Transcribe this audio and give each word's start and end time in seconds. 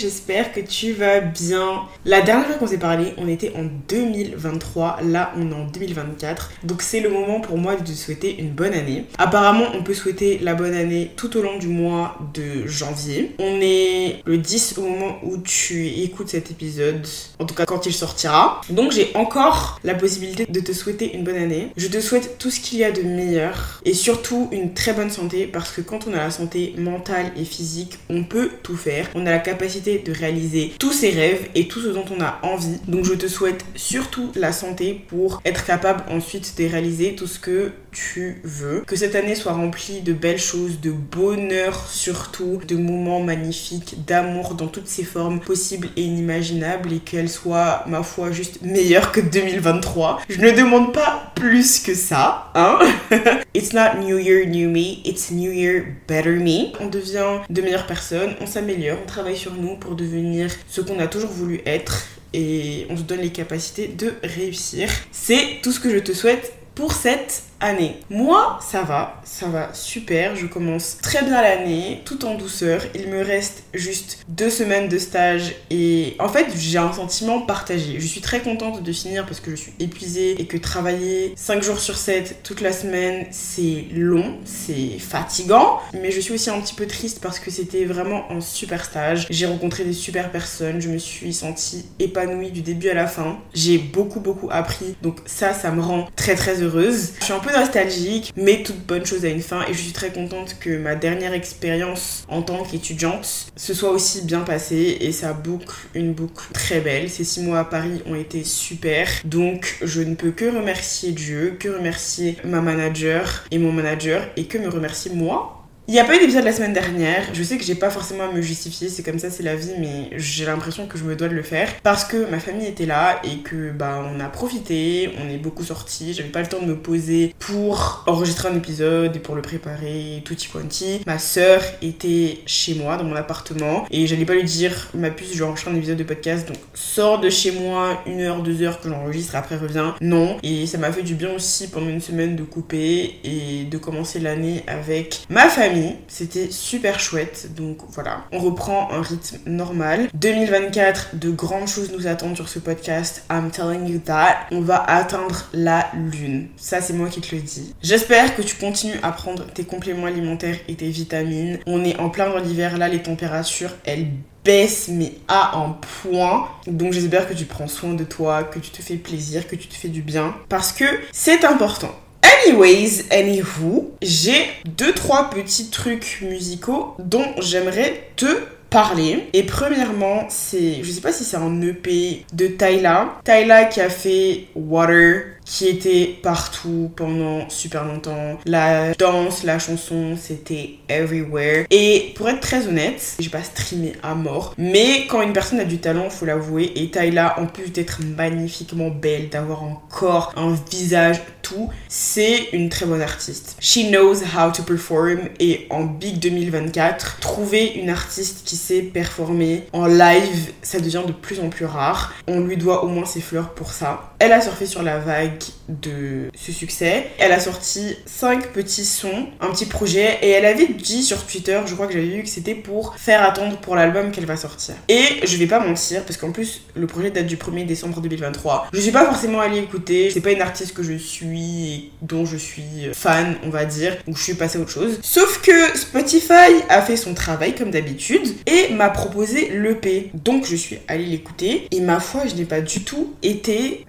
j'espère 0.00 0.52
que 0.52 0.60
tu 0.60 0.92
vas 0.92 1.20
bien. 1.20 1.82
La 2.06 2.22
dernière 2.22 2.46
fois 2.46 2.56
qu'on 2.56 2.66
s'est 2.66 2.78
parlé, 2.78 3.12
on 3.18 3.28
était 3.28 3.52
en 3.54 3.64
2023, 3.88 5.00
là 5.04 5.32
on 5.36 5.50
est 5.50 5.54
en 5.54 5.66
2024, 5.66 6.52
donc 6.64 6.80
c'est 6.80 7.00
le 7.00 7.10
moment 7.10 7.40
pour 7.40 7.58
moi 7.58 7.76
de 7.76 7.84
te 7.84 7.92
souhaiter 7.92 8.38
une 8.38 8.50
bonne 8.50 8.72
année. 8.72 9.04
Apparemment 9.18 9.66
on 9.74 9.82
peut 9.82 9.94
souhaiter 9.94 10.38
la 10.38 10.54
bonne 10.54 10.74
année 10.74 11.10
tout 11.16 11.36
au 11.36 11.42
long 11.42 11.58
du 11.58 11.68
mois 11.68 12.16
de 12.32 12.66
janvier. 12.66 13.32
On 13.38 13.60
est 13.60 14.22
le 14.24 14.38
10 14.38 14.78
au 14.78 14.82
moment 14.82 15.18
où 15.22 15.36
tu 15.36 15.86
écoutes 15.88 16.30
cet 16.30 16.50
épisode, 16.50 17.06
en 17.38 17.44
tout 17.44 17.54
cas 17.54 17.66
quand 17.66 17.84
il 17.84 17.92
sortira. 17.92 18.62
Donc 18.70 18.92
j'ai 18.92 19.10
encore 19.14 19.78
la 19.84 19.94
possibilité 19.94 20.46
de 20.46 20.60
te 20.60 20.72
souhaiter 20.72 21.14
une 21.14 21.24
bonne 21.24 21.36
année. 21.36 21.68
Je 21.76 21.88
te 21.88 22.00
souhaite 22.00 22.38
tout 22.38 22.50
ce 22.50 22.60
qu'il 22.60 22.78
y 22.78 22.84
a 22.84 22.90
de 22.90 23.02
meilleur 23.02 23.82
et 23.84 23.92
surtout 23.92 24.48
une 24.50 24.72
très 24.72 24.94
bonne 24.94 25.10
santé 25.10 25.46
parce 25.46 25.70
que 25.70 25.82
quand 25.82 26.06
on 26.08 26.14
a 26.14 26.18
la 26.18 26.30
santé 26.30 26.74
mentale 26.78 27.32
et 27.36 27.44
physique, 27.44 27.98
on 28.08 28.24
peut 28.24 28.50
tout 28.62 28.76
faire. 28.76 29.08
On 29.14 29.26
a 29.26 29.30
la 29.30 29.38
capacité 29.38 29.89
de 29.98 30.12
réaliser 30.12 30.72
tous 30.78 30.92
ses 30.92 31.10
rêves 31.10 31.48
et 31.54 31.68
tout 31.68 31.80
ce 31.80 31.88
dont 31.88 32.04
on 32.16 32.20
a 32.22 32.38
envie. 32.42 32.78
Donc 32.88 33.04
je 33.04 33.14
te 33.14 33.26
souhaite 33.26 33.64
surtout 33.74 34.30
la 34.34 34.52
santé 34.52 35.04
pour 35.08 35.40
être 35.44 35.64
capable 35.64 36.04
ensuite 36.10 36.54
de 36.58 36.64
réaliser 36.64 37.14
tout 37.14 37.26
ce 37.26 37.38
que 37.38 37.72
tu 37.92 38.40
veux. 38.44 38.82
Que 38.86 38.96
cette 38.96 39.14
année 39.14 39.34
soit 39.34 39.52
remplie 39.52 40.00
de 40.02 40.12
belles 40.12 40.38
choses, 40.38 40.80
de 40.80 40.90
bonheur 40.90 41.86
surtout, 41.88 42.60
de 42.66 42.76
moments 42.76 43.20
magnifiques, 43.20 44.04
d'amour 44.06 44.54
dans 44.54 44.66
toutes 44.66 44.88
ses 44.88 45.04
formes 45.04 45.40
possibles 45.40 45.88
et 45.96 46.02
inimaginables 46.02 46.92
et 46.92 46.98
qu'elle 46.98 47.28
soit, 47.28 47.84
ma 47.86 48.02
foi, 48.02 48.30
juste 48.30 48.62
meilleure 48.62 49.12
que 49.12 49.20
2023. 49.20 50.22
Je 50.28 50.40
ne 50.40 50.50
demande 50.50 50.92
pas 50.92 51.32
plus 51.34 51.80
que 51.80 51.94
ça, 51.94 52.50
hein. 52.54 52.78
it's 53.54 53.72
not 53.72 54.00
New 54.00 54.18
Year, 54.18 54.46
New 54.46 54.68
Me, 54.68 55.00
it's 55.04 55.30
New 55.30 55.52
Year, 55.52 55.84
Better 56.06 56.36
Me. 56.36 56.72
On 56.80 56.88
devient 56.88 57.40
de 57.48 57.62
meilleures 57.62 57.86
personnes, 57.86 58.34
on 58.40 58.46
s'améliore, 58.46 58.98
on 59.02 59.06
travaille 59.06 59.36
sur 59.36 59.54
nous 59.54 59.76
pour 59.76 59.96
devenir 59.96 60.50
ce 60.68 60.80
qu'on 60.80 60.98
a 60.98 61.06
toujours 61.06 61.30
voulu 61.30 61.60
être 61.66 62.04
et 62.32 62.86
on 62.90 62.96
se 62.96 63.02
donne 63.02 63.20
les 63.20 63.30
capacités 63.30 63.88
de 63.88 64.14
réussir. 64.22 64.88
C'est 65.10 65.58
tout 65.62 65.72
ce 65.72 65.80
que 65.80 65.90
je 65.90 65.98
te 65.98 66.12
souhaite 66.12 66.52
pour 66.74 66.92
cette 66.92 67.42
année. 67.60 67.96
Moi, 68.08 68.58
ça 68.60 68.82
va, 68.82 69.20
ça 69.24 69.46
va 69.46 69.72
super. 69.72 70.36
Je 70.36 70.46
commence 70.46 70.98
très 71.02 71.22
bien 71.22 71.42
l'année, 71.42 72.02
tout 72.04 72.24
en 72.24 72.34
douceur. 72.34 72.82
Il 72.94 73.08
me 73.08 73.22
reste 73.22 73.64
juste 73.74 74.24
deux 74.28 74.50
semaines 74.50 74.88
de 74.88 74.98
stage 74.98 75.54
et 75.70 76.16
en 76.18 76.28
fait, 76.28 76.46
j'ai 76.56 76.78
un 76.78 76.92
sentiment 76.92 77.40
partagé. 77.40 78.00
Je 78.00 78.06
suis 78.06 78.20
très 78.20 78.40
contente 78.40 78.82
de 78.82 78.92
finir 78.92 79.26
parce 79.26 79.40
que 79.40 79.50
je 79.50 79.56
suis 79.56 79.72
épuisée 79.78 80.40
et 80.40 80.46
que 80.46 80.56
travailler 80.56 81.34
5 81.36 81.62
jours 81.62 81.80
sur 81.80 81.96
7 81.96 82.40
toute 82.42 82.60
la 82.60 82.72
semaine, 82.72 83.26
c'est 83.30 83.84
long, 83.92 84.38
c'est 84.44 84.98
fatigant. 84.98 85.80
Mais 85.92 86.10
je 86.10 86.20
suis 86.20 86.34
aussi 86.34 86.50
un 86.50 86.60
petit 86.60 86.74
peu 86.74 86.86
triste 86.86 87.20
parce 87.20 87.38
que 87.38 87.50
c'était 87.50 87.84
vraiment 87.84 88.30
un 88.30 88.40
super 88.40 88.84
stage. 88.84 89.26
J'ai 89.30 89.46
rencontré 89.46 89.84
des 89.84 89.92
super 89.92 90.30
personnes, 90.30 90.80
je 90.80 90.88
me 90.88 90.98
suis 90.98 91.32
sentie 91.32 91.84
épanouie 91.98 92.50
du 92.50 92.62
début 92.62 92.88
à 92.88 92.94
la 92.94 93.06
fin. 93.06 93.38
J'ai 93.54 93.78
beaucoup, 93.78 94.20
beaucoup 94.20 94.48
appris. 94.50 94.96
Donc 95.02 95.18
ça, 95.26 95.52
ça 95.52 95.70
me 95.70 95.80
rend 95.80 96.08
très, 96.16 96.34
très 96.34 96.62
heureuse. 96.62 97.12
Je 97.20 97.24
suis 97.24 97.32
un 97.32 97.38
peu 97.38 97.49
nostalgique, 97.52 98.32
mais 98.36 98.62
toute 98.62 98.84
bonne 98.86 99.06
chose 99.06 99.24
a 99.24 99.28
une 99.28 99.42
fin. 99.42 99.62
Et 99.68 99.74
je 99.74 99.78
suis 99.80 99.92
très 99.92 100.10
contente 100.10 100.56
que 100.60 100.76
ma 100.78 100.94
dernière 100.94 101.32
expérience 101.32 102.24
en 102.28 102.42
tant 102.42 102.62
qu'étudiante 102.64 103.52
se 103.56 103.74
soit 103.74 103.90
aussi 103.90 104.22
bien 104.22 104.40
passée. 104.40 104.98
Et 105.00 105.12
ça 105.12 105.32
boucle 105.32 105.74
une 105.94 106.12
boucle 106.12 106.52
très 106.52 106.80
belle. 106.80 107.10
Ces 107.10 107.24
six 107.24 107.40
mois 107.42 107.60
à 107.60 107.64
Paris 107.64 108.02
ont 108.06 108.14
été 108.14 108.44
super, 108.44 109.08
donc 109.24 109.78
je 109.82 110.02
ne 110.02 110.14
peux 110.14 110.30
que 110.30 110.44
remercier 110.44 111.12
Dieu, 111.12 111.56
que 111.58 111.68
remercier 111.68 112.36
ma 112.44 112.60
manager 112.60 113.44
et 113.50 113.58
mon 113.58 113.72
manager 113.72 114.26
et 114.36 114.44
que 114.44 114.58
me 114.58 114.68
remercier 114.68 115.12
moi 115.14 115.59
il 115.90 115.94
n'y 115.94 115.98
a 115.98 116.04
pas 116.04 116.14
eu 116.14 116.20
d'épisode 116.20 116.44
la 116.44 116.52
semaine 116.52 116.72
dernière. 116.72 117.24
Je 117.32 117.42
sais 117.42 117.58
que 117.58 117.64
j'ai 117.64 117.74
pas 117.74 117.90
forcément 117.90 118.22
à 118.22 118.32
me 118.32 118.40
justifier, 118.40 118.88
c'est 118.88 119.02
comme 119.02 119.18
ça, 119.18 119.28
c'est 119.28 119.42
la 119.42 119.56
vie, 119.56 119.72
mais 119.80 120.08
j'ai 120.16 120.44
l'impression 120.44 120.86
que 120.86 120.96
je 120.96 121.02
me 121.02 121.16
dois 121.16 121.26
de 121.26 121.34
le 121.34 121.42
faire 121.42 121.68
parce 121.82 122.04
que 122.04 122.30
ma 122.30 122.38
famille 122.38 122.68
était 122.68 122.86
là 122.86 123.20
et 123.24 123.38
que 123.38 123.72
bah 123.72 124.00
on 124.08 124.20
a 124.20 124.28
profité, 124.28 125.10
on 125.20 125.28
est 125.28 125.36
beaucoup 125.36 125.64
sortis. 125.64 126.14
J'avais 126.14 126.28
pas 126.28 126.42
le 126.42 126.46
temps 126.46 126.60
de 126.60 126.66
me 126.66 126.76
poser 126.76 127.34
pour 127.40 128.04
enregistrer 128.06 128.50
un 128.50 128.54
épisode 128.54 129.16
et 129.16 129.18
pour 129.18 129.34
le 129.34 129.42
préparer, 129.42 130.22
tout 130.24 130.36
quanti. 130.52 131.00
Ma 131.08 131.18
sœur 131.18 131.60
était 131.82 132.38
chez 132.46 132.76
moi 132.76 132.96
dans 132.96 133.02
mon 133.02 133.16
appartement 133.16 133.84
et 133.90 134.06
j'allais 134.06 134.24
pas 134.24 134.34
lui 134.34 134.44
dire 134.44 134.90
ma 134.94 135.10
puce, 135.10 135.32
je 135.32 135.38
vais 135.38 135.44
enregistrer 135.44 135.72
un 135.72 135.76
épisode 135.76 135.98
de 135.98 136.04
podcast 136.04 136.46
donc 136.46 136.58
sors 136.72 137.18
de 137.18 137.30
chez 137.30 137.50
moi 137.50 138.00
une 138.06 138.20
heure, 138.20 138.44
deux 138.44 138.62
heures 138.62 138.80
que 138.80 138.88
j'enregistre, 138.88 139.34
après 139.34 139.56
reviens. 139.56 139.96
Non, 140.00 140.36
et 140.44 140.68
ça 140.68 140.78
m'a 140.78 140.92
fait 140.92 141.02
du 141.02 141.16
bien 141.16 141.32
aussi 141.34 141.66
pendant 141.66 141.88
une 141.88 142.00
semaine 142.00 142.36
de 142.36 142.44
couper 142.44 143.16
et 143.24 143.64
de 143.68 143.76
commencer 143.76 144.20
l'année 144.20 144.62
avec 144.68 145.22
ma 145.28 145.48
famille 145.48 145.79
c'était 146.08 146.50
super 146.50 147.00
chouette. 147.00 147.50
Donc 147.56 147.78
voilà, 147.90 148.24
on 148.32 148.38
reprend 148.38 148.90
un 148.92 149.02
rythme 149.02 149.38
normal. 149.46 150.08
2024, 150.14 151.16
de 151.16 151.30
grandes 151.30 151.68
choses 151.68 151.92
nous 151.92 152.06
attendent 152.06 152.36
sur 152.36 152.48
ce 152.48 152.58
podcast. 152.58 153.24
I'm 153.30 153.50
telling 153.50 153.86
you 153.86 153.98
that. 154.04 154.46
On 154.50 154.60
va 154.60 154.82
atteindre 154.82 155.48
la 155.52 155.90
lune. 155.94 156.48
Ça, 156.56 156.80
c'est 156.80 156.92
moi 156.92 157.08
qui 157.08 157.20
te 157.20 157.34
le 157.34 157.40
dis. 157.40 157.74
J'espère 157.82 158.34
que 158.36 158.42
tu 158.42 158.56
continues 158.56 158.98
à 159.02 159.12
prendre 159.12 159.44
tes 159.46 159.64
compléments 159.64 160.06
alimentaires 160.06 160.56
et 160.68 160.74
tes 160.74 160.88
vitamines. 160.88 161.58
On 161.66 161.84
est 161.84 161.98
en 161.98 162.10
plein 162.10 162.28
dans 162.28 162.38
l'hiver 162.38 162.78
là, 162.78 162.88
les 162.88 163.02
températures, 163.02 163.74
elles 163.84 164.08
baissent 164.44 164.88
mais 164.88 165.12
à 165.28 165.58
un 165.58 165.76
point. 166.02 166.48
Donc 166.66 166.92
j'espère 166.92 167.28
que 167.28 167.34
tu 167.34 167.44
prends 167.44 167.68
soin 167.68 167.94
de 167.94 168.04
toi, 168.04 168.44
que 168.44 168.58
tu 168.58 168.70
te 168.70 168.82
fais 168.82 168.96
plaisir, 168.96 169.46
que 169.46 169.56
tu 169.56 169.68
te 169.68 169.74
fais 169.74 169.88
du 169.88 170.02
bien. 170.02 170.34
Parce 170.48 170.72
que 170.72 170.84
c'est 171.12 171.44
important. 171.44 171.94
Anyways, 172.30 173.04
anywho, 173.10 173.92
j'ai 174.02 174.46
deux 174.64 174.92
trois 174.92 175.30
petits 175.30 175.70
trucs 175.70 176.20
musicaux 176.22 176.94
dont 176.98 177.26
j'aimerais 177.38 178.10
te 178.16 178.26
parler. 178.70 179.28
Et 179.32 179.42
premièrement, 179.42 180.26
c'est, 180.28 180.82
je 180.82 180.90
sais 180.90 181.00
pas 181.00 181.12
si 181.12 181.24
c'est 181.24 181.36
un 181.36 181.60
EP 181.60 182.24
de 182.32 182.46
Tyla. 182.46 183.16
Tyla 183.24 183.64
qui 183.64 183.80
a 183.80 183.90
fait 183.90 184.46
Water, 184.54 185.22
qui 185.50 185.66
était 185.66 186.16
partout 186.22 186.92
pendant 186.94 187.50
super 187.50 187.84
longtemps. 187.84 188.38
La 188.46 188.94
danse, 188.94 189.42
la 189.42 189.58
chanson, 189.58 190.16
c'était 190.16 190.76
everywhere. 190.88 191.66
Et 191.70 192.12
pour 192.14 192.28
être 192.28 192.40
très 192.40 192.68
honnête, 192.68 193.16
j'ai 193.18 193.30
pas 193.30 193.42
streamé 193.42 193.94
à 194.02 194.14
mort. 194.14 194.54
Mais 194.56 195.06
quand 195.08 195.22
une 195.22 195.32
personne 195.32 195.58
a 195.58 195.64
du 195.64 195.78
talent, 195.78 196.08
faut 196.08 196.24
l'avouer. 196.24 196.72
Et 196.76 196.90
Tyla, 196.90 197.38
en 197.40 197.46
plus 197.46 197.70
d'être 197.70 197.98
magnifiquement 198.16 198.90
belle, 198.90 199.28
d'avoir 199.28 199.64
un 199.64 199.76
corps, 199.90 200.32
un 200.36 200.56
visage, 200.70 201.20
tout, 201.42 201.68
c'est 201.88 202.50
une 202.52 202.68
très 202.68 202.86
bonne 202.86 203.02
artiste. 203.02 203.56
She 203.60 203.90
knows 203.90 204.22
how 204.22 204.52
to 204.52 204.62
perform. 204.62 205.30
Et 205.40 205.66
en 205.70 205.82
Big 205.82 206.20
2024, 206.20 207.18
trouver 207.18 207.72
une 207.74 207.90
artiste 207.90 208.42
qui 208.44 208.54
sait 208.54 208.82
performer 208.82 209.64
en 209.72 209.86
live, 209.86 210.52
ça 210.62 210.78
devient 210.78 211.02
de 211.04 211.12
plus 211.12 211.40
en 211.40 211.48
plus 211.48 211.64
rare. 211.64 212.14
On 212.28 212.40
lui 212.40 212.56
doit 212.56 212.84
au 212.84 212.88
moins 212.88 213.04
ses 213.04 213.20
fleurs 213.20 213.50
pour 213.50 213.72
ça. 213.72 214.09
Elle 214.20 214.32
a 214.32 214.42
surfé 214.42 214.66
sur 214.66 214.82
la 214.82 214.98
vague 214.98 215.40
de 215.68 216.30
ce 216.36 216.52
succès. 216.52 217.06
Elle 217.18 217.32
a 217.32 217.40
sorti 217.40 217.96
5 218.04 218.48
petits 218.48 218.84
sons, 218.84 219.28
un 219.40 219.50
petit 219.50 219.64
projet, 219.64 220.18
et 220.20 220.28
elle 220.28 220.44
avait 220.44 220.66
dit 220.66 221.02
sur 221.02 221.24
Twitter, 221.24 221.58
je 221.64 221.72
crois 221.72 221.86
que 221.86 221.94
j'avais 221.94 222.04
vu 222.04 222.22
que 222.22 222.28
c'était 222.28 222.54
pour 222.54 222.94
faire 222.98 223.22
attendre 223.22 223.56
pour 223.56 223.76
l'album 223.76 224.10
qu'elle 224.10 224.26
va 224.26 224.36
sortir. 224.36 224.74
Et 224.88 225.20
je 225.24 225.36
vais 225.38 225.46
pas 225.46 225.58
mentir, 225.58 226.04
parce 226.04 226.18
qu'en 226.18 226.32
plus, 226.32 226.60
le 226.74 226.86
projet 226.86 227.10
date 227.10 227.26
du 227.26 227.38
1er 227.38 227.64
décembre 227.64 228.02
2023. 228.02 228.68
Je 228.74 228.80
suis 228.80 228.90
pas 228.90 229.06
forcément 229.06 229.40
allée 229.40 229.60
écouter, 229.60 230.10
c'est 230.10 230.20
pas 230.20 230.32
une 230.32 230.42
artiste 230.42 230.74
que 230.74 230.82
je 230.82 230.98
suis 230.98 231.72
et 231.72 231.90
dont 232.02 232.26
je 232.26 232.36
suis 232.36 232.90
fan, 232.92 233.36
on 233.42 233.48
va 233.48 233.64
dire, 233.64 233.96
donc 234.06 234.18
je 234.18 234.22
suis 234.22 234.34
passée 234.34 234.58
à 234.58 234.60
autre 234.60 234.70
chose. 234.70 234.98
Sauf 235.02 235.40
que 235.40 235.78
Spotify 235.78 236.62
a 236.68 236.82
fait 236.82 236.98
son 236.98 237.14
travail 237.14 237.54
comme 237.54 237.70
d'habitude 237.70 238.34
et 238.46 238.74
m'a 238.74 238.90
proposé 238.90 239.48
l'EP. 239.48 240.10
Donc 240.12 240.44
je 240.44 240.56
suis 240.56 240.76
allée 240.88 241.06
l'écouter, 241.06 241.68
et 241.70 241.80
ma 241.80 242.00
foi, 242.00 242.24
je 242.28 242.34
n'ai 242.34 242.44
pas 242.44 242.60
du 242.60 242.84
tout 242.84 243.14
été 243.22 243.86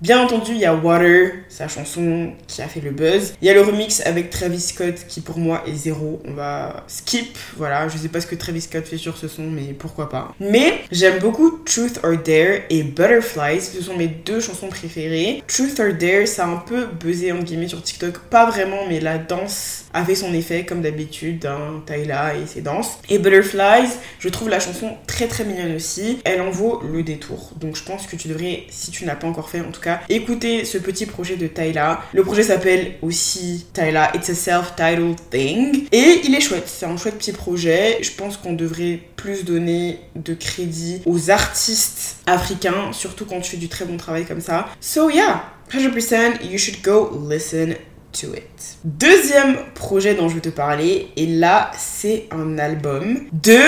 Bien 0.00 0.22
entendu, 0.22 0.52
il 0.52 0.58
y 0.58 0.64
a 0.64 0.74
Water, 0.74 1.32
sa 1.48 1.68
chanson 1.68 2.32
qui 2.46 2.62
a 2.62 2.68
fait 2.68 2.80
le 2.80 2.90
buzz. 2.90 3.34
Il 3.40 3.46
y 3.46 3.50
a 3.50 3.54
le 3.54 3.62
remix 3.62 4.00
avec 4.04 4.30
Travis 4.30 4.60
Scott 4.60 4.94
qui 5.08 5.20
pour 5.20 5.38
moi 5.38 5.62
est 5.66 5.74
zéro. 5.74 6.20
On 6.26 6.32
va 6.32 6.84
skip. 6.88 7.36
Voilà, 7.56 7.88
je 7.88 7.96
sais 7.96 8.08
pas 8.08 8.20
ce 8.20 8.26
que 8.26 8.34
Travis 8.34 8.62
Scott 8.62 8.86
fait 8.86 8.96
sur 8.96 9.16
ce 9.16 9.28
son, 9.28 9.44
mais 9.44 9.72
pourquoi 9.78 10.08
pas. 10.08 10.34
Mais 10.40 10.80
j'aime 10.90 11.18
beaucoup 11.20 11.58
Truth 11.64 12.00
or 12.02 12.16
Dare 12.18 12.62
et 12.70 12.82
Butterflies. 12.82 13.60
Ce 13.60 13.82
sont 13.82 13.96
mes 13.96 14.08
deux 14.08 14.40
chansons 14.40 14.68
préférées. 14.68 15.42
Truth 15.46 15.78
or 15.78 15.92
Dare, 15.92 16.26
ça 16.26 16.44
a 16.44 16.48
un 16.48 16.56
peu 16.56 16.86
buzzé 16.86 17.32
en 17.32 17.38
guillemets 17.38 17.68
sur 17.68 17.82
TikTok. 17.82 18.18
Pas 18.30 18.46
vraiment, 18.50 18.86
mais 18.88 19.00
la 19.00 19.18
danse 19.18 19.83
a 19.94 20.04
fait 20.04 20.16
son 20.16 20.34
effet 20.34 20.66
comme 20.66 20.82
d'habitude 20.82 21.38
dans 21.38 21.80
Tyla 21.86 22.34
et 22.34 22.46
ses 22.46 22.60
danses. 22.60 22.98
Et 23.08 23.18
Butterflies, 23.18 23.90
je 24.18 24.28
trouve 24.28 24.48
la 24.48 24.60
chanson 24.60 24.96
très 25.06 25.28
très 25.28 25.44
mignonne 25.44 25.76
aussi. 25.76 26.18
Elle 26.24 26.42
en 26.42 26.50
vaut 26.50 26.82
le 26.82 27.02
détour. 27.02 27.52
Donc 27.58 27.76
je 27.76 27.82
pense 27.84 28.06
que 28.06 28.16
tu 28.16 28.28
devrais, 28.28 28.64
si 28.68 28.90
tu 28.90 29.04
n'as 29.06 29.14
pas 29.14 29.28
encore 29.28 29.48
fait 29.48 29.60
en 29.60 29.70
tout 29.70 29.80
cas, 29.80 30.00
écouter 30.08 30.64
ce 30.64 30.78
petit 30.78 31.06
projet 31.06 31.36
de 31.36 31.46
Tyla. 31.46 32.02
Le 32.12 32.24
projet 32.24 32.42
s'appelle 32.42 32.94
aussi 33.00 33.66
Tyla, 33.72 34.10
It's 34.14 34.28
a 34.28 34.34
Self-Titled 34.34 35.16
Thing. 35.30 35.86
Et 35.92 36.20
il 36.24 36.34
est 36.34 36.40
chouette, 36.40 36.66
c'est 36.66 36.86
un 36.86 36.96
chouette 36.96 37.16
petit 37.16 37.32
projet. 37.32 37.98
Je 38.02 38.10
pense 38.10 38.36
qu'on 38.36 38.52
devrait 38.52 38.98
plus 39.16 39.44
donner 39.44 40.00
de 40.16 40.34
crédit 40.34 41.00
aux 41.06 41.30
artistes 41.30 42.16
africains, 42.26 42.92
surtout 42.92 43.24
quand 43.24 43.40
tu 43.40 43.52
fais 43.52 43.56
du 43.56 43.68
très 43.68 43.84
bon 43.84 43.96
travail 43.96 44.24
comme 44.24 44.40
ça. 44.40 44.68
So 44.80 45.08
yeah, 45.08 45.44
100% 45.70 46.50
you 46.50 46.58
should 46.58 46.82
go 46.82 47.10
listen 47.28 47.74
Deuxième 48.84 49.56
projet 49.74 50.14
dont 50.14 50.28
je 50.28 50.36
vais 50.36 50.40
te 50.40 50.48
parler, 50.48 51.08
et 51.16 51.26
là 51.26 51.70
c'est 51.76 52.26
un 52.30 52.58
album 52.58 53.18
de 53.32 53.60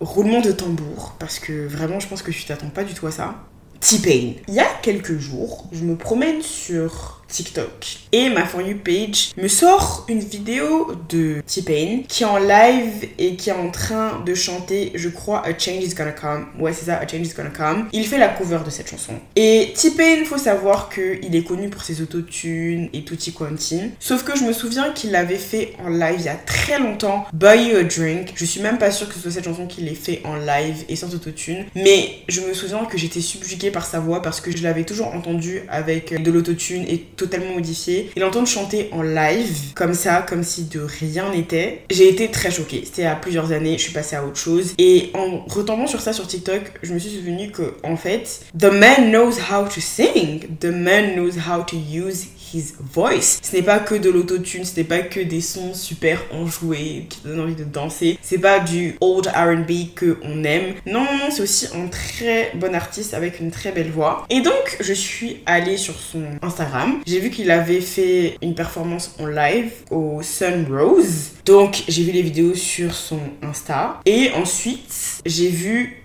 roulement 0.00 0.40
de 0.40 0.52
tambour, 0.52 1.14
parce 1.18 1.38
que 1.38 1.66
vraiment 1.66 2.00
je 2.00 2.08
pense 2.08 2.22
que 2.22 2.30
tu 2.30 2.44
t'attends 2.44 2.70
pas 2.70 2.84
du 2.84 2.94
tout 2.94 3.06
à 3.06 3.10
ça. 3.10 3.34
T-Pain. 3.80 4.34
Il 4.48 4.54
y 4.54 4.60
a 4.60 4.68
quelques 4.82 5.18
jours, 5.18 5.68
je 5.72 5.84
me 5.84 5.96
promène 5.96 6.42
sur 6.42 7.19
TikTok. 7.30 7.98
Et 8.12 8.28
ma 8.28 8.44
For 8.44 8.60
You 8.60 8.76
page 8.84 9.32
me 9.36 9.48
sort 9.48 10.04
une 10.08 10.20
vidéo 10.20 10.92
de 11.08 11.42
T-Pain 11.46 12.02
qui 12.08 12.24
est 12.24 12.26
en 12.26 12.38
live 12.38 13.08
et 13.18 13.36
qui 13.36 13.50
est 13.50 13.54
en 13.54 13.70
train 13.70 14.22
de 14.24 14.34
chanter, 14.34 14.92
je 14.94 15.08
crois, 15.08 15.46
A 15.46 15.56
Change 15.56 15.84
is 15.84 15.94
Gonna 15.94 16.12
Come. 16.12 16.46
Ouais, 16.58 16.72
c'est 16.72 16.86
ça, 16.86 16.96
A 16.96 17.06
Change 17.06 17.26
is 17.26 17.34
Gonna 17.34 17.50
Come. 17.50 17.88
Il 17.92 18.06
fait 18.06 18.18
la 18.18 18.28
cover 18.28 18.58
de 18.64 18.70
cette 18.70 18.90
chanson. 18.90 19.14
Et 19.36 19.72
T-Pain, 19.74 20.24
faut 20.24 20.38
savoir 20.38 20.90
qu'il 20.90 21.34
est 21.34 21.44
connu 21.44 21.68
pour 21.68 21.82
ses 21.82 22.02
autotunes 22.02 22.88
et 22.92 23.04
tutti 23.04 23.32
quanti. 23.32 23.80
Sauf 24.00 24.24
que 24.24 24.36
je 24.36 24.44
me 24.44 24.52
souviens 24.52 24.92
qu'il 24.92 25.12
l'avait 25.12 25.36
fait 25.36 25.74
en 25.84 25.88
live 25.88 26.16
il 26.18 26.24
y 26.24 26.28
a 26.28 26.34
très 26.34 26.78
longtemps, 26.78 27.26
Buy 27.32 27.70
You 27.70 27.76
a 27.76 27.84
Drink. 27.84 28.32
Je 28.34 28.44
suis 28.44 28.60
même 28.60 28.78
pas 28.78 28.90
sûre 28.90 29.08
que 29.08 29.14
ce 29.14 29.20
soit 29.20 29.30
cette 29.30 29.44
chanson 29.44 29.66
qu'il 29.66 29.88
ait 29.88 29.94
fait 29.94 30.20
en 30.24 30.36
live 30.36 30.84
et 30.88 30.96
sans 30.96 31.14
autotune. 31.14 31.64
Mais 31.74 32.10
je 32.28 32.40
me 32.40 32.54
souviens 32.54 32.84
que 32.84 32.98
j'étais 32.98 33.20
subjuguée 33.20 33.70
par 33.70 33.86
sa 33.86 34.00
voix 34.00 34.22
parce 34.22 34.40
que 34.40 34.54
je 34.54 34.62
l'avais 34.62 34.84
toujours 34.84 35.08
entendu 35.08 35.62
avec 35.68 36.20
de 36.20 36.30
l'autotune 36.30 36.84
et 36.88 36.98
totalement 37.20 37.54
modifié. 37.54 38.10
Et 38.16 38.20
l'entendre 38.20 38.48
chanter 38.48 38.88
en 38.92 39.02
live, 39.02 39.72
comme 39.74 39.94
ça, 39.94 40.24
comme 40.26 40.42
si 40.42 40.64
de 40.64 40.80
rien 40.80 41.30
n'était, 41.30 41.82
j'ai 41.90 42.08
été 42.08 42.30
très 42.30 42.50
choquée. 42.50 42.82
C'était 42.84 43.04
à 43.04 43.14
plusieurs 43.14 43.52
années, 43.52 43.76
je 43.76 43.82
suis 43.82 43.92
passée 43.92 44.16
à 44.16 44.24
autre 44.24 44.38
chose. 44.38 44.74
Et 44.78 45.10
en 45.14 45.44
retombant 45.46 45.86
sur 45.86 46.00
ça 46.00 46.12
sur 46.12 46.26
TikTok, 46.26 46.62
je 46.82 46.94
me 46.94 46.98
suis 46.98 47.10
souvenu 47.10 47.50
que, 47.50 47.74
en 47.82 47.96
fait, 47.96 48.40
the 48.58 48.72
man 48.72 49.10
knows 49.10 49.34
how 49.50 49.64
to 49.64 49.80
sing. 49.80 50.56
The 50.60 50.66
man 50.66 51.14
knows 51.14 51.36
how 51.36 51.62
to 51.64 51.76
use 51.76 52.26
his 52.52 52.74
voice. 52.92 53.40
Ce 53.42 53.56
n'est 53.56 53.62
pas 53.62 53.78
que 53.78 53.94
de 53.94 54.10
l'autotune, 54.10 54.64
ce 54.64 54.76
n'est 54.76 54.84
pas 54.84 55.00
que 55.00 55.20
des 55.20 55.40
sons 55.40 55.74
super 55.74 56.22
enjoués 56.32 57.06
qui 57.08 57.20
donnent 57.24 57.40
envie 57.40 57.54
de 57.54 57.64
danser. 57.64 58.18
C'est 58.22 58.38
pas 58.38 58.60
du 58.60 58.96
old 59.00 59.26
R&B 59.26 59.94
que 59.94 60.18
on 60.22 60.44
aime. 60.44 60.74
Non, 60.86 61.04
non, 61.04 61.18
non, 61.18 61.30
c'est 61.30 61.42
aussi 61.42 61.66
un 61.74 61.88
très 61.88 62.52
bon 62.54 62.74
artiste 62.74 63.14
avec 63.14 63.40
une 63.40 63.50
très 63.50 63.72
belle 63.72 63.90
voix. 63.90 64.26
Et 64.30 64.40
donc, 64.40 64.76
je 64.80 64.92
suis 64.92 65.38
allée 65.46 65.76
sur 65.76 65.98
son 65.98 66.22
Instagram. 66.42 67.00
J'ai 67.06 67.20
vu 67.20 67.30
qu'il 67.30 67.50
avait 67.50 67.80
fait 67.80 68.36
une 68.42 68.54
performance 68.54 69.14
en 69.18 69.26
live 69.26 69.70
au 69.90 70.20
Sun 70.22 70.66
Rose. 70.70 71.30
Donc, 71.44 71.84
j'ai 71.88 72.04
vu 72.04 72.12
les 72.12 72.22
vidéos 72.22 72.54
sur 72.54 72.94
son 72.94 73.20
Insta. 73.42 74.00
Et 74.06 74.30
ensuite, 74.34 75.22
j'ai 75.24 75.48
vu 75.48 76.02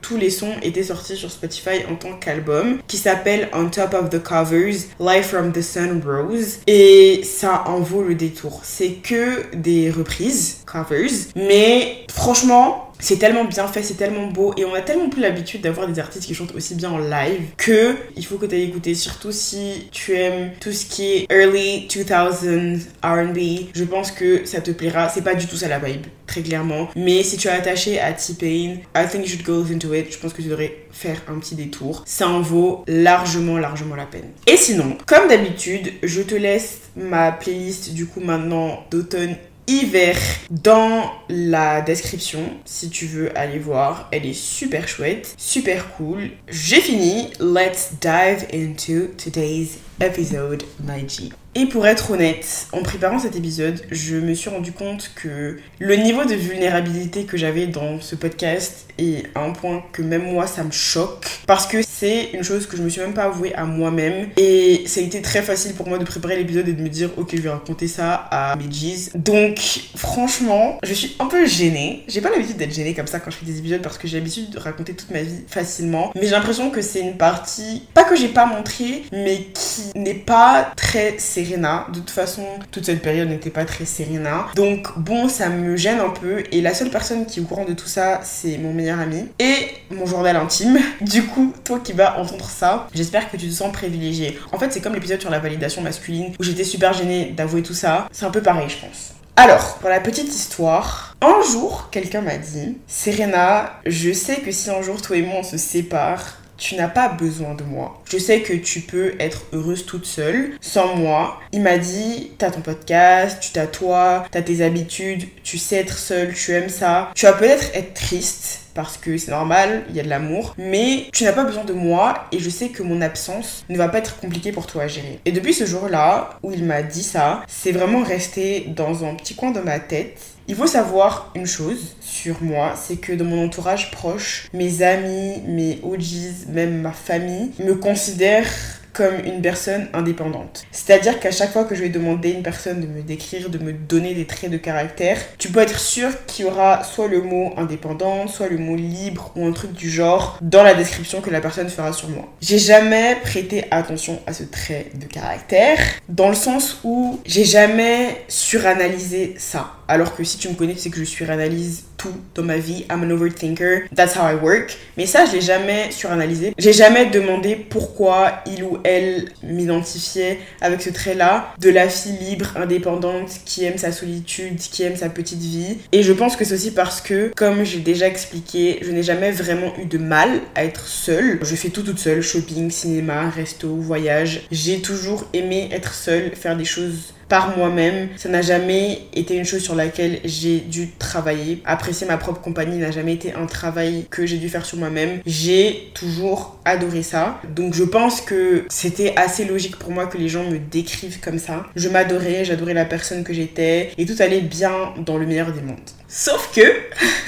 tous 0.00 0.16
les 0.16 0.30
sons 0.30 0.54
étaient 0.62 0.84
sortis 0.84 1.16
sur 1.16 1.30
Spotify 1.30 1.84
en 1.90 1.96
tant 1.96 2.14
qu'album 2.14 2.78
qui 2.86 2.96
s'appelle 2.96 3.48
On 3.52 3.68
Top 3.68 3.94
of 3.94 4.10
the 4.10 4.22
Covers 4.22 4.86
Live 5.00 5.24
from 5.24 5.52
the 5.52 5.62
Sun 5.62 6.02
Rose 6.04 6.58
et 6.66 7.22
ça 7.24 7.64
en 7.66 7.80
vaut 7.80 8.02
le 8.02 8.14
détour. 8.14 8.60
C'est 8.64 8.92
que 9.02 9.54
des 9.54 9.90
reprises, 9.90 10.58
covers, 10.66 11.10
mais 11.36 12.06
franchement, 12.10 12.87
c'est 12.98 13.18
tellement 13.18 13.44
bien 13.44 13.66
fait, 13.68 13.82
c'est 13.82 13.94
tellement 13.94 14.26
beau 14.26 14.54
et 14.56 14.64
on 14.64 14.74
a 14.74 14.80
tellement 14.80 15.08
plus 15.08 15.20
l'habitude 15.20 15.60
d'avoir 15.60 15.86
des 15.88 15.98
artistes 15.98 16.26
qui 16.26 16.34
chantent 16.34 16.54
aussi 16.54 16.74
bien 16.74 16.90
en 16.90 16.98
live 16.98 17.42
que 17.56 17.94
il 18.16 18.24
faut 18.24 18.36
que 18.36 18.46
tu 18.46 18.54
ailles 18.54 18.64
écouter 18.64 18.94
surtout 18.94 19.32
si 19.32 19.88
tu 19.92 20.14
aimes 20.14 20.50
tout 20.60 20.72
ce 20.72 20.86
qui 20.86 21.12
est 21.12 21.32
early 21.32 21.86
2000s 21.88 22.80
R&B. 23.02 23.68
Je 23.74 23.84
pense 23.84 24.10
que 24.10 24.44
ça 24.44 24.60
te 24.60 24.70
plaira, 24.70 25.08
c'est 25.08 25.22
pas 25.22 25.34
du 25.34 25.46
tout 25.46 25.56
ça 25.56 25.68
la 25.68 25.78
vibe 25.78 26.06
très 26.28 26.42
clairement, 26.42 26.88
mais 26.94 27.22
si 27.22 27.38
tu 27.38 27.48
es 27.48 27.50
attaché 27.50 27.98
à 27.98 28.12
T-Pain, 28.12 28.80
I 28.94 29.08
think 29.10 29.24
you 29.24 29.28
should 29.28 29.42
go 29.42 29.64
into 29.72 29.94
it. 29.94 30.12
Je 30.12 30.18
pense 30.18 30.32
que 30.32 30.42
tu 30.42 30.48
devrais 30.48 30.76
faire 30.92 31.22
un 31.28 31.38
petit 31.38 31.54
détour. 31.54 32.02
Ça 32.06 32.28
en 32.28 32.40
vaut 32.40 32.84
largement 32.86 33.56
largement 33.58 33.96
la 33.96 34.04
peine. 34.04 34.30
Et 34.46 34.56
sinon, 34.56 34.96
comme 35.06 35.28
d'habitude, 35.28 35.92
je 36.02 36.20
te 36.22 36.34
laisse 36.34 36.80
ma 36.96 37.32
playlist 37.32 37.94
du 37.94 38.06
coup 38.06 38.20
maintenant 38.20 38.84
d'automne 38.90 39.36
hiver 39.68 40.16
dans 40.50 41.12
la 41.28 41.82
description 41.82 42.40
si 42.64 42.88
tu 42.88 43.06
veux 43.06 43.36
aller 43.38 43.58
voir. 43.58 44.08
Elle 44.10 44.26
est 44.26 44.32
super 44.32 44.88
chouette, 44.88 45.34
super 45.36 45.94
cool. 45.96 46.30
J'ai 46.48 46.80
fini. 46.80 47.28
Let's 47.38 47.92
dive 48.00 48.46
into 48.52 49.14
today's 49.16 49.78
episode, 50.00 50.64
my 50.82 51.06
G. 51.06 51.30
Et 51.54 51.66
pour 51.66 51.86
être 51.86 52.10
honnête, 52.10 52.68
en 52.72 52.82
préparant 52.82 53.18
cet 53.18 53.34
épisode, 53.34 53.80
je 53.90 54.16
me 54.16 54.34
suis 54.34 54.50
rendu 54.50 54.72
compte 54.72 55.10
que 55.14 55.58
le 55.78 55.96
niveau 55.96 56.24
de 56.24 56.34
vulnérabilité 56.34 57.24
que 57.24 57.36
j'avais 57.36 57.66
dans 57.66 58.00
ce 58.00 58.14
podcast 58.14 58.86
est 58.98 59.24
à 59.34 59.40
un 59.40 59.52
point 59.52 59.82
que 59.92 60.02
même 60.02 60.30
moi 60.32 60.46
ça 60.46 60.64
me 60.64 60.70
choque 60.70 61.26
parce 61.46 61.66
que 61.66 61.78
c'est 61.82 62.30
une 62.32 62.42
chose 62.42 62.66
que 62.66 62.76
je 62.76 62.82
me 62.82 62.88
suis 62.88 63.00
même 63.00 63.14
pas 63.14 63.24
avouée 63.24 63.54
à 63.54 63.64
moi-même 63.64 64.28
et 64.36 64.82
ça 64.86 65.00
a 65.00 65.04
été 65.04 65.22
très 65.22 65.42
facile 65.42 65.74
pour 65.74 65.88
moi 65.88 65.98
de 65.98 66.04
préparer 66.04 66.36
l'épisode 66.36 66.68
et 66.68 66.72
de 66.72 66.82
me 66.82 66.88
dire 66.88 67.10
ok 67.16 67.30
je 67.32 67.40
vais 67.40 67.50
raconter 67.50 67.88
ça 67.88 68.14
à 68.30 68.56
mes 68.56 68.68
G's. 68.68 69.10
Donc 69.14 69.58
franchement, 69.96 70.78
je 70.82 70.92
suis 70.92 71.16
un 71.18 71.26
peu 71.26 71.46
gênée. 71.46 72.04
J'ai 72.08 72.20
pas 72.20 72.30
l'habitude 72.30 72.56
d'être 72.56 72.74
gênée 72.74 72.94
comme 72.94 73.06
ça 73.06 73.20
quand 73.20 73.30
je 73.30 73.36
fais 73.36 73.46
des 73.46 73.58
épisodes 73.58 73.82
parce 73.82 73.98
que 73.98 74.06
j'ai 74.08 74.18
l'habitude 74.18 74.50
de 74.50 74.58
raconter 74.58 74.94
toute 74.94 75.10
ma 75.10 75.22
vie 75.22 75.44
facilement, 75.48 76.12
mais 76.14 76.22
j'ai 76.22 76.30
l'impression 76.30 76.70
que 76.70 76.82
c'est 76.82 77.00
une 77.00 77.16
partie 77.16 77.84
pas 77.94 78.04
que 78.04 78.16
j'ai 78.16 78.28
pas 78.28 78.46
montré 78.46 79.04
mais 79.12 79.46
qui 79.54 79.98
n'est 79.98 80.14
pas 80.14 80.72
très 80.76 81.18
Serena. 81.44 81.86
De 81.92 82.00
toute 82.00 82.10
façon, 82.10 82.42
toute 82.70 82.86
cette 82.86 83.02
période 83.02 83.28
n'était 83.28 83.50
pas 83.50 83.64
très 83.64 83.84
Serena. 83.84 84.46
Donc 84.56 84.98
bon, 84.98 85.28
ça 85.28 85.48
me 85.48 85.76
gêne 85.76 86.00
un 86.00 86.10
peu. 86.10 86.42
Et 86.50 86.60
la 86.60 86.74
seule 86.74 86.90
personne 86.90 87.26
qui 87.26 87.38
est 87.38 87.42
au 87.42 87.46
courant 87.46 87.64
de 87.64 87.74
tout 87.74 87.86
ça, 87.86 88.20
c'est 88.22 88.58
mon 88.58 88.72
meilleur 88.72 88.98
ami 88.98 89.26
et 89.38 89.68
mon 89.90 90.06
journal 90.06 90.36
intime. 90.36 90.78
Du 91.00 91.24
coup, 91.24 91.54
toi 91.64 91.80
qui 91.82 91.92
vas 91.92 92.18
entendre 92.18 92.44
ça, 92.44 92.88
j'espère 92.92 93.30
que 93.30 93.36
tu 93.36 93.48
te 93.48 93.52
sens 93.52 93.72
privilégié. 93.72 94.38
En 94.52 94.58
fait, 94.58 94.72
c'est 94.72 94.80
comme 94.80 94.94
l'épisode 94.94 95.20
sur 95.20 95.30
la 95.30 95.38
validation 95.38 95.80
masculine 95.80 96.34
où 96.38 96.42
j'étais 96.42 96.64
super 96.64 96.92
gênée 96.92 97.32
d'avouer 97.36 97.62
tout 97.62 97.74
ça. 97.74 98.08
C'est 98.12 98.26
un 98.26 98.30
peu 98.30 98.42
pareil, 98.42 98.68
je 98.68 98.76
pense. 98.84 99.14
Alors, 99.36 99.78
pour 99.78 99.88
la 99.88 100.00
petite 100.00 100.28
histoire, 100.28 101.16
un 101.22 101.40
jour, 101.50 101.88
quelqu'un 101.90 102.20
m'a 102.20 102.36
dit 102.36 102.76
Serena, 102.88 103.80
je 103.86 104.12
sais 104.12 104.36
que 104.40 104.50
si 104.50 104.68
un 104.70 104.82
jour 104.82 105.00
toi 105.00 105.16
et 105.16 105.22
moi 105.22 105.36
on 105.38 105.42
se 105.44 105.56
sépare, 105.56 106.38
tu 106.58 106.74
n'as 106.74 106.88
pas 106.88 107.08
besoin 107.08 107.54
de 107.54 107.62
moi. 107.64 108.02
Je 108.04 108.18
sais 108.18 108.42
que 108.42 108.52
tu 108.52 108.80
peux 108.80 109.14
être 109.18 109.44
heureuse 109.52 109.86
toute 109.86 110.04
seule, 110.04 110.52
sans 110.60 110.96
moi. 110.96 111.40
Il 111.52 111.62
m'a 111.62 111.78
dit, 111.78 112.32
t'as 112.36 112.50
ton 112.50 112.60
podcast, 112.60 113.38
tu 113.40 113.52
t'as 113.52 113.66
toi, 113.66 114.26
t'as 114.30 114.42
tes 114.42 114.62
habitudes, 114.62 115.24
tu 115.42 115.56
sais 115.56 115.76
être 115.76 115.96
seule, 115.96 116.34
tu 116.34 116.52
aimes 116.52 116.68
ça. 116.68 117.10
Tu 117.14 117.26
vas 117.26 117.32
peut-être 117.32 117.70
être 117.74 117.94
triste, 117.94 118.62
parce 118.74 118.96
que 118.96 119.16
c'est 119.16 119.30
normal, 119.30 119.84
il 119.88 119.96
y 119.96 120.00
a 120.00 120.02
de 120.02 120.08
l'amour, 120.08 120.54
mais 120.58 121.06
tu 121.12 121.24
n'as 121.24 121.32
pas 121.32 121.44
besoin 121.44 121.64
de 121.64 121.72
moi 121.72 122.26
et 122.32 122.38
je 122.38 122.50
sais 122.50 122.68
que 122.68 122.82
mon 122.82 123.00
absence 123.00 123.64
ne 123.68 123.76
va 123.76 123.88
pas 123.88 123.98
être 123.98 124.20
compliquée 124.20 124.52
pour 124.52 124.66
toi 124.66 124.84
à 124.84 124.88
gérer. 124.88 125.20
Et 125.24 125.32
depuis 125.32 125.54
ce 125.54 125.64
jour-là 125.64 126.38
où 126.42 126.52
il 126.52 126.64
m'a 126.64 126.82
dit 126.82 127.02
ça, 127.02 127.42
c'est 127.48 127.72
vraiment 127.72 128.02
resté 128.02 128.66
dans 128.68 129.04
un 129.04 129.14
petit 129.14 129.34
coin 129.34 129.50
de 129.50 129.60
ma 129.60 129.80
tête. 129.80 130.20
Il 130.50 130.54
faut 130.54 130.66
savoir 130.66 131.30
une 131.34 131.46
chose 131.46 131.94
sur 132.00 132.42
moi, 132.42 132.72
c'est 132.74 132.96
que 132.96 133.12
dans 133.12 133.26
mon 133.26 133.44
entourage 133.44 133.90
proche, 133.90 134.48
mes 134.54 134.80
amis, 134.80 135.42
mes 135.46 135.78
OGs, 135.82 136.48
même 136.48 136.80
ma 136.80 136.92
famille, 136.92 137.50
me 137.58 137.74
considèrent 137.74 138.48
comme 138.94 139.16
une 139.26 139.42
personne 139.42 139.88
indépendante. 139.92 140.64
C'est-à-dire 140.72 141.20
qu'à 141.20 141.30
chaque 141.32 141.52
fois 141.52 141.64
que 141.64 141.74
je 141.74 141.82
vais 141.82 141.90
demander 141.90 142.32
à 142.32 142.36
une 142.38 142.42
personne 142.42 142.80
de 142.80 142.86
me 142.86 143.02
décrire, 143.02 143.50
de 143.50 143.58
me 143.58 143.74
donner 143.74 144.14
des 144.14 144.24
traits 144.24 144.50
de 144.50 144.56
caractère, 144.56 145.18
tu 145.36 145.50
peux 145.50 145.60
être 145.60 145.78
sûr 145.78 146.08
qu'il 146.26 146.46
y 146.46 146.48
aura 146.48 146.82
soit 146.82 147.08
le 147.08 147.20
mot 147.20 147.52
indépendant, 147.58 148.26
soit 148.26 148.48
le 148.48 148.56
mot 148.56 148.74
libre 148.74 149.30
ou 149.36 149.44
un 149.44 149.52
truc 149.52 149.72
du 149.72 149.90
genre 149.90 150.38
dans 150.40 150.62
la 150.62 150.74
description 150.74 151.20
que 151.20 151.30
la 151.30 151.42
personne 151.42 151.68
fera 151.68 151.92
sur 151.92 152.08
moi. 152.08 152.24
J'ai 152.40 152.58
jamais 152.58 153.16
prêté 153.22 153.66
attention 153.70 154.18
à 154.26 154.32
ce 154.32 154.44
trait 154.44 154.86
de 154.94 155.04
caractère 155.04 155.78
dans 156.08 156.30
le 156.30 156.34
sens 156.34 156.78
où 156.84 157.20
j'ai 157.26 157.44
jamais 157.44 158.24
suranalysé 158.28 159.34
ça. 159.36 159.77
Alors 159.88 160.14
que 160.14 160.22
si 160.22 160.36
tu 160.36 160.48
me 160.48 160.54
connais, 160.54 160.76
sais 160.76 160.90
que 160.90 160.98
je 160.98 161.04
suranalyse 161.04 161.84
tout 161.96 162.14
dans 162.34 162.42
ma 162.42 162.58
vie. 162.58 162.84
I'm 162.90 163.02
an 163.02 163.10
overthinker. 163.10 163.88
That's 163.94 164.16
how 164.16 164.28
I 164.28 164.34
work. 164.34 164.76
Mais 164.96 165.06
ça, 165.06 165.26
je 165.26 165.32
l'ai 165.32 165.40
jamais 165.40 165.90
suranalysé. 165.90 166.54
J'ai 166.58 166.72
jamais 166.72 167.06
demandé 167.06 167.56
pourquoi 167.56 168.42
il 168.46 168.62
ou 168.62 168.78
elle 168.84 169.30
m'identifiait 169.42 170.38
avec 170.60 170.80
ce 170.80 170.90
trait-là 170.90 171.54
de 171.58 171.70
la 171.70 171.88
fille 171.88 172.16
libre, 172.18 172.52
indépendante, 172.56 173.30
qui 173.44 173.64
aime 173.64 173.78
sa 173.78 173.92
solitude, 173.92 174.58
qui 174.58 174.82
aime 174.84 174.96
sa 174.96 175.08
petite 175.08 175.40
vie. 175.40 175.78
Et 175.92 176.02
je 176.02 176.12
pense 176.12 176.36
que 176.36 176.44
c'est 176.44 176.54
aussi 176.54 176.70
parce 176.70 177.00
que, 177.00 177.32
comme 177.34 177.64
j'ai 177.64 177.80
déjà 177.80 178.06
expliqué, 178.06 178.78
je 178.82 178.90
n'ai 178.90 179.02
jamais 179.02 179.32
vraiment 179.32 179.72
eu 179.78 179.86
de 179.86 179.98
mal 179.98 180.40
à 180.54 180.64
être 180.64 180.86
seule. 180.86 181.40
Je 181.42 181.56
fais 181.56 181.70
tout 181.70 181.82
toute 181.82 181.98
seule, 181.98 182.22
shopping, 182.22 182.70
cinéma, 182.70 183.30
resto, 183.30 183.74
voyage. 183.74 184.42
J'ai 184.52 184.80
toujours 184.80 185.26
aimé 185.32 185.68
être 185.72 185.94
seule, 185.94 186.36
faire 186.36 186.56
des 186.56 186.64
choses 186.64 187.14
par 187.28 187.56
moi-même. 187.56 188.08
Ça 188.16 188.28
n'a 188.28 188.42
jamais 188.42 189.02
été 189.14 189.36
une 189.36 189.44
chose 189.44 189.62
sur 189.62 189.74
laquelle 189.74 190.20
j'ai 190.24 190.58
dû 190.60 190.90
travailler. 190.98 191.62
Apprécier 191.64 192.06
ma 192.06 192.16
propre 192.16 192.40
compagnie 192.40 192.78
n'a 192.78 192.90
jamais 192.90 193.14
été 193.14 193.32
un 193.34 193.46
travail 193.46 194.06
que 194.10 194.26
j'ai 194.26 194.38
dû 194.38 194.48
faire 194.48 194.64
sur 194.64 194.78
moi-même. 194.78 195.20
J'ai 195.26 195.90
toujours 195.94 196.58
adoré 196.64 197.02
ça. 197.02 197.40
Donc 197.54 197.74
je 197.74 197.84
pense 197.84 198.20
que 198.20 198.64
c'était 198.68 199.14
assez 199.16 199.44
logique 199.44 199.76
pour 199.76 199.90
moi 199.90 200.06
que 200.06 200.18
les 200.18 200.28
gens 200.28 200.44
me 200.44 200.58
décrivent 200.58 201.20
comme 201.20 201.38
ça. 201.38 201.66
Je 201.76 201.88
m'adorais, 201.88 202.44
j'adorais 202.44 202.74
la 202.74 202.84
personne 202.84 203.24
que 203.24 203.32
j'étais 203.32 203.90
et 203.96 204.06
tout 204.06 204.16
allait 204.20 204.40
bien 204.40 204.94
dans 205.04 205.18
le 205.18 205.26
meilleur 205.26 205.52
des 205.52 205.60
mondes. 205.60 205.78
Sauf 206.08 206.50
que 206.54 206.62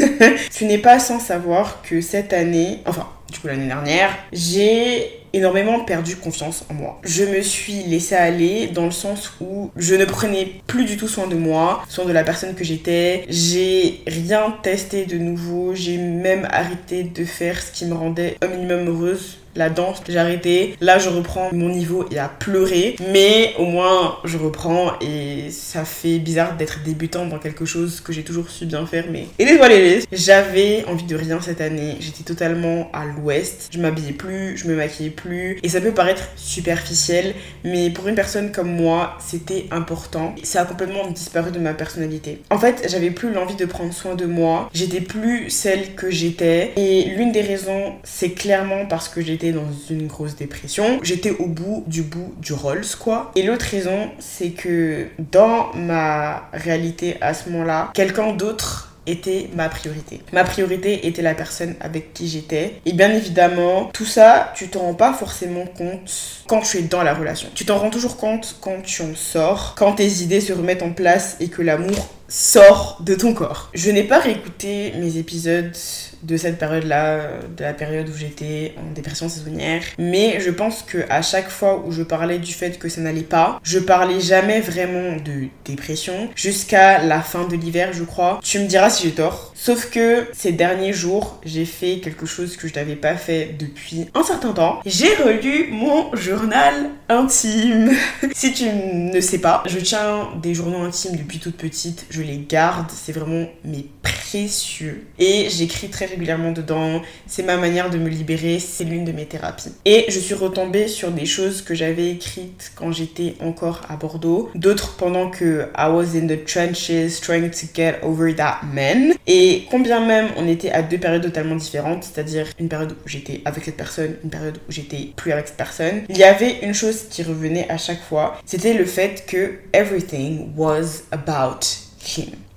tu 0.56 0.64
n'es 0.64 0.78
pas 0.78 0.98
sans 0.98 1.20
savoir 1.20 1.82
que 1.82 2.00
cette 2.00 2.32
année, 2.32 2.78
enfin 2.86 3.06
du 3.30 3.38
coup 3.38 3.46
l'année 3.46 3.66
dernière, 3.66 4.10
j'ai 4.32 5.19
énormément 5.32 5.80
perdu 5.80 6.16
confiance 6.16 6.64
en 6.70 6.74
moi. 6.74 7.00
Je 7.02 7.24
me 7.24 7.42
suis 7.42 7.82
laissée 7.84 8.14
aller 8.14 8.68
dans 8.68 8.84
le 8.84 8.90
sens 8.90 9.32
où 9.40 9.70
je 9.76 9.94
ne 9.94 10.04
prenais 10.04 10.52
plus 10.66 10.84
du 10.84 10.96
tout 10.96 11.08
soin 11.08 11.26
de 11.26 11.34
moi, 11.34 11.82
soin 11.88 12.04
de 12.04 12.12
la 12.12 12.24
personne 12.24 12.54
que 12.54 12.64
j'étais. 12.64 13.24
J'ai 13.28 14.00
rien 14.06 14.54
testé 14.62 15.06
de 15.06 15.18
nouveau, 15.18 15.74
j'ai 15.74 15.98
même 15.98 16.46
arrêté 16.50 17.02
de 17.04 17.24
faire 17.24 17.60
ce 17.60 17.72
qui 17.72 17.86
me 17.86 17.94
rendait 17.94 18.36
un 18.42 18.48
minimum 18.48 18.88
heureuse 18.88 19.39
la 19.56 19.70
danse, 19.70 20.02
j'ai 20.08 20.18
arrêté. 20.18 20.76
Là, 20.80 20.98
je 20.98 21.08
reprends 21.08 21.50
mon 21.52 21.68
niveau 21.68 22.06
et 22.10 22.18
à 22.18 22.28
pleurer. 22.28 22.96
Mais 23.12 23.54
au 23.58 23.64
moins, 23.64 24.18
je 24.24 24.38
reprends 24.38 24.92
et 25.00 25.50
ça 25.50 25.84
fait 25.84 26.18
bizarre 26.18 26.56
d'être 26.56 26.82
débutante 26.82 27.28
dans 27.28 27.38
quelque 27.38 27.64
chose 27.64 28.00
que 28.00 28.12
j'ai 28.12 28.22
toujours 28.22 28.48
su 28.48 28.66
bien 28.66 28.86
faire. 28.86 29.04
Mais 29.10 29.26
et 29.38 29.44
les 29.44 29.58
les 29.68 30.02
J'avais 30.12 30.84
envie 30.86 31.04
de 31.04 31.16
rien 31.16 31.40
cette 31.40 31.60
année. 31.60 31.96
J'étais 32.00 32.24
totalement 32.24 32.90
à 32.92 33.04
l'ouest. 33.04 33.68
Je 33.72 33.78
m'habillais 33.78 34.12
plus, 34.12 34.56
je 34.56 34.68
me 34.68 34.74
maquillais 34.74 35.10
plus. 35.10 35.58
Et 35.62 35.68
ça 35.68 35.80
peut 35.80 35.92
paraître 35.92 36.28
superficiel, 36.36 37.34
mais 37.64 37.90
pour 37.90 38.08
une 38.08 38.14
personne 38.14 38.52
comme 38.52 38.70
moi, 38.70 39.16
c'était 39.20 39.66
important. 39.70 40.34
Ça 40.42 40.62
a 40.62 40.64
complètement 40.64 41.08
disparu 41.10 41.50
de 41.50 41.58
ma 41.58 41.74
personnalité. 41.74 42.42
En 42.50 42.58
fait, 42.58 42.86
j'avais 42.88 43.10
plus 43.10 43.32
l'envie 43.32 43.56
de 43.56 43.64
prendre 43.64 43.92
soin 43.92 44.14
de 44.14 44.26
moi. 44.26 44.70
J'étais 44.72 45.00
plus 45.00 45.50
celle 45.50 45.94
que 45.94 46.10
j'étais. 46.10 46.72
Et 46.76 47.04
l'une 47.16 47.32
des 47.32 47.42
raisons, 47.42 47.94
c'est 48.04 48.30
clairement 48.30 48.86
parce 48.86 49.08
que 49.08 49.20
j'ai 49.20 49.39
dans 49.52 49.70
une 49.88 50.06
grosse 50.06 50.36
dépression. 50.36 51.00
J'étais 51.02 51.30
au 51.30 51.46
bout 51.46 51.84
du 51.86 52.02
bout 52.02 52.34
du 52.40 52.52
Rolls, 52.52 52.84
quoi. 52.98 53.32
Et 53.34 53.42
l'autre 53.42 53.64
raison, 53.64 54.10
c'est 54.18 54.50
que 54.50 55.06
dans 55.32 55.72
ma 55.74 56.48
réalité 56.52 57.16
à 57.20 57.34
ce 57.34 57.48
moment-là, 57.48 57.90
quelqu'un 57.94 58.32
d'autre 58.34 58.90
était 59.06 59.48
ma 59.54 59.68
priorité. 59.68 60.20
Ma 60.32 60.44
priorité 60.44 61.06
était 61.06 61.22
la 61.22 61.34
personne 61.34 61.74
avec 61.80 62.12
qui 62.12 62.28
j'étais. 62.28 62.80
Et 62.86 62.92
bien 62.92 63.10
évidemment, 63.10 63.90
tout 63.92 64.04
ça, 64.04 64.52
tu 64.54 64.68
t'en 64.68 64.80
rends 64.80 64.94
pas 64.94 65.12
forcément 65.12 65.64
compte 65.66 66.42
quand 66.46 66.60
tu 66.60 66.78
es 66.78 66.82
dans 66.82 67.02
la 67.02 67.14
relation. 67.14 67.48
Tu 67.54 67.64
t'en 67.64 67.78
rends 67.78 67.90
toujours 67.90 68.16
compte 68.16 68.56
quand 68.60 68.82
tu 68.82 69.02
en 69.02 69.14
sors, 69.14 69.74
quand 69.76 69.94
tes 69.94 70.22
idées 70.22 70.40
se 70.40 70.52
remettent 70.52 70.82
en 70.82 70.92
place 70.92 71.36
et 71.40 71.48
que 71.48 71.62
l'amour 71.62 72.08
sort 72.28 72.98
de 73.04 73.14
ton 73.14 73.34
corps. 73.34 73.70
Je 73.74 73.90
n'ai 73.90 74.04
pas 74.04 74.20
réécouté 74.20 74.92
mes 74.98 75.16
épisodes 75.16 75.72
de 76.22 76.36
cette 76.36 76.58
période-là, 76.58 77.40
de 77.56 77.62
la 77.62 77.72
période 77.72 78.08
où 78.08 78.16
j'étais 78.16 78.74
en 78.78 78.92
dépression 78.92 79.28
saisonnière. 79.28 79.82
Mais 79.98 80.40
je 80.40 80.50
pense 80.50 80.82
que 80.82 80.98
à 81.08 81.22
chaque 81.22 81.48
fois 81.48 81.82
où 81.86 81.92
je 81.92 82.02
parlais 82.02 82.38
du 82.38 82.52
fait 82.52 82.78
que 82.78 82.88
ça 82.88 83.00
n'allait 83.00 83.22
pas, 83.22 83.60
je 83.62 83.78
parlais 83.78 84.20
jamais 84.20 84.60
vraiment 84.60 85.16
de 85.16 85.48
dépression 85.64 86.28
jusqu'à 86.34 87.02
la 87.02 87.20
fin 87.20 87.46
de 87.46 87.56
l'hiver, 87.56 87.92
je 87.92 88.04
crois. 88.04 88.40
Tu 88.42 88.58
me 88.58 88.66
diras 88.66 88.90
si 88.90 89.04
j'ai 89.04 89.14
tort. 89.14 89.52
Sauf 89.54 89.90
que 89.90 90.26
ces 90.32 90.52
derniers 90.52 90.92
jours, 90.92 91.38
j'ai 91.44 91.64
fait 91.64 91.98
quelque 91.98 92.26
chose 92.26 92.56
que 92.56 92.66
je 92.66 92.74
n'avais 92.74 92.96
pas 92.96 93.16
fait 93.16 93.54
depuis 93.58 94.08
un 94.14 94.22
certain 94.22 94.52
temps. 94.52 94.80
J'ai 94.86 95.14
relu 95.16 95.68
mon 95.70 96.14
journal 96.16 96.90
intime. 97.08 97.90
si 98.32 98.52
tu 98.52 98.64
ne 98.70 99.20
sais 99.20 99.38
pas, 99.38 99.62
je 99.66 99.78
tiens 99.78 100.28
des 100.42 100.54
journaux 100.54 100.82
intimes 100.82 101.16
depuis 101.16 101.38
toute 101.38 101.56
petite. 101.56 102.06
Je 102.10 102.22
les 102.22 102.38
garde. 102.48 102.86
C'est 102.90 103.12
vraiment 103.12 103.46
mes 103.64 103.86
précieux. 104.02 105.06
Et 105.18 105.48
j'écris 105.50 105.88
très 105.88 106.06
régulièrement 106.10 106.52
dedans. 106.52 107.02
C'est 107.26 107.42
ma 107.42 107.56
manière 107.56 107.90
de 107.90 107.98
me 107.98 108.08
libérer. 108.08 108.58
C'est 108.58 108.84
l'une 108.84 109.04
de 109.04 109.12
mes 109.12 109.26
thérapies. 109.26 109.72
Et 109.84 110.06
je 110.08 110.18
suis 110.18 110.34
retombée 110.34 110.88
sur 110.88 111.10
des 111.10 111.26
choses 111.26 111.62
que 111.62 111.74
j'avais 111.74 112.10
écrites 112.10 112.72
quand 112.74 112.92
j'étais 112.92 113.34
encore 113.40 113.82
à 113.88 113.96
Bordeaux. 113.96 114.50
D'autres 114.54 114.96
pendant 114.96 115.30
que 115.30 115.68
I 115.76 115.88
was 115.88 116.16
in 116.16 116.26
the 116.26 116.44
trenches 116.44 117.20
trying 117.20 117.50
to 117.50 117.66
get 117.74 117.96
over 118.02 118.34
that 118.34 118.60
man. 118.72 119.14
Et 119.26 119.64
combien 119.70 120.04
même 120.04 120.28
on 120.36 120.46
était 120.48 120.70
à 120.70 120.82
deux 120.82 120.98
périodes 120.98 121.22
totalement 121.22 121.56
différentes, 121.56 122.04
c'est-à-dire 122.04 122.46
une 122.58 122.68
période 122.68 122.92
où 122.92 123.08
j'étais 123.08 123.40
avec 123.44 123.64
cette 123.64 123.76
personne, 123.76 124.16
une 124.24 124.30
période 124.30 124.58
où 124.68 124.72
j'étais 124.72 125.12
plus 125.16 125.32
avec 125.32 125.48
cette 125.48 125.56
personne, 125.56 126.02
il 126.08 126.16
y 126.16 126.24
avait 126.24 126.58
une 126.62 126.74
chose 126.74 127.04
qui 127.10 127.22
revenait 127.22 127.68
à 127.70 127.78
chaque 127.78 128.02
fois. 128.02 128.40
C'était 128.44 128.74
le 128.74 128.84
fait 128.84 129.24
que 129.26 129.60
everything 129.72 130.52
was 130.56 131.02
about 131.12 131.60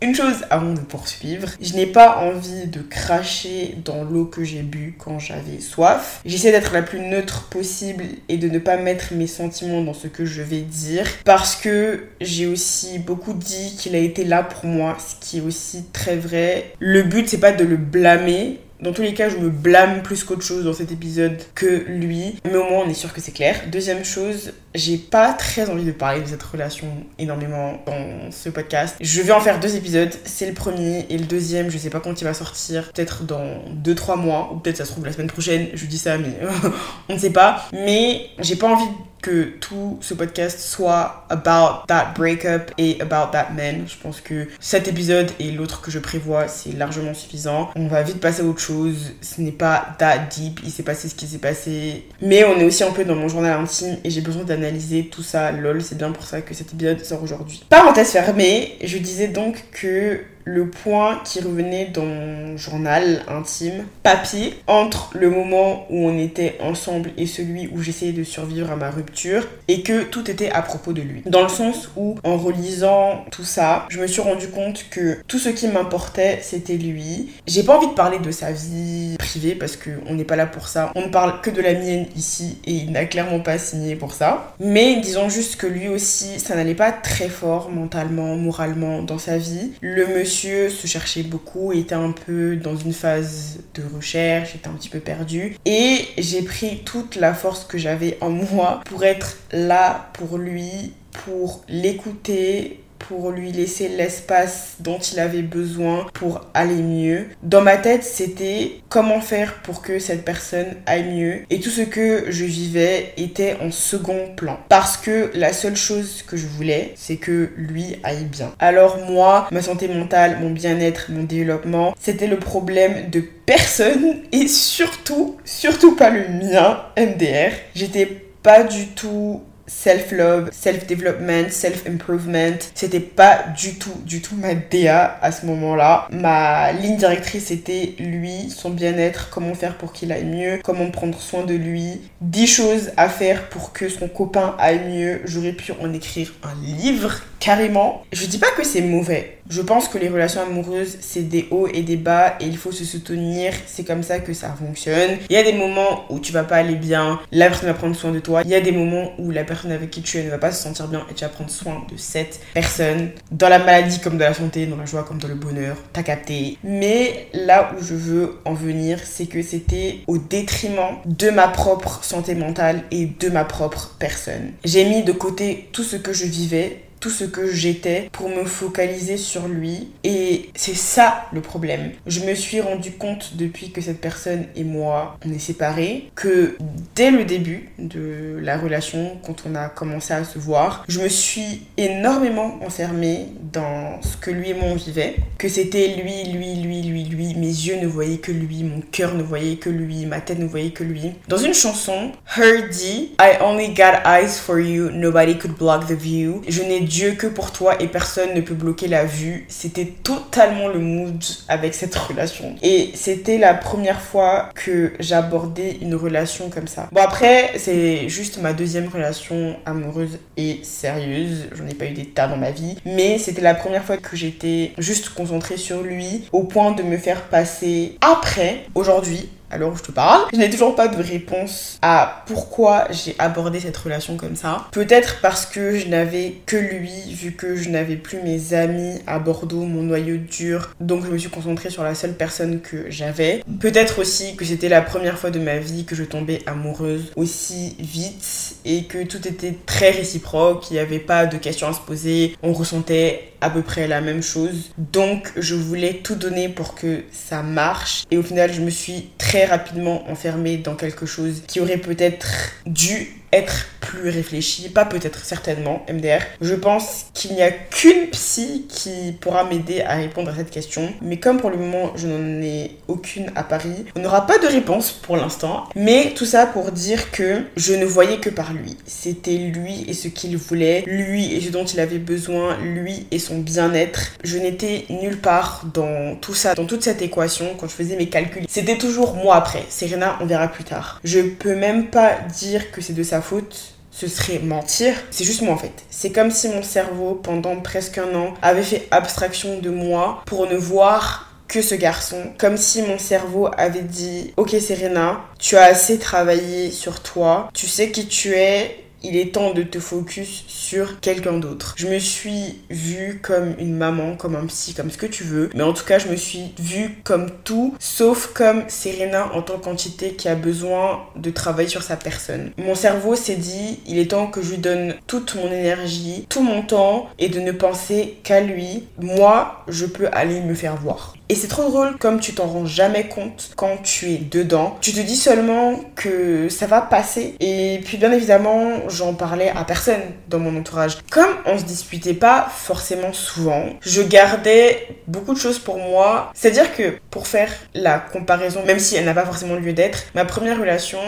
une 0.03 0.15
chose 0.15 0.43
avant 0.49 0.73
de 0.73 0.79
poursuivre, 0.79 1.47
je 1.61 1.73
n'ai 1.73 1.85
pas 1.85 2.17
envie 2.17 2.67
de 2.67 2.81
cracher 2.81 3.75
dans 3.85 4.03
l'eau 4.03 4.25
que 4.25 4.43
j'ai 4.43 4.61
bu 4.61 4.95
quand 4.97 5.17
j'avais 5.17 5.61
soif. 5.61 6.21
J'essaie 6.25 6.51
d'être 6.51 6.73
la 6.73 6.81
plus 6.81 6.99
neutre 6.99 7.47
possible 7.49 8.03
et 8.27 8.37
de 8.37 8.49
ne 8.49 8.59
pas 8.59 8.75
mettre 8.77 9.13
mes 9.13 9.27
sentiments 9.27 9.81
dans 9.81 9.93
ce 9.93 10.07
que 10.07 10.25
je 10.25 10.41
vais 10.41 10.61
dire 10.61 11.07
parce 11.23 11.55
que 11.55 12.03
j'ai 12.19 12.47
aussi 12.47 12.99
beaucoup 12.99 13.33
dit 13.33 13.75
qu'il 13.77 13.95
a 13.95 13.99
été 13.99 14.25
là 14.25 14.43
pour 14.43 14.65
moi, 14.65 14.97
ce 14.99 15.15
qui 15.25 15.37
est 15.37 15.41
aussi 15.41 15.85
très 15.93 16.17
vrai. 16.17 16.73
Le 16.79 17.03
but 17.03 17.29
c'est 17.29 17.39
pas 17.39 17.53
de 17.53 17.63
le 17.63 17.77
blâmer, 17.77 18.59
dans 18.83 18.91
tous 18.91 19.01
les 19.01 19.13
cas, 19.13 19.29
je 19.29 19.37
me 19.37 19.49
blâme 19.49 20.03
plus 20.03 20.25
qu'autre 20.25 20.43
chose 20.43 20.65
dans 20.65 20.73
cet 20.73 20.91
épisode 20.91 21.37
que 21.55 21.85
lui. 21.87 22.35
Mais 22.43 22.57
au 22.57 22.65
moins, 22.65 22.83
on 22.85 22.89
est 22.89 22.93
sûr 22.93 23.13
que 23.13 23.21
c'est 23.21 23.31
clair. 23.31 23.61
Deuxième 23.71 24.03
chose, 24.03 24.51
j'ai 24.75 24.97
pas 24.97 25.33
très 25.33 25.69
envie 25.69 25.85
de 25.85 25.91
parler 25.91 26.21
de 26.21 26.27
cette 26.27 26.43
relation 26.43 26.87
énormément 27.19 27.81
dans 27.85 28.31
ce 28.31 28.49
podcast. 28.49 28.95
Je 28.99 29.21
vais 29.21 29.31
en 29.31 29.39
faire 29.39 29.59
deux 29.59 29.75
épisodes. 29.75 30.11
C'est 30.25 30.47
le 30.47 30.53
premier 30.53 31.05
et 31.09 31.17
le 31.17 31.25
deuxième, 31.25 31.69
je 31.69 31.77
sais 31.77 31.89
pas 31.89 31.99
quand 31.99 32.19
il 32.19 32.23
va 32.23 32.33
sortir. 32.33 32.91
Peut-être 32.91 33.23
dans 33.23 33.63
2-3 33.83 34.19
mois. 34.19 34.51
Ou 34.53 34.57
peut-être 34.57 34.77
ça 34.77 34.85
se 34.85 34.91
trouve 34.91 35.05
la 35.05 35.13
semaine 35.13 35.27
prochaine. 35.27 35.67
Je 35.73 35.85
dis 35.85 35.97
ça, 35.97 36.17
mais 36.17 36.33
on 37.09 37.13
ne 37.13 37.19
sait 37.19 37.31
pas. 37.31 37.67
Mais 37.71 38.29
j'ai 38.39 38.55
pas 38.55 38.67
envie 38.67 38.89
que 39.21 39.53
tout 39.61 39.97
ce 40.01 40.13
podcast 40.13 40.59
soit 40.59 41.25
about 41.29 41.85
that 41.87 42.13
breakup 42.13 42.73
et 42.77 42.99
about 42.99 43.31
that 43.31 43.51
man. 43.55 43.85
Je 43.87 43.95
pense 43.95 44.19
que 44.19 44.49
cet 44.59 44.89
épisode 44.89 45.31
et 45.39 45.51
l'autre 45.51 45.81
que 45.81 45.91
je 45.91 45.99
prévois, 45.99 46.49
c'est 46.49 46.73
largement 46.73 47.13
suffisant. 47.13 47.69
On 47.75 47.87
va 47.87 48.03
vite 48.03 48.19
passer 48.19 48.41
à 48.41 48.45
autre 48.45 48.59
chose. 48.59 49.13
Ce 49.21 49.39
n'est 49.39 49.53
pas 49.53 49.95
that 49.97 50.17
deep. 50.35 50.59
Il 50.63 50.71
s'est 50.71 50.83
passé 50.83 51.07
ce 51.07 51.15
qui 51.15 51.25
s'est 51.25 51.37
passé. 51.37 52.05
Mais 52.21 52.43
on 52.43 52.57
est 52.59 52.65
aussi 52.65 52.83
un 52.83 52.91
peu 52.91 53.05
dans 53.05 53.15
mon 53.15 53.29
journal 53.29 53.57
intime 53.57 53.97
et 54.03 54.09
j'ai 54.09 54.19
besoin 54.19 54.43
d'analyser 54.43 54.62
tout 55.11 55.23
ça. 55.23 55.51
Lol, 55.51 55.81
c'est 55.81 55.97
bien 55.97 56.11
pour 56.11 56.25
ça 56.25 56.41
que 56.41 56.53
cet 56.53 56.73
épisode 56.73 57.03
sort 57.03 57.23
aujourd'hui. 57.23 57.63
Parenthèse 57.69 58.11
fermée, 58.11 58.77
je 58.83 58.97
disais 58.97 59.27
donc 59.27 59.63
que 59.71 60.21
le 60.45 60.67
point 60.67 61.21
qui 61.23 61.39
revenait 61.39 61.85
dans 61.85 62.05
mon 62.05 62.57
journal 62.57 63.23
intime, 63.27 63.85
papier, 64.03 64.55
entre 64.67 65.11
le 65.13 65.29
moment 65.29 65.85
où 65.89 66.07
on 66.07 66.17
était 66.17 66.57
ensemble 66.61 67.11
et 67.17 67.25
celui 67.25 67.67
où 67.67 67.81
j'essayais 67.81 68.11
de 68.11 68.23
survivre 68.23 68.71
à 68.71 68.75
ma 68.75 68.89
rupture, 68.89 69.47
et 69.67 69.83
que 69.83 70.03
tout 70.03 70.29
était 70.29 70.49
à 70.49 70.61
propos 70.61 70.93
de 70.93 71.01
lui. 71.01 71.21
Dans 71.25 71.43
le 71.43 71.49
sens 71.49 71.89
où, 71.95 72.15
en 72.23 72.37
relisant 72.37 73.25
tout 73.31 73.43
ça, 73.43 73.85
je 73.89 73.99
me 73.99 74.07
suis 74.07 74.21
rendu 74.21 74.47
compte 74.47 74.85
que 74.89 75.17
tout 75.27 75.39
ce 75.39 75.49
qui 75.49 75.67
m'importait, 75.67 76.39
c'était 76.41 76.75
lui. 76.75 77.31
J'ai 77.47 77.63
pas 77.63 77.77
envie 77.77 77.87
de 77.87 77.93
parler 77.93 78.19
de 78.19 78.31
sa 78.31 78.51
vie 78.51 79.15
privée 79.17 79.55
parce 79.55 79.77
qu'on 79.77 80.13
n'est 80.13 80.23
pas 80.23 80.35
là 80.35 80.45
pour 80.45 80.67
ça. 80.67 80.91
On 80.95 81.01
ne 81.01 81.11
parle 81.11 81.41
que 81.41 81.49
de 81.49 81.61
la 81.61 81.73
mienne 81.73 82.05
ici 82.15 82.57
et 82.65 82.71
il 82.71 82.91
n'a 82.91 83.05
clairement 83.05 83.39
pas 83.39 83.57
signé 83.57 83.95
pour 83.95 84.13
ça. 84.13 84.53
Mais 84.59 84.99
disons 85.01 85.29
juste 85.29 85.55
que 85.55 85.67
lui 85.67 85.87
aussi, 85.87 86.39
ça 86.39 86.55
n'allait 86.55 86.75
pas 86.75 86.91
très 86.91 87.29
fort 87.29 87.69
mentalement, 87.69 88.35
moralement 88.35 89.01
dans 89.01 89.17
sa 89.17 89.37
vie. 89.37 89.71
Le 89.81 90.07
monsieur 90.07 90.32
se 90.69 90.87
cherchait 90.87 91.23
beaucoup, 91.23 91.71
était 91.73 91.95
un 91.95 92.11
peu 92.11 92.55
dans 92.55 92.75
une 92.75 92.93
phase 92.93 93.59
de 93.75 93.83
recherche, 93.95 94.55
était 94.55 94.67
un 94.67 94.73
petit 94.73 94.89
peu 94.89 94.99
perdu. 94.99 95.57
Et 95.65 96.05
j'ai 96.17 96.41
pris 96.41 96.81
toute 96.83 97.15
la 97.15 97.33
force 97.33 97.65
que 97.65 97.77
j'avais 97.77 98.17
en 98.21 98.29
moi 98.53 98.81
pour 98.85 99.03
être 99.03 99.37
là 99.51 100.09
pour 100.13 100.37
lui, 100.37 100.93
pour 101.25 101.63
l'écouter, 101.67 102.82
pour 103.07 103.31
lui 103.31 103.51
laisser 103.51 103.89
l'espace 103.89 104.75
dont 104.79 104.97
il 104.97 105.19
avait 105.19 105.41
besoin 105.41 106.07
pour 106.13 106.41
aller 106.53 106.81
mieux. 106.81 107.27
Dans 107.41 107.61
ma 107.61 107.77
tête, 107.77 108.03
c'était 108.03 108.81
comment 108.89 109.21
faire 109.21 109.55
pour 109.63 109.81
que 109.81 109.99
cette 109.99 110.23
personne 110.23 110.75
aille 110.85 111.13
mieux. 111.13 111.39
Et 111.49 111.59
tout 111.59 111.69
ce 111.69 111.81
que 111.81 112.25
je 112.29 112.45
vivais 112.45 113.13
était 113.17 113.57
en 113.61 113.71
second 113.71 114.33
plan. 114.35 114.59
Parce 114.69 114.97
que 114.97 115.31
la 115.33 115.53
seule 115.53 115.75
chose 115.75 116.23
que 116.25 116.37
je 116.37 116.47
voulais, 116.47 116.93
c'est 116.95 117.17
que 117.17 117.51
lui 117.57 117.97
aille 118.03 118.25
bien. 118.25 118.53
Alors 118.59 118.97
moi, 119.09 119.47
ma 119.51 119.61
santé 119.61 119.87
mentale, 119.87 120.37
mon 120.41 120.51
bien-être, 120.51 121.07
mon 121.09 121.23
développement, 121.23 121.93
c'était 121.99 122.27
le 122.27 122.39
problème 122.39 123.09
de 123.09 123.21
personne 123.45 124.15
et 124.31 124.47
surtout, 124.47 125.37
surtout 125.43 125.95
pas 125.95 126.09
le 126.09 126.27
mien, 126.29 126.83
MDR. 126.97 127.51
J'étais 127.75 128.05
pas 128.41 128.63
du 128.63 128.87
tout 128.87 129.41
self-love, 129.67 130.49
self-development, 130.51 131.49
self-improvement. 131.49 132.57
C'était 132.75 132.99
pas 132.99 133.45
du 133.57 133.75
tout, 133.75 133.93
du 134.05 134.21
tout 134.21 134.35
ma 134.35 134.53
DA 134.55 135.17
à 135.21 135.31
ce 135.31 135.45
moment-là. 135.45 136.07
Ma 136.11 136.71
ligne 136.73 136.97
directrice 136.97 137.51
était 137.51 137.95
lui, 137.99 138.49
son 138.49 138.69
bien-être, 138.69 139.29
comment 139.29 139.55
faire 139.55 139.77
pour 139.77 139.93
qu'il 139.93 140.11
aille 140.11 140.25
mieux, 140.25 140.59
comment 140.63 140.89
prendre 140.91 141.19
soin 141.19 141.43
de 141.43 141.53
lui, 141.53 142.01
10 142.21 142.47
choses 142.47 142.91
à 142.97 143.09
faire 143.09 143.49
pour 143.49 143.73
que 143.73 143.89
son 143.89 144.07
copain 144.07 144.55
aille 144.59 144.89
mieux. 144.89 145.21
J'aurais 145.25 145.53
pu 145.53 145.71
en 145.81 145.93
écrire 145.93 146.33
un 146.43 146.55
livre 146.65 147.21
carrément. 147.39 148.03
Je 148.11 148.25
dis 148.25 148.37
pas 148.37 148.51
que 148.55 148.63
c'est 148.63 148.81
mauvais. 148.81 149.37
Je 149.49 149.61
pense 149.61 149.87
que 149.87 149.97
les 149.97 150.09
relations 150.09 150.41
amoureuses, 150.41 150.97
c'est 151.01 151.23
des 151.23 151.47
hauts 151.51 151.67
et 151.67 151.81
des 151.81 151.97
bas 151.97 152.37
et 152.39 152.45
il 152.45 152.57
faut 152.57 152.71
se 152.71 152.85
soutenir. 152.85 153.53
C'est 153.67 153.83
comme 153.83 154.03
ça 154.03 154.19
que 154.19 154.33
ça 154.33 154.55
fonctionne. 154.57 155.17
Il 155.29 155.33
y 155.33 155.37
a 155.37 155.43
des 155.43 155.53
moments 155.53 156.05
où 156.09 156.19
tu 156.19 156.31
vas 156.31 156.43
pas 156.43 156.57
aller 156.57 156.75
bien, 156.75 157.19
la 157.31 157.47
personne 157.47 157.67
va 157.67 157.73
prendre 157.73 157.95
soin 157.95 158.11
de 158.11 158.19
toi. 158.19 158.41
Il 158.45 158.51
y 158.51 158.55
a 158.55 158.61
des 158.61 158.71
moments 158.71 159.11
où 159.19 159.31
la 159.31 159.43
personne 159.43 159.71
avec 159.71 159.89
qui 159.89 160.01
tu 160.01 160.17
es 160.17 160.23
ne 160.23 160.29
va 160.29 160.37
pas 160.37 160.51
se 160.51 160.63
sentir 160.63 160.87
bien 160.87 161.05
et 161.09 161.13
tu 161.13 161.23
vas 161.23 161.29
prendre 161.29 161.49
soin 161.49 161.85
de 161.91 161.97
cette 161.97 162.39
personne. 162.53 163.09
Dans 163.31 163.49
la 163.49 163.59
maladie 163.59 163.99
comme 163.99 164.17
dans 164.17 164.25
la 164.25 164.33
santé, 164.33 164.65
dans 164.65 164.77
la 164.77 164.85
joie 164.85 165.03
comme 165.03 165.19
dans 165.19 165.27
le 165.27 165.35
bonheur, 165.35 165.75
t'as 165.91 166.03
capté. 166.03 166.57
Mais 166.63 167.27
là 167.33 167.73
où 167.75 167.83
je 167.83 167.95
veux 167.95 168.39
en 168.45 168.53
venir, 168.53 168.99
c'est 169.03 169.25
que 169.25 169.41
c'était 169.41 169.99
au 170.07 170.17
détriment 170.17 170.97
de 171.05 171.29
ma 171.29 171.47
propre 171.47 172.03
santé 172.03 172.35
mentale 172.35 172.83
et 172.91 173.05
de 173.05 173.29
ma 173.29 173.43
propre 173.43 173.95
personne. 173.99 174.53
J'ai 174.63 174.85
mis 174.85 175.03
de 175.03 175.11
côté 175.11 175.69
tout 175.73 175.83
ce 175.83 175.95
que 175.95 176.13
je 176.13 176.25
vivais 176.25 176.83
tout 177.03 177.09
ce 177.09 177.25
que 177.25 177.51
j'étais 177.51 178.09
pour 178.13 178.29
me 178.29 178.45
focaliser 178.45 179.17
sur 179.17 179.49
lui. 179.49 179.89
Et 180.05 180.51
c'est 180.55 180.73
ça 180.73 181.25
le 181.33 181.41
problème. 181.41 181.91
Je 182.07 182.21
me 182.21 182.33
suis 182.33 182.61
rendu 182.61 182.93
compte 182.93 183.35
depuis 183.35 183.71
que 183.71 183.81
cette 183.81 183.99
personne 183.99 184.45
et 184.55 184.63
moi, 184.63 185.17
on 185.25 185.33
est 185.33 185.39
séparés, 185.39 186.09
que 186.15 186.55
dès 186.95 187.11
le 187.11 187.25
début 187.25 187.71
de 187.77 188.39
la 188.41 188.57
relation, 188.57 189.17
quand 189.25 189.43
on 189.45 189.53
a 189.55 189.67
commencé 189.67 190.13
à 190.13 190.23
se 190.23 190.39
voir, 190.39 190.85
je 190.87 191.01
me 191.01 191.09
suis 191.09 191.63
énormément 191.75 192.57
enfermée 192.65 193.27
dans 193.51 194.01
ce 194.01 194.15
que 194.15 194.31
lui 194.31 194.51
et 194.51 194.53
moi 194.53 194.69
on 194.71 194.75
vivait. 194.75 195.17
Que 195.37 195.49
c'était 195.49 195.95
lui, 196.01 196.31
lui, 196.31 196.55
lui, 196.55 196.83
lui, 196.83 197.03
lui. 197.03 197.35
Mes 197.35 197.47
yeux 197.47 197.81
ne 197.81 197.87
voyaient 197.87 198.19
que 198.19 198.31
lui, 198.31 198.63
mon 198.63 198.79
cœur 198.79 199.13
ne 199.13 199.23
voyait 199.23 199.57
que 199.57 199.69
lui, 199.69 200.05
ma 200.05 200.21
tête 200.21 200.39
ne 200.39 200.47
voyait 200.47 200.71
que 200.71 200.85
lui. 200.85 201.11
Dans 201.27 201.37
une 201.37 201.53
chanson, 201.53 202.13
Her 202.37 202.69
dit 202.69 203.11
I 203.19 203.39
only 203.41 203.73
got 203.73 204.05
eyes 204.05 204.39
for 204.39 204.57
you, 204.57 204.89
nobody 204.89 205.37
could 205.37 205.57
block 205.57 205.87
the 205.87 205.97
view. 205.97 206.41
Je 206.47 206.63
n'ai 206.63 206.92
Dieu 206.93 207.13
que 207.13 207.25
pour 207.25 207.51
toi 207.51 207.81
et 207.81 207.87
personne 207.87 208.35
ne 208.35 208.41
peut 208.41 208.53
bloquer 208.53 208.87
la 208.87 209.03
vue. 209.03 209.45
C'était 209.47 209.87
totalement 210.03 210.67
le 210.67 210.77
mood 210.77 211.23
avec 211.47 211.73
cette 211.73 211.95
relation. 211.95 212.55
Et 212.61 212.91
c'était 212.93 213.39
la 213.39 213.55
première 213.55 213.99
fois 213.99 214.51
que 214.53 214.93
j'abordais 214.99 215.79
une 215.81 215.95
relation 215.95 216.51
comme 216.51 216.67
ça. 216.67 216.89
Bon 216.91 217.01
après, 217.01 217.53
c'est 217.57 218.07
juste 218.09 218.39
ma 218.39 218.53
deuxième 218.53 218.89
relation 218.89 219.55
amoureuse 219.65 220.19
et 220.37 220.59
sérieuse. 220.61 221.47
J'en 221.53 221.65
ai 221.65 221.73
pas 221.73 221.85
eu 221.85 221.93
des 221.93 222.05
tas 222.05 222.27
dans 222.27 222.37
ma 222.37 222.51
vie. 222.51 222.75
Mais 222.85 223.17
c'était 223.17 223.41
la 223.41 223.55
première 223.55 223.83
fois 223.83 223.97
que 223.97 224.15
j'étais 224.15 224.73
juste 224.77 225.09
concentrée 225.15 225.57
sur 225.57 225.81
lui 225.81 226.25
au 226.31 226.43
point 226.43 226.73
de 226.73 226.83
me 226.83 226.99
faire 226.99 227.23
passer 227.23 227.97
après, 228.01 228.65
aujourd'hui, 228.75 229.29
alors 229.53 229.77
je 229.77 229.83
te 229.83 229.91
parle. 229.91 230.23
Je 230.33 230.37
n'ai 230.37 230.49
toujours 230.49 230.75
pas 230.75 230.87
de 230.87 231.01
réponse 231.01 231.77
à 231.81 232.23
pourquoi 232.25 232.87
j'ai 232.89 233.15
abordé 233.19 233.59
cette 233.59 233.77
relation 233.77 234.17
comme 234.17 234.35
ça. 234.35 234.67
Peut-être 234.71 235.21
parce 235.21 235.45
que 235.45 235.77
je 235.77 235.87
n'avais 235.87 236.35
que 236.45 236.57
lui, 236.57 237.13
vu 237.13 237.33
que 237.33 237.55
je 237.55 237.69
n'avais 237.69 237.95
plus 237.95 238.21
mes 238.21 238.53
amis 238.53 238.99
à 239.07 239.19
Bordeaux, 239.19 239.63
mon 239.63 239.83
noyau 239.83 240.17
dur. 240.17 240.71
Donc 240.79 241.05
je 241.05 241.11
me 241.11 241.17
suis 241.17 241.29
concentrée 241.29 241.69
sur 241.69 241.83
la 241.83 241.95
seule 241.95 242.13
personne 242.13 242.61
que 242.61 242.89
j'avais. 242.89 243.43
Peut-être 243.59 243.99
aussi 243.99 244.35
que 244.35 244.45
c'était 244.45 244.69
la 244.69 244.81
première 244.81 245.17
fois 245.17 245.29
de 245.29 245.39
ma 245.39 245.57
vie 245.57 245.85
que 245.85 245.95
je 245.95 246.03
tombais 246.03 246.41
amoureuse 246.45 247.11
aussi 247.15 247.75
vite 247.79 248.55
et 248.65 248.85
que 248.85 249.03
tout 249.03 249.27
était 249.27 249.55
très 249.65 249.91
réciproque. 249.91 250.71
Il 250.71 250.73
n'y 250.73 250.79
avait 250.79 250.99
pas 250.99 251.25
de 251.25 251.37
questions 251.37 251.67
à 251.67 251.73
se 251.73 251.79
poser. 251.79 252.35
On 252.41 252.53
ressentait 252.53 253.32
à 253.43 253.49
peu 253.49 253.61
près 253.61 253.87
la 253.87 254.01
même 254.01 254.23
chose. 254.23 254.71
Donc 254.77 255.31
je 255.35 255.53
voulais 255.53 256.01
tout 256.03 256.15
donner 256.15 256.47
pour 256.47 256.75
que 256.75 257.03
ça 257.11 257.43
marche. 257.43 258.05
Et 258.09 258.17
au 258.17 258.23
final, 258.23 258.53
je 258.53 258.61
me 258.61 258.69
suis 258.69 259.09
très 259.17 259.45
rapidement 259.45 260.09
enfermée 260.09 260.57
dans 260.57 260.75
quelque 260.75 261.05
chose 261.05 261.43
qui 261.45 261.59
aurait 261.59 261.77
peut-être 261.77 262.27
dû 262.65 263.22
être 263.33 263.67
plus 263.79 264.09
réfléchi, 264.09 264.69
pas 264.69 264.85
peut-être 264.85 265.25
certainement, 265.25 265.85
MDR. 265.91 266.21
Je 266.41 266.55
pense 266.55 267.05
qu'il 267.13 267.33
n'y 267.33 267.41
a 267.41 267.51
qu'une 267.51 268.07
psy 268.11 268.65
qui 268.69 269.13
pourra 269.19 269.43
m'aider 269.43 269.81
à 269.81 269.95
répondre 269.95 270.31
à 270.31 270.35
cette 270.35 270.49
question, 270.49 270.93
mais 271.01 271.17
comme 271.17 271.39
pour 271.39 271.49
le 271.49 271.57
moment 271.57 271.91
je 271.95 272.07
n'en 272.07 272.41
ai 272.41 272.77
aucune 272.87 273.31
à 273.35 273.43
Paris, 273.43 273.85
on 273.95 273.99
n'aura 273.99 274.25
pas 274.25 274.37
de 274.37 274.47
réponse 274.47 274.91
pour 274.91 275.17
l'instant, 275.17 275.65
mais 275.75 276.13
tout 276.15 276.25
ça 276.25 276.45
pour 276.45 276.71
dire 276.71 277.11
que 277.11 277.43
je 277.57 277.73
ne 277.73 277.85
voyais 277.85 278.19
que 278.19 278.29
par 278.29 278.53
lui. 278.53 278.77
C'était 278.85 279.37
lui 279.37 279.85
et 279.87 279.93
ce 279.93 280.07
qu'il 280.07 280.37
voulait, 280.37 280.83
lui 280.87 281.33
et 281.33 281.41
ce 281.41 281.49
dont 281.49 281.65
il 281.65 281.79
avait 281.79 281.97
besoin, 281.97 282.57
lui 282.59 283.07
et 283.11 283.19
son 283.19 283.39
bien-être. 283.39 284.13
Je 284.23 284.37
n'étais 284.37 284.85
nulle 284.89 285.19
part 285.19 285.65
dans 285.73 286.15
tout 286.15 286.33
ça, 286.33 286.55
dans 286.55 286.65
toute 286.65 286.83
cette 286.83 287.01
équation 287.01 287.55
quand 287.59 287.67
je 287.67 287.73
faisais 287.73 287.95
mes 287.95 288.07
calculs. 288.07 288.45
C'était 288.47 288.77
toujours 288.77 289.15
moi 289.15 289.35
après. 289.35 289.63
Serena, 289.69 290.17
on 290.21 290.25
verra 290.25 290.47
plus 290.47 290.63
tard. 290.63 290.99
Je 291.03 291.19
peux 291.19 291.55
même 291.55 291.87
pas 291.87 292.17
dire 292.37 292.71
que 292.71 292.81
c'est 292.81 292.93
de 292.93 293.03
sa 293.03 293.21
faute, 293.23 293.73
ce 293.91 294.07
serait 294.07 294.39
mentir. 294.39 294.95
C'est 295.11 295.23
juste 295.23 295.41
moi 295.41 295.53
en 295.53 295.57
fait. 295.57 295.73
C'est 295.89 296.11
comme 296.11 296.31
si 296.31 296.49
mon 296.49 296.63
cerveau, 296.63 297.15
pendant 297.15 297.59
presque 297.61 297.97
un 297.97 298.13
an, 298.15 298.33
avait 298.41 298.63
fait 298.63 298.87
abstraction 298.91 299.59
de 299.59 299.69
moi 299.69 300.21
pour 300.25 300.47
ne 300.47 300.55
voir 300.55 301.29
que 301.47 301.61
ce 301.61 301.75
garçon. 301.75 302.33
Comme 302.39 302.57
si 302.57 302.81
mon 302.81 302.97
cerveau 302.97 303.49
avait 303.57 303.81
dit 303.81 304.33
Ok 304.37 304.55
Serena, 304.59 305.21
tu 305.39 305.55
as 305.55 305.65
assez 305.65 305.99
travaillé 305.99 306.71
sur 306.71 307.01
toi, 307.01 307.49
tu 307.53 307.67
sais 307.67 307.91
qui 307.91 308.07
tu 308.07 308.33
es, 308.33 308.83
il 309.03 309.17
est 309.17 309.33
temps 309.33 309.53
de 309.53 309.63
te 309.63 309.79
focus 309.79 310.45
sur 310.47 310.99
quelqu'un 310.99 311.33
d'autre. 311.33 311.75
Je 311.77 311.87
me 311.87 311.99
suis 311.99 312.59
vue 312.69 313.19
comme 313.21 313.53
une 313.59 313.75
maman, 313.75 314.15
comme 314.15 314.35
un 314.35 314.45
psy, 314.47 314.73
comme 314.73 314.89
ce 314.89 314.97
que 314.97 315.05
tu 315.05 315.23
veux. 315.23 315.49
Mais 315.53 315.63
en 315.63 315.73
tout 315.73 315.85
cas, 315.85 315.99
je 315.99 316.07
me 316.07 316.15
suis 316.15 316.53
vue 316.59 316.97
comme 317.03 317.29
tout, 317.43 317.75
sauf 317.79 318.27
comme 318.33 318.63
Serena 318.67 319.31
en 319.33 319.41
tant 319.41 319.59
qu'entité 319.59 320.13
qui 320.13 320.29
a 320.29 320.35
besoin 320.35 321.03
de 321.15 321.29
travailler 321.29 321.69
sur 321.69 321.83
sa 321.83 321.97
personne. 321.97 322.51
Mon 322.57 322.75
cerveau 322.75 323.15
s'est 323.15 323.35
dit, 323.35 323.79
il 323.87 323.99
est 323.99 324.11
temps 324.11 324.27
que 324.27 324.41
je 324.41 324.51
lui 324.51 324.57
donne 324.57 324.95
toute 325.07 325.35
mon 325.35 325.51
énergie, 325.51 326.25
tout 326.29 326.41
mon 326.41 326.61
temps 326.61 327.09
et 327.19 327.29
de 327.29 327.39
ne 327.39 327.51
penser 327.51 328.17
qu'à 328.23 328.41
lui. 328.41 328.83
Moi, 328.99 329.63
je 329.67 329.85
peux 329.85 330.07
aller 330.11 330.39
me 330.39 330.53
faire 330.53 330.77
voir. 330.77 331.15
Et 331.29 331.35
c'est 331.35 331.47
trop 331.47 331.63
drôle 331.63 331.97
comme 331.97 332.19
tu 332.19 332.33
t'en 332.33 332.47
rends 332.47 332.65
jamais 332.65 333.07
compte 333.07 333.51
quand 333.55 333.77
tu 333.81 334.11
es 334.11 334.17
dedans. 334.17 334.77
Tu 334.81 334.91
te 334.91 334.99
dis 334.99 335.15
seulement 335.15 335.79
que 335.95 336.49
ça 336.49 336.67
va 336.67 336.81
passer. 336.81 337.35
Et 337.39 337.79
puis 337.85 337.97
bien 337.97 338.11
évidemment, 338.11 338.89
j'en 338.89 339.13
parlais 339.13 339.49
à 339.49 339.63
personne 339.63 340.01
dans 340.27 340.39
mon 340.39 340.59
entourage. 340.59 340.97
Comme 341.09 341.33
on 341.45 341.57
se 341.57 341.63
disputait 341.63 342.13
pas 342.13 342.47
forcément 342.53 343.13
souvent, 343.13 343.65
je 343.81 344.01
gardais 344.01 344.87
beaucoup 345.07 345.33
de 345.33 345.39
choses 345.39 345.59
pour 345.59 345.77
moi. 345.77 346.31
C'est-à-dire 346.35 346.75
que 346.75 346.97
pour 347.09 347.27
faire 347.27 347.51
la 347.73 347.99
comparaison, 347.99 348.63
même 348.65 348.79
si 348.79 348.95
elle 348.95 349.05
n'a 349.05 349.13
pas 349.13 349.25
forcément 349.25 349.55
lieu 349.55 349.73
d'être, 349.73 350.05
ma 350.15 350.25
première 350.25 350.59
relation, 350.59 350.99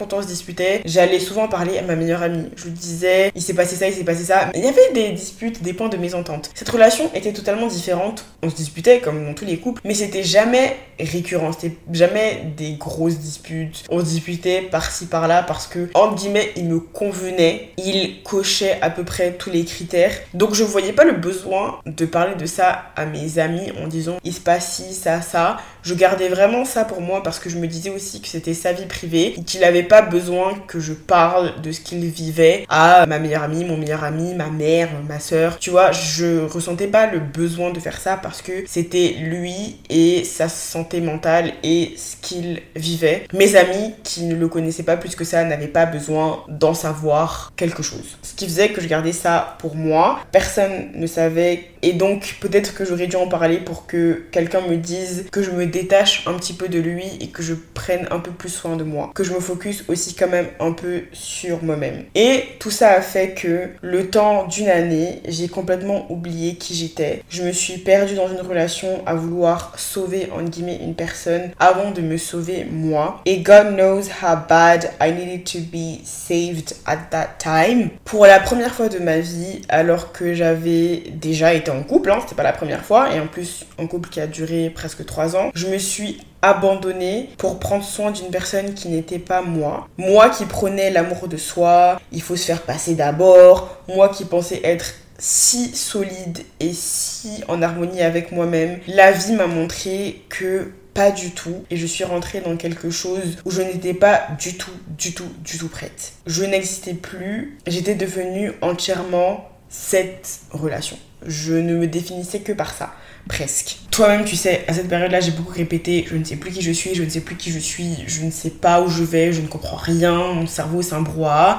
quand 0.00 0.14
on 0.14 0.22
se 0.22 0.26
disputait, 0.26 0.80
j'allais 0.86 1.18
souvent 1.20 1.46
parler 1.46 1.76
à 1.78 1.82
ma 1.82 1.94
meilleure 1.94 2.22
amie. 2.22 2.48
Je 2.56 2.64
lui 2.64 2.70
disais, 2.70 3.30
il 3.34 3.42
s'est 3.42 3.52
passé 3.52 3.76
ça, 3.76 3.86
il 3.86 3.92
s'est 3.92 4.04
passé 4.04 4.24
ça. 4.24 4.50
Il 4.54 4.64
y 4.64 4.66
avait 4.66 4.92
des 4.94 5.10
disputes, 5.10 5.62
des 5.62 5.74
points 5.74 5.90
de 5.90 5.98
mésentente. 5.98 6.50
Cette 6.54 6.70
relation 6.70 7.10
était 7.14 7.34
totalement 7.34 7.66
différente. 7.66 8.24
On 8.42 8.48
se 8.48 8.56
disputait 8.56 9.00
comme 9.00 9.22
dans 9.26 9.34
tous 9.34 9.44
les 9.44 9.58
couples, 9.58 9.82
mais 9.84 9.92
c'était 9.92 10.22
jamais 10.22 10.76
récurrent. 10.98 11.52
C'était 11.52 11.76
jamais 11.92 12.52
des 12.56 12.72
grosses 12.72 13.18
disputes. 13.18 13.84
On 13.90 14.00
se 14.00 14.06
disputait 14.06 14.62
par-ci 14.62 15.04
par-là 15.04 15.42
parce 15.42 15.66
que, 15.66 15.90
entre 15.92 16.14
guillemets, 16.14 16.50
il 16.56 16.64
me 16.64 16.80
convenait. 16.80 17.72
Il 17.76 18.22
cochait 18.22 18.78
à 18.80 18.88
peu 18.88 19.04
près 19.04 19.32
tous 19.32 19.50
les 19.50 19.66
critères. 19.66 20.12
Donc 20.32 20.54
je 20.54 20.64
voyais 20.64 20.94
pas 20.94 21.04
le 21.04 21.12
besoin 21.12 21.80
de 21.84 22.06
parler 22.06 22.36
de 22.36 22.46
ça 22.46 22.84
à 22.96 23.04
mes 23.04 23.38
amis 23.38 23.70
en 23.82 23.86
disant, 23.86 24.16
il 24.24 24.32
se 24.32 24.40
passe 24.40 24.76
ci, 24.76 24.94
ça, 24.94 25.20
ça. 25.20 25.58
Je 25.82 25.94
gardais 25.94 26.28
vraiment 26.28 26.64
ça 26.64 26.84
pour 26.84 27.00
moi 27.00 27.22
parce 27.22 27.38
que 27.38 27.50
je 27.50 27.56
me 27.56 27.66
disais 27.66 27.90
aussi 27.90 28.20
que 28.20 28.28
c'était 28.28 28.54
sa 28.54 28.72
vie 28.72 28.86
privée 28.86 29.34
qu'il 29.46 29.64
avait 29.64 29.82
pas 29.82 30.02
besoin 30.02 30.54
que 30.66 30.80
je 30.80 30.92
parle 30.92 31.60
de 31.62 31.72
ce 31.72 31.80
qu'il 31.80 32.04
vivait 32.06 32.64
à 32.68 33.06
ma 33.06 33.18
meilleure 33.18 33.42
amie, 33.42 33.64
mon 33.64 33.76
meilleur 33.76 34.04
ami, 34.04 34.34
ma 34.34 34.48
mère, 34.48 34.88
ma 35.08 35.20
soeur. 35.20 35.58
Tu 35.58 35.70
vois, 35.70 35.92
je 35.92 36.44
ressentais 36.46 36.86
pas 36.86 37.06
le 37.06 37.18
besoin 37.18 37.70
de 37.70 37.80
faire 37.80 37.98
ça 37.98 38.16
parce 38.16 38.42
que 38.42 38.64
c'était 38.66 39.16
lui 39.20 39.78
et 39.88 40.24
sa 40.24 40.48
santé 40.48 41.00
mentale 41.00 41.52
et 41.62 41.94
ce 41.96 42.16
qu'il 42.20 42.60
vivait. 42.76 43.24
Mes 43.32 43.56
amis 43.56 43.94
qui 44.04 44.24
ne 44.24 44.34
le 44.34 44.48
connaissaient 44.48 44.82
pas 44.82 44.96
plus 44.96 45.14
que 45.14 45.24
ça 45.24 45.44
n'avaient 45.44 45.66
pas 45.66 45.86
besoin 45.86 46.44
d'en 46.48 46.74
savoir 46.74 47.52
quelque 47.56 47.82
chose. 47.82 48.18
Ce 48.22 48.34
qui 48.34 48.46
faisait 48.46 48.70
que 48.70 48.80
je 48.80 48.86
gardais 48.86 49.12
ça 49.12 49.56
pour 49.58 49.74
moi. 49.74 50.20
Personne 50.32 50.90
ne 50.94 51.06
savait 51.06 51.64
et 51.82 51.92
donc 51.92 52.36
peut-être 52.40 52.74
que 52.74 52.84
j'aurais 52.84 53.06
dû 53.06 53.16
en 53.16 53.28
parler 53.28 53.58
pour 53.58 53.86
que 53.86 54.22
quelqu'un 54.30 54.60
me 54.60 54.76
dise 54.76 55.26
que 55.32 55.42
je 55.42 55.50
me 55.50 55.66
détache 55.66 56.26
un 56.26 56.34
petit 56.34 56.52
peu 56.52 56.68
de 56.68 56.78
lui 56.78 57.04
et 57.20 57.28
que 57.28 57.42
je 57.42 57.54
prenne 57.54 58.06
un 58.10 58.20
peu 58.20 58.30
plus 58.30 58.48
soin 58.50 58.76
de 58.76 58.84
moi. 58.84 59.10
Que 59.14 59.24
je 59.24 59.32
me 59.32 59.40
focus 59.40 59.84
aussi 59.88 60.14
quand 60.14 60.28
même 60.28 60.48
un 60.58 60.72
peu 60.72 61.02
sur 61.12 61.62
moi-même. 61.62 62.04
Et 62.14 62.44
tout 62.58 62.70
ça 62.70 62.90
a 62.90 63.00
fait 63.00 63.30
que 63.30 63.68
le 63.80 64.10
temps 64.10 64.46
d'une 64.46 64.68
année, 64.68 65.22
j'ai 65.26 65.48
complètement 65.48 66.10
oublié 66.10 66.54
qui 66.56 66.74
j'étais. 66.74 67.22
Je 67.30 67.42
me 67.42 67.52
suis 67.52 67.78
perdue 67.78 68.14
dans 68.14 68.28
une 68.28 68.40
relation 68.40 69.02
à 69.06 69.14
vouloir 69.14 69.72
sauver, 69.78 70.28
en 70.36 70.42
guillemets, 70.42 70.80
une 70.82 70.94
personne 70.94 71.50
avant 71.58 71.90
de 71.90 72.00
me 72.00 72.16
sauver 72.16 72.66
moi. 72.70 73.20
Et 73.24 73.38
God 73.38 73.74
knows 73.74 74.02
how 74.22 74.36
bad 74.48 74.90
I 75.00 75.12
needed 75.12 75.44
to 75.44 75.58
be 75.60 76.00
saved 76.04 76.74
at 76.86 77.08
that 77.10 77.36
time. 77.38 77.90
Pour 78.04 78.26
la 78.26 78.40
première 78.40 78.74
fois 78.74 78.88
de 78.88 78.98
ma 78.98 79.18
vie, 79.18 79.62
alors 79.68 80.12
que 80.12 80.34
j'avais 80.34 81.04
déjà 81.14 81.54
été 81.54 81.69
en 81.70 81.82
couple, 81.82 82.10
hein, 82.10 82.18
c'était 82.20 82.34
pas 82.34 82.42
la 82.42 82.52
première 82.52 82.84
fois, 82.84 83.14
et 83.14 83.20
en 83.20 83.26
plus 83.26 83.66
un 83.78 83.86
couple 83.86 84.08
qui 84.08 84.20
a 84.20 84.26
duré 84.26 84.70
presque 84.70 85.04
trois 85.04 85.36
ans, 85.36 85.50
je 85.54 85.66
me 85.66 85.78
suis 85.78 86.20
abandonnée 86.42 87.30
pour 87.38 87.58
prendre 87.58 87.84
soin 87.84 88.10
d'une 88.10 88.30
personne 88.30 88.74
qui 88.74 88.88
n'était 88.88 89.18
pas 89.18 89.42
moi. 89.42 89.88
Moi 89.98 90.30
qui 90.30 90.46
prenais 90.46 90.90
l'amour 90.90 91.28
de 91.28 91.36
soi, 91.36 92.00
il 92.12 92.22
faut 92.22 92.36
se 92.36 92.46
faire 92.46 92.62
passer 92.62 92.94
d'abord. 92.94 93.76
Moi 93.88 94.08
qui 94.08 94.24
pensais 94.24 94.60
être 94.64 94.94
si 95.18 95.76
solide 95.76 96.38
et 96.60 96.72
si 96.72 97.44
en 97.48 97.60
harmonie 97.62 98.00
avec 98.00 98.32
moi-même. 98.32 98.78
La 98.88 99.12
vie 99.12 99.34
m'a 99.34 99.46
montré 99.46 100.22
que 100.30 100.72
pas 100.94 101.10
du 101.10 101.30
tout 101.30 101.64
et 101.70 101.76
je 101.76 101.86
suis 101.86 102.04
rentrée 102.04 102.40
dans 102.40 102.56
quelque 102.56 102.90
chose 102.90 103.36
où 103.44 103.50
je 103.50 103.62
n'étais 103.62 103.94
pas 103.94 104.22
du 104.38 104.56
tout, 104.56 104.72
du 104.98 105.14
tout, 105.14 105.28
du 105.44 105.58
tout 105.58 105.68
prête. 105.68 106.14
Je 106.26 106.42
n'existais 106.44 106.94
plus, 106.94 107.58
j'étais 107.66 107.94
devenue 107.94 108.52
entièrement 108.62 109.46
cette 109.70 110.40
relation. 110.50 110.98
Je 111.24 111.54
ne 111.54 111.76
me 111.76 111.86
définissais 111.86 112.40
que 112.40 112.52
par 112.52 112.74
ça 112.74 112.92
presque. 113.28 113.78
Toi-même, 113.90 114.24
tu 114.24 114.36
sais, 114.36 114.64
à 114.68 114.72
cette 114.72 114.88
période-là, 114.88 115.20
j'ai 115.20 115.32
beaucoup 115.32 115.52
répété, 115.52 116.06
je 116.08 116.16
ne 116.16 116.24
sais 116.24 116.36
plus 116.36 116.50
qui 116.50 116.62
je 116.62 116.70
suis, 116.70 116.94
je 116.94 117.02
ne 117.02 117.10
sais 117.10 117.20
plus 117.20 117.36
qui 117.36 117.50
je 117.50 117.58
suis, 117.58 117.96
je 118.06 118.24
ne 118.24 118.30
sais 118.30 118.50
pas 118.50 118.80
où 118.80 118.88
je 118.88 119.02
vais, 119.02 119.32
je 119.32 119.40
ne 119.40 119.46
comprends 119.46 119.76
rien, 119.76 120.32
mon 120.32 120.46
cerveau 120.46 120.80
c'est 120.80 120.94
un. 120.94 121.04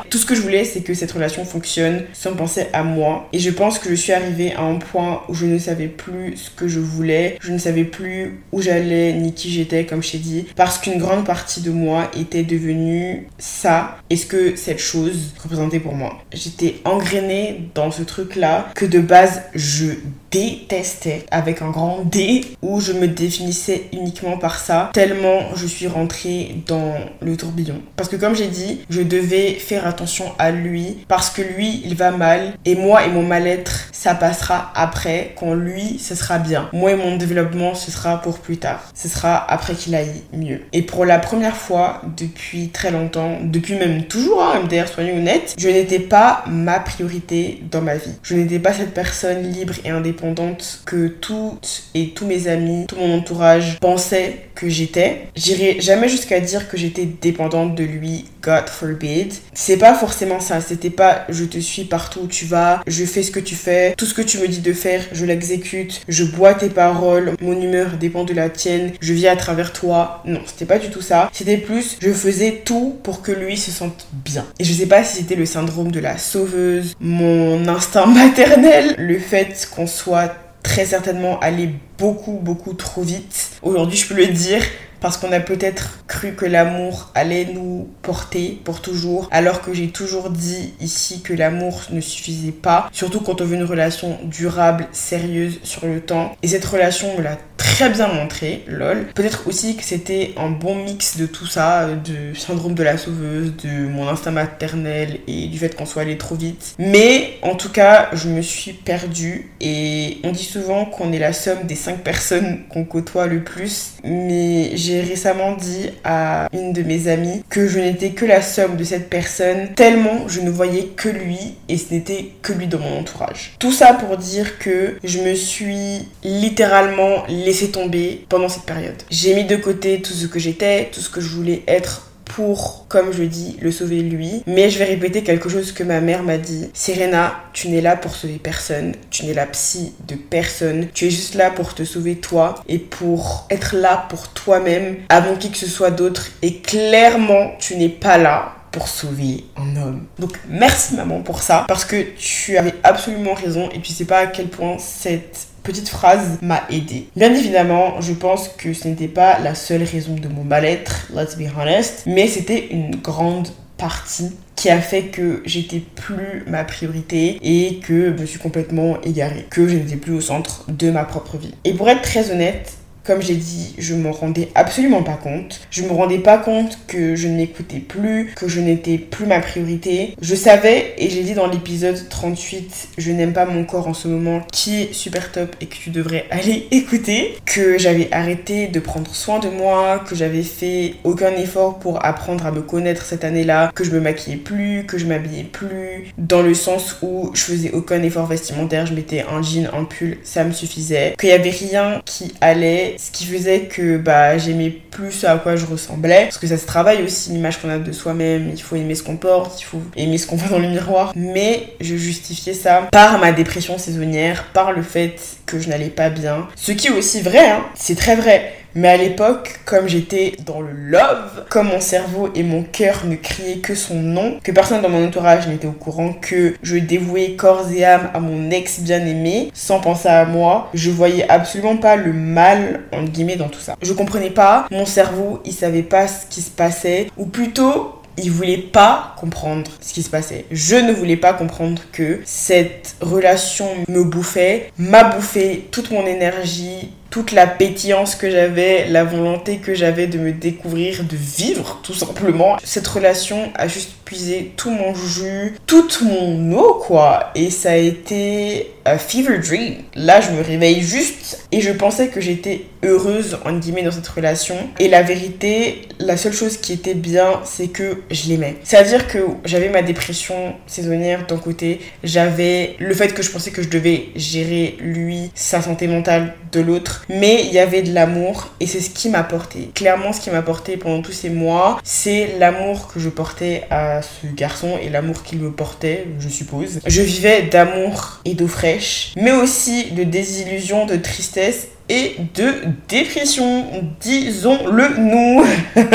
Tout 0.10 0.18
ce 0.18 0.26
que 0.26 0.36
je 0.36 0.42
voulais, 0.42 0.64
c'est 0.64 0.82
que 0.82 0.94
cette 0.94 1.12
relation 1.12 1.46
fonctionne 1.46 2.04
sans 2.14 2.34
penser 2.34 2.68
à 2.74 2.84
moi. 2.84 3.28
Et 3.34 3.40
je 3.40 3.50
pense 3.50 3.80
que 3.80 3.90
je 3.90 3.96
suis 3.96 4.14
arrivée 4.14 4.54
à 4.54 4.62
un 4.62 4.76
point 4.76 5.22
où 5.28 5.34
je 5.34 5.46
ne 5.46 5.58
savais 5.58 5.88
plus 5.88 6.38
ce 6.38 6.50
que 6.50 6.68
je 6.68 6.80
voulais, 6.80 7.38
je 7.42 7.52
ne 7.52 7.58
savais 7.58 7.84
plus 7.84 8.40
où 8.52 8.62
j'allais 8.62 9.14
ni 9.14 9.34
qui 9.34 9.52
j'étais, 9.52 9.86
comme 9.86 10.02
je 10.02 10.12
t'ai 10.12 10.18
dit, 10.18 10.46
parce 10.56 10.78
qu'une 10.78 10.98
grande 10.98 11.26
partie 11.26 11.62
de 11.62 11.72
moi 11.72 12.10
était 12.18 12.44
devenue 12.44 13.28
ça 13.38 13.98
et 14.10 14.16
ce 14.16 14.26
que 14.26 14.56
cette 14.56 14.80
chose 14.80 15.34
représentait 15.42 15.80
pour 15.80 15.96
moi? 15.96 16.20
J'étais 16.34 16.76
engrainée 16.86 17.70
dans 17.76 17.92
ce 17.92 18.04
truc-là 18.04 18.70
que 18.76 18.86
de 18.86 19.00
base 19.00 19.42
je 19.54 19.88
détestais 20.32 21.26
avec 21.30 21.62
un 21.62 21.72
grand 21.72 22.04
D 22.06 22.21
où 22.62 22.80
je 22.80 22.94
me 22.94 23.08
définissais 23.08 23.86
uniquement 23.94 24.38
par 24.38 24.60
ça 24.60 24.90
tellement 24.94 25.56
je 25.56 25.66
suis 25.68 25.88
rentrée 25.88 26.56
dans 26.68 26.96
le 27.22 27.38
tourbillon. 27.38 27.82
Parce 27.96 28.10
que 28.10 28.16
comme 28.16 28.36
j'ai 28.36 28.48
dit 28.48 28.82
je 28.90 29.02
devais 29.02 29.54
faire 29.54 29.88
attention 29.88 30.26
à 30.38 30.52
lui 30.52 30.98
parce 31.08 31.30
que 31.30 31.42
lui 31.42 31.82
il 31.86 31.96
va 31.96 32.12
mal 32.12 32.54
et 32.66 32.76
moi 32.76 33.06
et 33.06 33.10
mon 33.10 33.24
mal-être 33.24 33.90
ça 33.92 34.16
passera 34.16 34.72
après 34.76 35.34
quand 35.38 35.54
lui 35.54 36.00
ce 36.00 36.16
sera 36.16 36.40
bien. 36.40 36.70
Moi 36.74 36.92
et 36.92 36.96
mon 36.96 37.18
développement 37.18 37.76
ce 37.76 37.92
sera 37.92 38.22
pour 38.22 38.40
plus 38.40 38.58
tard. 38.58 38.84
Ce 38.94 39.08
sera 39.08 39.52
après 39.52 39.74
qu'il 39.74 39.96
aille 39.96 40.22
mieux. 40.34 40.62
Et 40.74 40.82
pour 40.82 41.06
la 41.06 41.20
première 41.20 41.58
fois 41.58 42.02
depuis 42.18 42.70
très 42.70 42.92
longtemps 42.92 43.38
depuis 43.44 43.76
même 43.76 44.06
toujours 44.06 44.42
hein, 44.42 44.62
MDR 44.64 44.88
soyons 44.88 45.18
honnêtes 45.18 45.56
je 45.58 45.68
n'étais 45.68 46.00
pas 46.00 46.44
ma 46.48 46.80
priorité 46.80 47.64
dans 47.72 47.82
ma 47.82 47.96
vie. 47.96 48.12
Je 48.24 48.36
n'étais 48.36 48.60
pas 48.60 48.74
cette 48.74 48.94
personne 48.94 49.44
libre 49.52 49.74
et 49.84 49.90
indépendante 49.90 50.82
que 50.86 51.08
toutes 51.08 51.84
et 51.94 52.11
tous 52.14 52.26
mes 52.26 52.48
amis, 52.48 52.86
tout 52.88 52.96
mon 52.96 53.18
entourage 53.18 53.80
pensaient 53.80 54.48
que 54.56 54.70
j'étais. 54.70 55.28
J'irai 55.36 55.82
jamais 55.82 56.08
jusqu'à 56.08 56.40
dire 56.40 56.70
que 56.70 56.78
j'étais 56.78 57.06
dépendante 57.06 57.76
de 57.76 57.84
lui, 57.84 58.26
God 58.44 58.70
forbid. 58.70 59.34
C'est 59.54 59.78
pas 59.78 59.96
forcément 59.96 60.40
ça, 60.40 60.62
c'était 60.62 60.90
pas 60.90 61.26
je 61.30 61.46
te 61.46 61.58
suis 61.58 61.86
partout 61.86 62.22
où 62.22 62.28
tu 62.28 62.46
vas, 62.46 62.82
je 62.88 63.06
fais 63.06 63.24
ce 63.24 63.32
que 63.32 63.40
tu 63.40 63.56
fais, 63.56 63.96
tout 63.98 64.06
ce 64.06 64.14
que 64.14 64.22
tu 64.22 64.38
me 64.40 64.48
dis 64.48 64.60
de 64.60 64.74
faire, 64.74 65.02
je 65.14 65.26
l'exécute, 65.26 66.02
je 66.08 66.24
bois 66.24 66.54
tes 66.54 66.70
paroles, 66.70 67.34
mon 67.42 67.60
humeur 67.60 67.98
dépend 68.00 68.24
de 68.24 68.34
la 68.34 68.50
tienne, 68.50 68.92
je 69.02 69.14
vis 69.14 69.28
à 69.28 69.36
travers 69.36 69.74
toi. 69.74 70.22
Non, 70.26 70.42
c'était 70.46 70.66
pas 70.66 70.80
du 70.80 70.90
tout 70.90 71.02
ça. 71.02 71.30
C'était 71.34 71.58
plus 71.58 71.98
je 72.02 72.12
faisais 72.12 72.62
tout 72.66 72.98
pour 73.04 73.22
que 73.22 73.32
lui 73.32 73.58
se 73.58 73.72
sente 73.72 74.08
bien. 74.12 74.46
Et 74.60 74.64
je 74.64 74.74
sais 74.74 74.86
pas 74.86 75.04
si 75.04 75.18
c'était 75.18 75.36
le 75.36 75.46
syndrome 75.46 75.92
de 75.92 76.00
la 76.00 76.18
sauveuse, 76.18 76.96
mon 77.00 77.68
instinct 77.68 78.06
maternel, 78.08 78.96
le 78.98 79.20
fait 79.20 79.68
qu'on 79.74 79.88
soit 79.88 80.34
très 80.72 80.86
certainement 80.86 81.38
allé 81.42 81.70
beaucoup, 81.98 82.40
beaucoup 82.42 82.72
trop 82.72 83.02
vite. 83.02 83.52
Aujourd'hui, 83.62 83.98
je 83.98 84.08
peux 84.08 84.16
le 84.16 84.28
dire 84.28 84.64
parce 85.02 85.18
qu'on 85.18 85.34
a 85.34 85.42
peut-être 85.42 86.06
cru 86.08 86.34
que 86.34 86.46
l'amour 86.46 87.10
allait 87.14 87.44
nous 87.44 87.90
porter 88.04 88.62
pour 88.64 88.82
toujours, 88.82 89.28
alors 89.32 89.62
que 89.62 89.74
j'ai 89.74 89.90
toujours 89.90 90.30
dit 90.30 90.74
ici 90.80 91.22
que 91.24 91.34
l'amour 91.34 91.82
ne 91.90 92.00
suffisait 92.00 92.54
pas, 92.54 92.88
surtout 92.94 93.20
quand 93.20 93.42
on 93.42 93.46
veut 93.46 93.56
une 93.56 93.66
relation 93.66 94.18
durable, 94.24 94.88
sérieuse 94.94 95.60
sur 95.64 95.86
le 95.86 96.00
temps. 96.00 96.36
Et 96.42 96.48
cette 96.48 96.64
relation 96.64 97.18
me 97.18 97.22
l'a 97.22 97.38
très 97.62 97.90
bien 97.90 98.08
montré, 98.08 98.64
lol. 98.68 99.06
Peut-être 99.14 99.48
aussi 99.48 99.76
que 99.76 99.84
c'était 99.84 100.34
un 100.38 100.50
bon 100.50 100.76
mix 100.76 101.18
de 101.18 101.28
tout 101.28 101.46
ça, 101.46 101.90
de 101.90 102.34
syndrome 102.38 102.74
de 102.74 102.84
la 102.84 102.98
sauveuse, 102.98 103.54
de 103.64 103.88
mon 103.88 104.08
instinct 104.08 104.32
maternel 104.32 105.20
et 105.28 105.48
du 105.48 105.60
fait 105.60 105.76
qu'on 105.76 105.86
soit 105.86 106.02
allé 106.02 106.18
trop 106.18 106.36
vite. 106.36 106.74
Mais 106.80 107.38
en 107.44 107.56
tout 107.56 107.72
cas, 107.72 108.10
je 108.14 108.30
me 108.30 108.42
suis 108.42 108.74
perdue 108.74 109.52
et 109.60 110.18
on 110.24 110.32
dit 110.32 110.44
souvent 110.44 110.86
qu'on 110.86 111.14
est 111.14 111.20
la 111.20 111.34
somme 111.34 111.64
des 111.64 111.76
cinq 111.76 112.00
personnes 112.00 112.62
qu'on 112.70 112.84
côtoie 112.84 113.28
le 113.28 113.44
plus. 113.44 113.94
Mais 114.04 114.76
j'ai 114.76 115.02
récemment 115.02 115.56
dit 115.56 115.90
à 116.04 116.48
une 116.54 116.74
de 116.74 116.82
mes 116.82 117.08
amies 117.08 117.44
que 117.50 117.68
je 117.68 117.80
n'étais 117.80 118.10
que 118.10 118.26
la 118.26 118.42
somme 118.42 118.76
de 118.76 118.84
cette 118.84 119.10
personne 119.10 119.74
tellement 119.76 120.28
je 120.28 120.42
ne 120.42 120.50
voyais 120.50 120.86
que 120.96 121.10
lui 121.10 121.56
et 121.70 121.78
ce 121.78 121.94
n'était 121.94 122.32
que 122.42 122.54
lui 122.54 122.68
dans 122.68 122.80
mon 122.80 123.00
entourage. 123.00 123.54
Tout 123.60 123.72
ça 123.72 123.94
pour 123.94 124.18
dire 124.18 124.58
que 124.58 124.98
je 125.04 125.20
me 125.20 125.36
suis 125.36 126.08
littéralement 126.24 127.24
laissé 127.52 127.70
tomber 127.70 128.26
pendant 128.30 128.48
cette 128.48 128.64
période. 128.64 128.96
J'ai 129.10 129.36
mis 129.36 129.44
de 129.44 129.58
côté 129.58 130.02
tout 130.02 130.14
ce 130.14 130.26
que 130.26 130.40
j'étais, 130.40 130.90
tout 130.92 131.02
ce 131.02 131.10
que 131.10 131.20
je 131.20 131.28
voulais 131.28 131.64
être 131.68 132.08
pour, 132.24 132.86
comme 132.88 133.12
je 133.12 133.24
dis, 133.24 133.58
le 133.60 133.72
sauver 133.72 134.00
lui. 134.00 134.42
Mais 134.48 134.70
je 134.70 134.80
vais 134.80 134.86
répéter 134.86 135.22
quelque 135.22 135.50
chose 135.50 135.74
que 135.74 135.84
ma 135.84 136.00
mère 136.00 136.24
m'a 136.24 136.38
dit. 136.38 136.70
Serena, 136.74 137.36
tu 137.52 137.68
n'es 137.68 137.82
là 137.82 137.98
pour 137.98 138.16
sauver 138.16 138.40
personne. 138.42 138.94
Tu 139.10 139.26
n'es 139.26 139.34
la 139.34 139.46
psy 139.48 139.92
de 140.08 140.16
personne. 140.16 140.88
Tu 140.94 141.08
es 141.08 141.10
juste 141.10 141.36
là 141.36 141.52
pour 141.52 141.76
te 141.76 141.84
sauver 141.84 142.16
toi 142.16 142.56
et 142.70 142.80
pour 142.80 143.48
être 143.50 143.76
là 143.76 144.06
pour 144.08 144.30
toi-même 144.30 144.96
avant 145.10 145.36
qui 145.36 145.52
que 145.52 145.58
ce 145.58 145.68
soit 145.68 145.92
d'autre. 145.92 146.28
Et 146.42 146.60
clairement, 146.60 147.52
tu 147.60 147.76
n'es 147.76 147.90
pas 147.90 148.18
là 148.18 148.56
pour 148.72 148.88
sauver 148.88 149.44
un 149.58 149.76
homme. 149.76 150.06
Donc 150.18 150.40
merci 150.48 150.96
maman 150.96 151.22
pour 151.22 151.42
ça 151.42 151.66
parce 151.68 151.84
que 151.84 152.02
tu 152.18 152.58
avais 152.58 152.76
absolument 152.84 153.34
raison 153.34 153.70
et 153.72 153.82
tu 153.82 153.92
sais 153.92 154.06
pas 154.06 154.20
à 154.20 154.28
quel 154.28 154.48
point 154.48 154.78
cette 154.80 155.48
petite 155.64 155.90
phrase 155.90 156.38
m'a 156.42 156.64
aidé. 156.70 157.08
Bien 157.16 157.34
évidemment, 157.34 158.00
je 158.02 158.14
pense 158.14 158.50
que 158.50 158.74
ce 158.74 158.88
n'était 158.88 159.08
pas 159.08 159.40
la 159.40 159.56
seule 159.56 159.84
raison 159.84 160.16
de 160.16 160.28
mon 160.28 160.44
mal-être, 160.44 161.08
let's 161.16 161.38
be 161.38 161.48
honest, 161.58 162.04
mais 162.06 162.28
c'était 162.28 162.68
une 162.72 162.96
grande 162.96 163.48
partie 163.78 164.32
qui 164.56 164.70
a 164.70 164.80
fait 164.80 165.06
que 165.06 165.42
j'étais 165.46 165.80
plus 165.80 166.44
ma 166.46 166.64
priorité 166.64 167.40
et 167.42 167.80
que 167.80 168.16
je 168.16 168.22
me 168.22 168.28
suis 168.28 168.38
complètement 168.38 169.02
égarée, 169.02 169.48
que 169.50 169.68
je 169.68 169.76
n'étais 169.76 169.96
plus 169.96 170.14
au 170.14 170.22
centre 170.22 170.66
de 170.70 170.92
ma 170.92 171.04
propre 171.04 171.38
vie. 171.38 171.54
Et 171.64 171.74
pour 171.74 171.90
être 171.90 172.04
très 172.04 172.30
honnête, 172.30 172.74
comme 173.04 173.22
j'ai 173.22 173.36
dit, 173.36 173.74
je 173.78 173.96
m'en 173.96 174.12
rendais 174.12 174.50
absolument 174.56 175.04
pas 175.04 175.20
compte. 175.22 175.62
Je 175.72 175.84
me 175.84 175.92
rendais 175.92 176.20
pas 176.20 176.38
compte 176.38 176.78
que 176.88 177.16
je 177.16 177.28
n'écoutais 177.28 177.80
plus, 177.80 178.32
que 178.36 178.48
je 178.48 178.60
n'étais 178.60 178.98
plus 178.98 179.26
ma 179.26 179.40
priorité. 179.40 180.16
Je 180.22 180.36
savais, 180.36 180.94
et 180.98 181.10
j'ai 181.10 181.24
dit 181.24 181.34
dans 181.34 181.48
l'épisode 181.48 182.10
38, 182.10 182.90
je 182.98 183.12
n'aime 183.12 183.34
pas 183.34 183.46
mon 183.46 183.64
corps 183.64 183.88
en 183.88 183.94
ce 183.94 184.08
moment, 184.08 184.42
qui 184.52 184.82
est 184.82 184.94
super 184.94 185.32
top 185.32 185.56
et 185.62 185.66
que 185.66 185.76
tu 185.76 185.90
devrais 185.90 186.26
aller 186.32 186.68
écouter, 186.72 187.36
que 187.46 187.78
j'avais 187.78 188.10
arrêté 188.12 188.68
de 188.68 188.80
prendre 188.80 189.14
soin 189.14 189.40
de 189.40 189.50
moi, 189.50 190.04
que 190.08 190.16
j'avais 190.16 190.44
fait 190.44 190.96
aucun 191.04 191.32
effort 191.32 191.80
pour 191.80 192.06
apprendre 192.06 192.46
à 192.46 192.52
me 192.52 192.62
connaître 192.62 193.06
cette 193.06 193.24
année-là, 193.24 193.72
que 193.74 193.84
je 193.84 193.92
me 193.92 194.00
maquillais 194.00 194.38
plus, 194.38 194.86
que 194.86 194.98
je 194.98 195.06
m'habillais 195.06 195.44
plus, 195.44 196.14
dans 196.18 196.42
le 196.42 196.54
sens 196.54 196.98
où 197.02 197.32
je 197.34 197.42
faisais 197.42 197.72
aucun 197.72 198.02
effort 198.04 198.28
vestimentaire, 198.28 198.86
je 198.86 198.94
mettais 198.94 199.26
un 199.30 199.42
jean, 199.42 199.68
un 199.74 199.86
pull, 199.86 200.18
ça 200.24 200.44
me 200.44 200.52
suffisait, 200.52 201.16
qu'il 201.20 201.30
y 201.30 201.34
avait 201.34 201.50
rien 201.50 202.02
qui 202.06 202.34
allait 202.42 202.91
ce 202.98 203.12
qui 203.12 203.26
faisait 203.26 203.62
que 203.62 203.98
bah, 203.98 204.38
j'aimais 204.38 204.70
plus 204.70 205.24
à 205.24 205.38
quoi 205.38 205.56
je 205.56 205.66
ressemblais. 205.66 206.24
Parce 206.24 206.38
que 206.38 206.48
ça 206.48 206.58
se 206.58 206.66
travaille 206.66 207.04
aussi, 207.04 207.32
l'image 207.32 207.60
qu'on 207.62 207.70
a 207.70 207.78
de 207.78 207.92
soi-même. 207.92 208.52
Il 208.54 208.62
faut 208.62 208.76
aimer 208.76 208.96
ce 208.96 209.04
qu'on 209.04 209.18
porte, 209.18 209.60
il 209.62 209.64
faut 209.64 209.82
aimer 209.96 210.18
ce 210.18 210.28
qu'on 210.28 210.36
voit 210.36 210.50
dans 210.50 210.60
le 210.60 210.70
miroir. 210.70 211.14
Mais 211.16 211.74
je 211.80 211.96
justifiais 211.96 212.54
ça 212.54 212.88
par 212.92 213.20
ma 213.20 213.32
dépression 213.32 213.78
saisonnière, 213.78 214.46
par 214.54 214.72
le 214.72 214.82
fait 214.82 215.20
que 215.46 215.60
je 215.60 215.70
n'allais 215.70 215.90
pas 215.90 216.10
bien. 216.10 216.48
Ce 216.56 216.72
qui 216.72 216.88
est 216.88 216.92
aussi 216.92 217.22
vrai, 217.22 217.50
hein, 217.50 217.66
c'est 217.76 217.96
très 217.96 218.16
vrai. 218.16 218.54
Mais 218.76 218.88
à 218.88 218.98
l'époque, 218.98 219.60
comme 219.66 219.88
j'étais 219.88 220.34
dans 220.46 220.62
le 220.62 220.72
love, 220.72 221.46
comme 221.50 221.68
mon 221.68 221.82
cerveau 221.82 222.30
et 222.36 222.44
mon 222.44 222.64
cœur 222.64 223.06
ne 223.06 223.16
criaient 223.16 223.58
que 223.58 223.76
son 223.76 223.96
nom, 223.96 224.40
que 224.44 224.52
personne 224.52 224.82
dans 224.82 224.90
mon 224.90 225.06
entourage 225.06 225.48
n'était 225.48 225.68
au 225.68 225.74
courant, 225.74 226.14
que 226.14 226.56
je 226.64 226.78
dévouais 226.78 227.36
corps 227.36 227.70
et 227.72 227.84
âme 227.84 228.10
à 228.14 228.20
mon 228.20 228.50
ex 228.50 228.80
bien-aimé, 228.80 229.52
sans 229.54 229.80
penser 229.80 230.10
à 230.10 230.26
moi, 230.26 230.70
je 230.74 230.90
voyais 230.90 231.28
absolument 231.30 231.78
pas 231.78 231.96
le 231.96 232.14
mal, 232.14 232.82
entre 232.92 233.12
guillemets, 233.12 233.36
dans 233.36 233.50
tout 233.50 233.60
ça. 233.60 233.76
Je 233.82 233.94
comprenais 233.94 234.30
pas, 234.30 234.68
mon 234.72 234.86
cerveau, 234.86 235.42
il 235.46 235.54
savait 235.54 235.84
pas 235.84 236.08
ce 236.08 236.26
qui 236.30 236.42
se 236.42 236.52
passait, 236.52 237.08
ou 237.18 237.26
plutôt, 237.26 238.02
il 238.18 238.32
voulait 238.32 238.58
pas 238.58 239.16
comprendre 239.18 239.72
ce 239.82 239.94
qui 239.94 240.04
se 240.04 240.10
passait. 240.10 240.46
Je 240.52 240.76
ne 240.76 240.92
voulais 240.92 241.18
pas 241.18 241.34
comprendre 241.34 241.82
que 241.92 242.20
cette 242.26 242.96
relation 243.02 243.68
me 243.88 244.04
bouffait, 244.04 244.72
m'a 244.78 245.04
bouffé 245.04 245.68
toute 245.72 245.92
mon 245.92 246.06
énergie, 246.06 246.92
toute 247.12 247.34
la 247.34 247.46
pétillance 247.46 248.16
que 248.16 248.32
j'avais, 248.32 248.88
la 248.88 249.04
volonté 249.04 249.58
que 249.58 249.76
j'avais 249.76 250.08
de 250.08 250.18
me 250.18 250.32
découvrir, 250.32 251.04
de 251.04 251.16
vivre 251.16 251.80
tout 251.84 251.94
simplement. 251.94 252.58
Cette 252.64 252.88
relation 252.88 253.52
a 253.56 253.68
juste 253.68 253.92
puisé 254.06 254.54
tout 254.58 254.72
mon 254.72 254.96
jus, 254.96 255.56
toute 255.68 256.02
mon 256.02 256.52
eau 256.54 256.74
quoi. 256.76 257.32
Et 257.36 257.50
ça 257.50 257.72
a 257.72 257.76
été 257.76 258.72
un 258.86 258.98
fever 258.98 259.38
dream. 259.40 259.76
Là, 259.96 260.22
je 260.22 260.32
me 260.32 260.42
réveille 260.42 260.82
juste 260.82 261.48
et 261.52 261.62
je 261.62 261.72
pensais 261.72 262.08
que 262.08 262.20
j'étais 262.20 262.66
heureuse 262.84 263.38
en 263.46 263.54
guillemets 263.58 263.84
dans 263.84 263.92
cette 263.92 264.08
relation. 264.08 264.56
Et 264.80 264.88
la 264.88 265.02
vérité, 265.02 265.84
la 266.00 266.18
seule 266.18 266.34
chose 266.34 266.58
qui 266.58 266.74
était 266.74 266.94
bien, 266.94 267.42
c'est 267.44 267.68
que 267.68 268.02
je 268.10 268.30
l'aimais. 268.30 268.56
C'est-à-dire 268.64 269.08
que 269.08 269.20
j'avais 269.46 269.70
ma 269.70 269.82
dépression 269.82 270.56
saisonnière 270.68 271.28
d'un 271.28 271.38
côté, 271.38 271.80
j'avais 272.04 272.76
le 272.80 272.94
fait 272.94 273.14
que 273.14 273.22
je 273.22 273.30
pensais 273.30 273.52
que 273.52 273.62
je 273.62 273.70
devais 273.70 274.08
gérer 274.16 274.78
lui, 274.80 275.32
sa 275.36 275.62
santé 275.62 275.88
mentale 275.88 276.34
de 276.52 276.60
l'autre 276.60 277.01
mais 277.10 277.44
il 277.46 277.54
y 277.54 277.60
avait 277.60 277.82
de 277.82 277.94
l'amour 277.94 278.50
et 278.60 278.68
c'est 278.68 278.80
ce 278.80 278.90
qui 278.90 279.10
m'a 279.10 279.24
porté. 279.24 279.72
Clairement, 279.74 280.14
ce 280.14 280.22
qui 280.22 280.30
m'a 280.30 280.42
porté 280.42 280.78
pendant 280.78 281.02
tous 281.02 281.12
ces 281.12 281.30
mois, 281.30 281.80
c'est 281.84 282.36
l'amour 282.40 282.88
que 282.94 283.00
je 283.00 283.10
portais 283.10 283.64
à 283.70 284.02
ce 284.02 284.28
garçon 284.28 284.78
et 284.82 284.90
l'amour 284.90 285.24
qu'il 285.24 285.40
me 285.40 285.52
portait, 285.52 286.08
je 286.20 286.30
suppose. 286.30 286.80
Je 286.86 287.02
vivais 287.02 287.44
d'amour 287.44 288.22
et 288.26 288.34
d'eau 288.34 288.48
fraîche, 288.48 289.14
mais 289.16 289.32
aussi 289.32 289.92
de 289.92 290.04
désillusion, 290.04 290.86
de 290.86 290.96
tristesse 290.96 291.68
et 291.90 292.16
de 292.36 292.54
dépression, 292.88 293.66
disons-le 294.00 294.98
nous. 294.98 295.44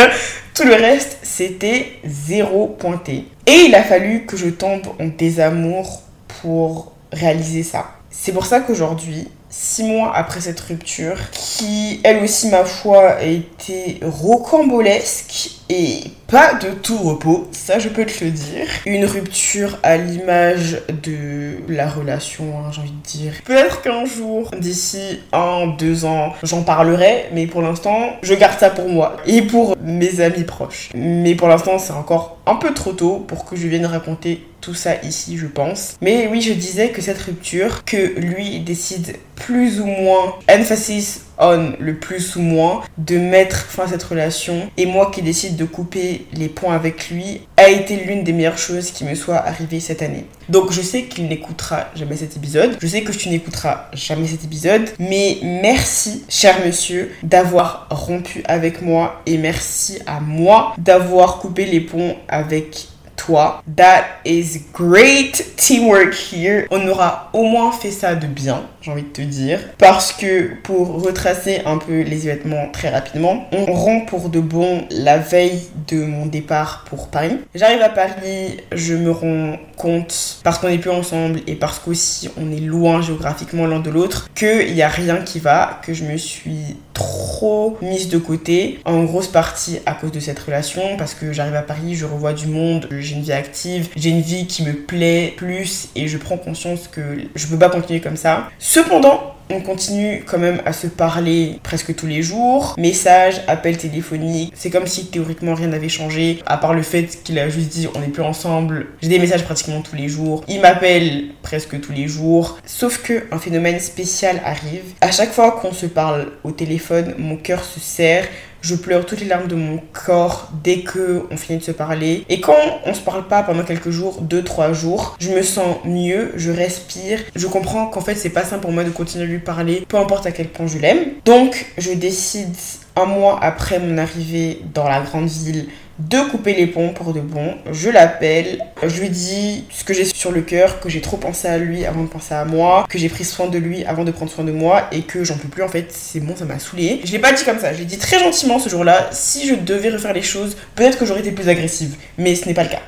Tout 0.55 0.65
le 0.65 0.75
reste, 0.75 1.19
c'était 1.23 1.93
zéro 2.05 2.67
pointé. 2.67 3.27
Et 3.47 3.67
il 3.67 3.75
a 3.75 3.83
fallu 3.83 4.25
que 4.27 4.37
je 4.37 4.49
tombe 4.49 4.87
en 4.99 5.07
désamour 5.07 6.03
pour 6.41 6.93
réaliser 7.13 7.63
ça. 7.63 7.91
C'est 8.11 8.33
pour 8.33 8.47
ça 8.47 8.61
qu'aujourd'hui, 8.61 9.29
six 9.59 9.85
mois 9.85 10.15
après 10.15 10.43
cette 10.43 10.61
rupture, 10.61 11.19
qui 11.33 12.01
elle 12.05 12.23
aussi, 12.23 12.49
ma 12.49 12.65
foi, 12.65 13.13
a 13.13 13.23
été 13.23 13.99
rocambolesque 14.03 15.51
et 15.71 16.05
pas 16.29 16.55
de 16.55 16.71
tout 16.71 16.99
repos, 16.99 17.49
ça 17.53 17.79
je 17.79 17.89
peux 17.89 18.05
te 18.05 18.25
le 18.25 18.31
dire. 18.31 18.67
Une 18.85 19.05
rupture 19.05 19.79
à 19.83 19.97
l'image 19.97 20.83
de 21.03 21.59
la 21.69 21.89
relation, 21.89 22.59
hein, 22.59 22.71
j'ai 22.73 22.81
envie 22.81 22.91
de 22.91 23.07
dire. 23.07 23.33
Peut-être 23.45 23.83
qu'un 23.83 24.05
jour, 24.05 24.51
d'ici 24.59 25.21
un, 25.33 25.69
deux 25.79 26.05
ans, 26.05 26.33
j'en 26.43 26.63
parlerai, 26.63 27.27
mais 27.33 27.47
pour 27.47 27.63
l'instant, 27.63 28.17
je 28.23 28.35
garde 28.35 28.59
ça 28.59 28.71
pour 28.71 28.89
moi 28.89 29.17
et 29.27 29.43
pour 29.43 29.77
mes 29.83 30.21
amis 30.21 30.45
proches. 30.45 30.91
Mais 30.95 31.35
pour 31.35 31.49
l'instant, 31.49 31.79
c'est 31.79 31.93
encore 31.93 32.39
un 32.47 32.57
peu 32.57 32.75
trop 32.75 32.93
tôt 32.93 33.25
pour 33.27 33.45
que 33.45 33.57
je 33.57 33.69
vienne 33.69 33.87
raconter 33.87 34.47
tout 34.61 34.75
ça 34.75 34.97
ici, 35.03 35.37
je 35.37 35.47
pense. 35.47 35.97
Mais 36.01 36.29
oui, 36.31 36.41
je 36.41 36.53
disais 36.53 36.89
que 36.89 37.01
cette 37.03 37.19
rupture, 37.19 37.85
que 37.85 38.19
lui 38.19 38.61
décide 38.61 39.17
plus 39.37 39.81
ou 39.81 39.87
moins, 39.87 40.35
emphasis 40.51 41.26
on 41.39 41.73
le 41.79 41.97
plus 41.97 42.37
ou 42.37 42.41
moins, 42.41 42.83
de 42.99 43.19
mettre 43.19 43.57
fin 43.57 43.85
à 43.85 43.89
cette 43.89 44.03
relation, 44.03 44.71
et 44.77 44.87
moi 44.87 45.11
qui 45.11 45.23
décide 45.23 45.57
de 45.57 45.65
couper 45.65 46.27
les 46.33 46.49
points 46.49 46.75
avec 46.75 47.11
lui, 47.11 47.43
a 47.57 47.69
été 47.69 47.97
l'une 47.97 48.25
des 48.25 48.33
meilleures 48.33 48.59
choses 48.59 48.91
qui 48.91 49.05
me 49.05 49.15
soit 49.15 49.37
arrivée 49.37 49.81
cette 49.81 50.03
année. 50.03 50.27
Donc 50.49 50.73
je 50.73 50.81
sais 50.81 51.05
qu'il 51.05 51.29
n'écoutera 51.29 51.89
jamais 51.95 52.17
cet 52.17 52.37
épisode, 52.37 52.77
je 52.81 52.87
sais 52.87 53.03
que 53.03 53.13
tu 53.13 53.29
n'écouteras 53.29 53.89
jamais 53.93 54.27
cet 54.27 54.45
épisode, 54.45 54.89
mais 54.99 55.39
merci, 55.43 56.25
cher 56.29 56.57
monsieur, 56.65 57.13
d'avoir 57.23 57.89
rompu 57.91 58.43
avec 58.47 58.83
moi, 58.83 59.23
et 59.27 59.39
merci 59.39 59.99
à 60.07 60.21
moi 60.21 60.75
d'avoir 60.79 61.39
coupé 61.39 61.67
les 61.67 61.81
ponts 61.81 62.17
avec 62.29 62.89
toi. 63.17 63.63
That 63.77 64.05
is 64.25 64.61
great 64.73 65.57
teamwork 65.57 66.15
here. 66.15 66.67
On 66.71 66.87
aura 66.89 67.31
au 67.33 67.45
moins 67.45 67.73
fait 67.73 67.91
ça 67.91 68.15
de 68.15 68.27
bien, 68.27 68.63
j'ai 68.83 68.91
envie 68.91 69.03
de 69.03 69.09
te 69.09 69.23
dire. 69.23 69.61
Parce 69.79 70.13
que 70.13 70.55
pour 70.63 71.03
retracer 71.03 71.63
un 71.67 71.79
peu 71.79 72.03
les 72.03 72.29
événements 72.29 72.71
très 72.73 72.91
rapidement, 72.91 73.47
on 73.53 73.73
rend 73.73 74.01
pour 74.01 74.29
de 74.29 74.41
bon 74.41 74.85
la 74.91 75.19
veille 75.19 75.63
de 75.89 76.05
mon 76.05 76.27
départ 76.27 76.85
pour 76.89 77.09
Paris. 77.09 77.39
J'arrive 77.55 77.83
à 77.83 77.89
Paris, 77.89 78.59
je 78.73 78.95
me 78.95 79.11
rends 79.11 79.57
compte, 79.77 80.41
parce 80.45 80.59
qu'on 80.59 80.69
n'est 80.69 80.79
plus 80.79 80.91
ensemble 80.91 81.41
et 81.47 81.55
parce 81.55 81.79
qu'aussi 81.79 82.31
on 82.37 82.51
est 82.51 82.61
loin 82.61 83.03
géographiquement 83.03 83.67
l'un 83.67 83.81
de 83.81 83.91
l'autre, 83.91 84.29
qu'il 84.35 84.75
n'y 84.75 84.83
a 84.83 84.89
rien 84.89 85.17
qui 85.19 85.39
va, 85.39 85.81
que 85.85 85.93
je 85.93 86.05
me 86.05 86.17
suis 86.17 86.77
trop 86.97 87.77
mise 87.83 88.09
de 88.09 88.17
côté, 88.17 88.81
en 88.87 89.05
grosse 89.05 89.29
partie 89.29 89.81
à 89.85 89.93
cause 89.93 90.13
de 90.13 90.21
cette 90.21 90.39
relation, 90.39 90.97
parce 90.97 91.15
que 91.15 91.33
j'arrive 91.33 91.55
à 91.55 91.63
Paris, 91.63 91.95
je 91.95 92.07
revois 92.07 92.33
du 92.33 92.47
monde, 92.47 92.89
j'ai 92.91 93.15
une 93.15 93.23
vie 93.23 93.33
active, 93.33 93.91
j'ai 93.97 94.11
une 94.11 94.23
vie 94.23 94.47
qui 94.47 94.63
me 94.63 94.73
plaît 94.73 95.35
plus 95.37 95.89
et 95.95 96.09
je 96.09 96.17
prends 96.17 96.39
conscience 96.39 96.89
que 96.89 97.19
je 97.35 97.47
peux 97.47 97.59
pas 97.59 97.69
continuer 97.69 98.01
comme 98.01 98.17
ça. 98.17 98.49
Cependant, 98.59 99.36
on 99.51 99.61
continue 99.61 100.25
quand 100.27 100.39
même 100.39 100.61
à 100.65 100.73
se 100.73 100.87
parler 100.87 101.61
presque 101.63 101.95
tous 101.95 102.07
les 102.07 102.23
jours. 102.23 102.75
Messages, 102.79 103.43
appels 103.47 103.77
téléphoniques. 103.77 104.53
C'est 104.57 104.71
comme 104.71 104.87
si 104.87 105.07
théoriquement 105.07 105.55
rien 105.55 105.69
n'avait 105.69 105.89
changé. 105.89 106.43
À 106.47 106.57
part 106.57 106.75
le 106.75 106.83
fait 106.83 107.23
qu'il 107.23 107.39
a 107.39 107.49
juste 107.49 107.69
dit 107.69 107.89
on 107.95 108.01
n'est 108.01 108.09
plus 108.09 108.23
ensemble. 108.23 108.89
J'ai 109.03 109.09
des 109.09 109.19
messages 109.19 109.45
pratiquement 109.45 109.83
tous 109.83 109.97
les 109.97 110.09
jours. 110.09 110.45
Il 110.49 110.61
m'appelle 110.61 111.27
presque 111.43 111.81
tous 111.81 111.93
les 111.93 112.09
jours. 112.09 112.59
Sauf 112.67 113.03
que 113.03 113.25
un 113.31 113.39
phénomène 113.39 113.81
spécial 113.81 114.41
arrive. 114.45 114.85
À 115.01 115.11
chaque 115.11 115.33
fois 115.33 115.53
qu'on 115.53 115.73
se 115.73 115.87
parle 115.87 116.33
au 116.45 116.51
téléphone, 116.51 117.15
mon 117.19 117.37
cœur 117.37 117.65
se 117.65 117.81
serre. 117.81 118.27
Je 118.61 118.75
pleure 118.75 119.07
toutes 119.07 119.21
les 119.21 119.27
larmes 119.27 119.49
de 119.49 119.55
mon 119.55 119.81
corps 119.93 120.51
dès 120.65 120.81
que 120.81 121.25
on 121.31 121.37
finit 121.37 121.59
de 121.59 121.65
se 121.65 121.73
parler. 121.73 122.25
Et 122.29 122.41
quand 122.41 122.81
on 122.85 122.95
se 122.95 123.01
parle 123.01 123.27
pas 123.29 123.43
pendant 123.43 123.63
quelques 123.63 123.91
jours, 123.91 124.21
deux, 124.21 124.43
trois 124.43 124.73
jours, 124.73 125.17
je 125.21 125.31
me 125.31 125.43
sens 125.43 125.77
mieux, 125.85 126.33
je 126.37 126.51
respire. 126.51 127.21
Je 127.35 127.47
comprends 127.47 127.87
qu'en 127.87 128.01
fait, 128.01 128.15
c'est 128.15 128.31
pas 128.31 128.45
simple 128.45 128.63
pour 128.63 128.73
moi 128.73 128.85
de 128.85 128.91
continuer 128.91 129.25
à 129.25 129.29
lui 129.29 129.39
parler, 129.39 129.85
peu 129.89 129.97
importe 129.97 130.27
à 130.27 130.33
quel 130.33 130.49
point 130.49 130.67
je 130.67 130.79
l'aime. 130.79 130.99
Donc, 131.25 131.67
je 131.79 131.93
décide 131.93 132.55
un 132.97 133.05
mois 133.05 133.39
après 133.43 133.79
mon 133.79 133.99
arrivée 133.99 134.61
dans 134.75 134.89
la 134.89 135.01
grande 135.01 135.29
ville 135.29 135.67
de 135.99 136.19
couper 136.31 136.55
les 136.55 136.67
ponts 136.67 136.91
pour 136.91 137.13
de 137.13 137.21
bon. 137.21 137.55
Je 137.71 137.91
l'appelle, 137.91 138.65
je 138.83 139.01
lui 139.01 139.09
dis 139.09 139.65
ce 139.71 139.85
que 139.85 139.95
j'ai 139.95 140.05
sur 140.05 140.33
le 140.33 140.43
cœur, 140.43 140.81
que 140.81 140.89
j'ai 140.89 141.01
trop 141.01 141.17
pensé 141.17 141.49
à 141.49 141.59
lui 141.59 141.85
avant 141.85 142.03
de 142.03 142.09
penser 142.09 142.35
à 142.35 142.45
moi, 142.45 142.87
que 142.89 142.99
j'ai 142.99 143.09
pris 143.09 143.25
soin 143.25 143.49
de 143.49 143.59
lui 143.59 143.85
avant 143.85 144.05
de 144.05 144.11
prendre 144.11 144.31
soin 144.31 144.45
de 144.45 144.53
moi 144.53 144.89
et 144.93 145.03
que 145.03 145.25
j'en 145.25 145.37
peux 145.37 145.49
plus 145.49 145.63
en 145.63 145.69
fait, 145.69 145.87
c'est 145.91 146.21
bon, 146.21 146.35
ça 146.37 146.45
m'a 146.45 146.59
saoulé. 146.59 147.01
Je 147.05 147.13
l'ai 147.13 147.19
pas 147.19 147.33
dit 147.33 147.45
comme 147.45 147.59
ça, 147.59 147.73
je 147.73 147.79
l'ai 147.79 147.85
dit 147.85 147.99
très 147.99 148.19
gentiment 148.19 148.59
ce 148.59 148.69
jour-là. 148.69 149.09
Si 149.13 149.49
je 149.49 149.55
devais 149.55 149.91
refaire 149.91 150.13
les 150.13 150.23
choses, 150.23 150.57
peut-être 150.75 150.99
que 150.99 151.07
j'aurais 151.07 151.21
été 151.21 151.33
plus 151.33 151.49
agressive, 151.49 151.97
mais 152.19 152.35
ce 152.35 152.47
n'est 152.47 152.55
pas 152.55 152.65
le 152.65 152.71
cas. 152.71 152.83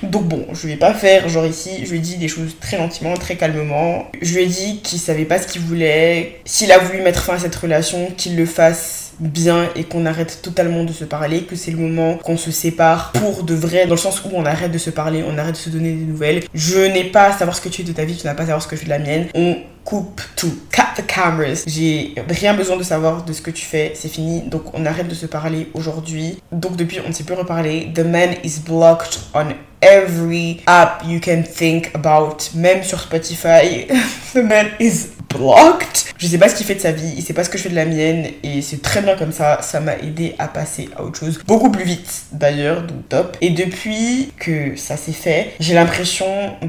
Donc 0.02 0.24
bon, 0.24 0.46
je 0.52 0.66
vais 0.66 0.76
pas 0.76 0.94
faire 0.94 1.28
genre 1.28 1.46
ici, 1.46 1.84
je 1.84 1.90
lui 1.90 1.98
ai 1.98 2.00
dit 2.00 2.16
des 2.16 2.28
choses 2.28 2.56
très 2.60 2.76
gentiment, 2.76 3.14
très 3.14 3.36
calmement. 3.36 4.10
Je 4.20 4.34
lui 4.34 4.42
ai 4.42 4.46
dit 4.46 4.80
qu'il 4.82 4.98
savait 4.98 5.24
pas 5.24 5.40
ce 5.40 5.46
qu'il 5.46 5.62
voulait, 5.62 6.40
s'il 6.44 6.72
a 6.72 6.78
voulu 6.78 7.00
mettre 7.02 7.22
fin 7.22 7.34
à 7.34 7.38
cette 7.38 7.54
relation, 7.54 8.08
qu'il 8.16 8.36
le 8.36 8.46
fasse 8.46 9.09
bien 9.20 9.68
et 9.76 9.84
qu'on 9.84 10.06
arrête 10.06 10.40
totalement 10.42 10.84
de 10.84 10.92
se 10.92 11.04
parler, 11.04 11.42
que 11.42 11.56
c'est 11.56 11.70
le 11.70 11.78
moment 11.78 12.16
qu'on 12.16 12.36
se 12.36 12.50
sépare 12.50 13.12
pour 13.12 13.44
de 13.44 13.54
vrai, 13.54 13.86
dans 13.86 13.94
le 13.94 14.00
sens 14.00 14.22
où 14.24 14.30
on 14.32 14.44
arrête 14.44 14.72
de 14.72 14.78
se 14.78 14.90
parler, 14.90 15.24
on 15.26 15.38
arrête 15.38 15.52
de 15.52 15.58
se 15.58 15.70
donner 15.70 15.92
des 15.92 16.04
nouvelles. 16.04 16.44
Je 16.54 16.78
n'ai 16.78 17.04
pas 17.04 17.26
à 17.26 17.32
savoir 17.32 17.56
ce 17.56 17.60
que 17.60 17.68
tu 17.68 17.82
es 17.82 17.84
de 17.84 17.92
ta 17.92 18.04
vie, 18.04 18.16
tu 18.16 18.26
n'as 18.26 18.34
pas 18.34 18.42
à 18.42 18.46
savoir 18.46 18.62
ce 18.62 18.68
que 18.68 18.76
je 18.76 18.80
fais 18.80 18.86
de 18.86 18.90
la 18.90 18.98
mienne. 18.98 19.26
On 19.34 19.56
coupe 19.84 20.20
tout. 20.36 20.54
Cut 20.70 20.82
the 20.96 21.06
cameras. 21.06 21.64
J'ai 21.66 22.14
rien 22.28 22.54
besoin 22.54 22.76
de 22.76 22.82
savoir 22.82 23.24
de 23.24 23.32
ce 23.32 23.42
que 23.42 23.50
tu 23.50 23.64
fais, 23.64 23.92
c'est 23.94 24.08
fini. 24.08 24.42
Donc 24.42 24.74
on 24.74 24.86
arrête 24.86 25.08
de 25.08 25.14
se 25.14 25.26
parler 25.26 25.68
aujourd'hui. 25.74 26.42
Donc 26.52 26.76
depuis, 26.76 26.98
on 27.04 27.08
ne 27.08 27.12
s'est 27.12 27.24
plus 27.24 27.34
reparler. 27.34 27.90
The 27.94 28.00
man 28.00 28.34
is 28.44 28.60
blocked 28.64 29.18
on 29.34 29.46
every 29.82 30.62
app 30.66 31.02
you 31.04 31.20
can 31.20 31.42
think 31.42 31.90
about, 31.94 32.50
même 32.54 32.82
sur 32.82 33.00
Spotify. 33.00 33.86
The 34.32 34.44
man 34.44 34.70
is 34.78 35.08
blocked. 35.28 36.04
Je 36.18 36.26
sais 36.26 36.38
pas 36.38 36.48
ce 36.48 36.54
qu'il 36.54 36.66
fait 36.66 36.74
de 36.74 36.80
sa 36.80 36.92
vie, 36.92 37.14
il 37.16 37.22
sait 37.22 37.32
pas 37.32 37.44
ce 37.44 37.50
que 37.50 37.56
je 37.56 37.62
fais 37.62 37.68
de 37.70 37.74
la 37.74 37.86
mienne 37.86 38.26
et 38.42 38.60
c'est 38.62 38.82
très 38.82 39.00
bien 39.00 39.16
comme 39.16 39.32
ça. 39.32 39.62
Ça 39.62 39.80
m'a 39.80 39.96
aidé 39.96 40.34
à 40.38 40.48
passer 40.48 40.88
à 40.96 41.02
autre 41.02 41.18
chose 41.18 41.40
beaucoup 41.46 41.70
plus 41.70 41.84
vite 41.84 42.24
d'ailleurs, 42.32 42.82
donc 42.82 43.08
top. 43.08 43.36
Et 43.40 43.50
depuis 43.50 44.32
que 44.38 44.76
ça 44.76 44.96
s'est 44.96 45.12
fait, 45.12 45.54
j'ai 45.60 45.74
l'impression 45.74 46.26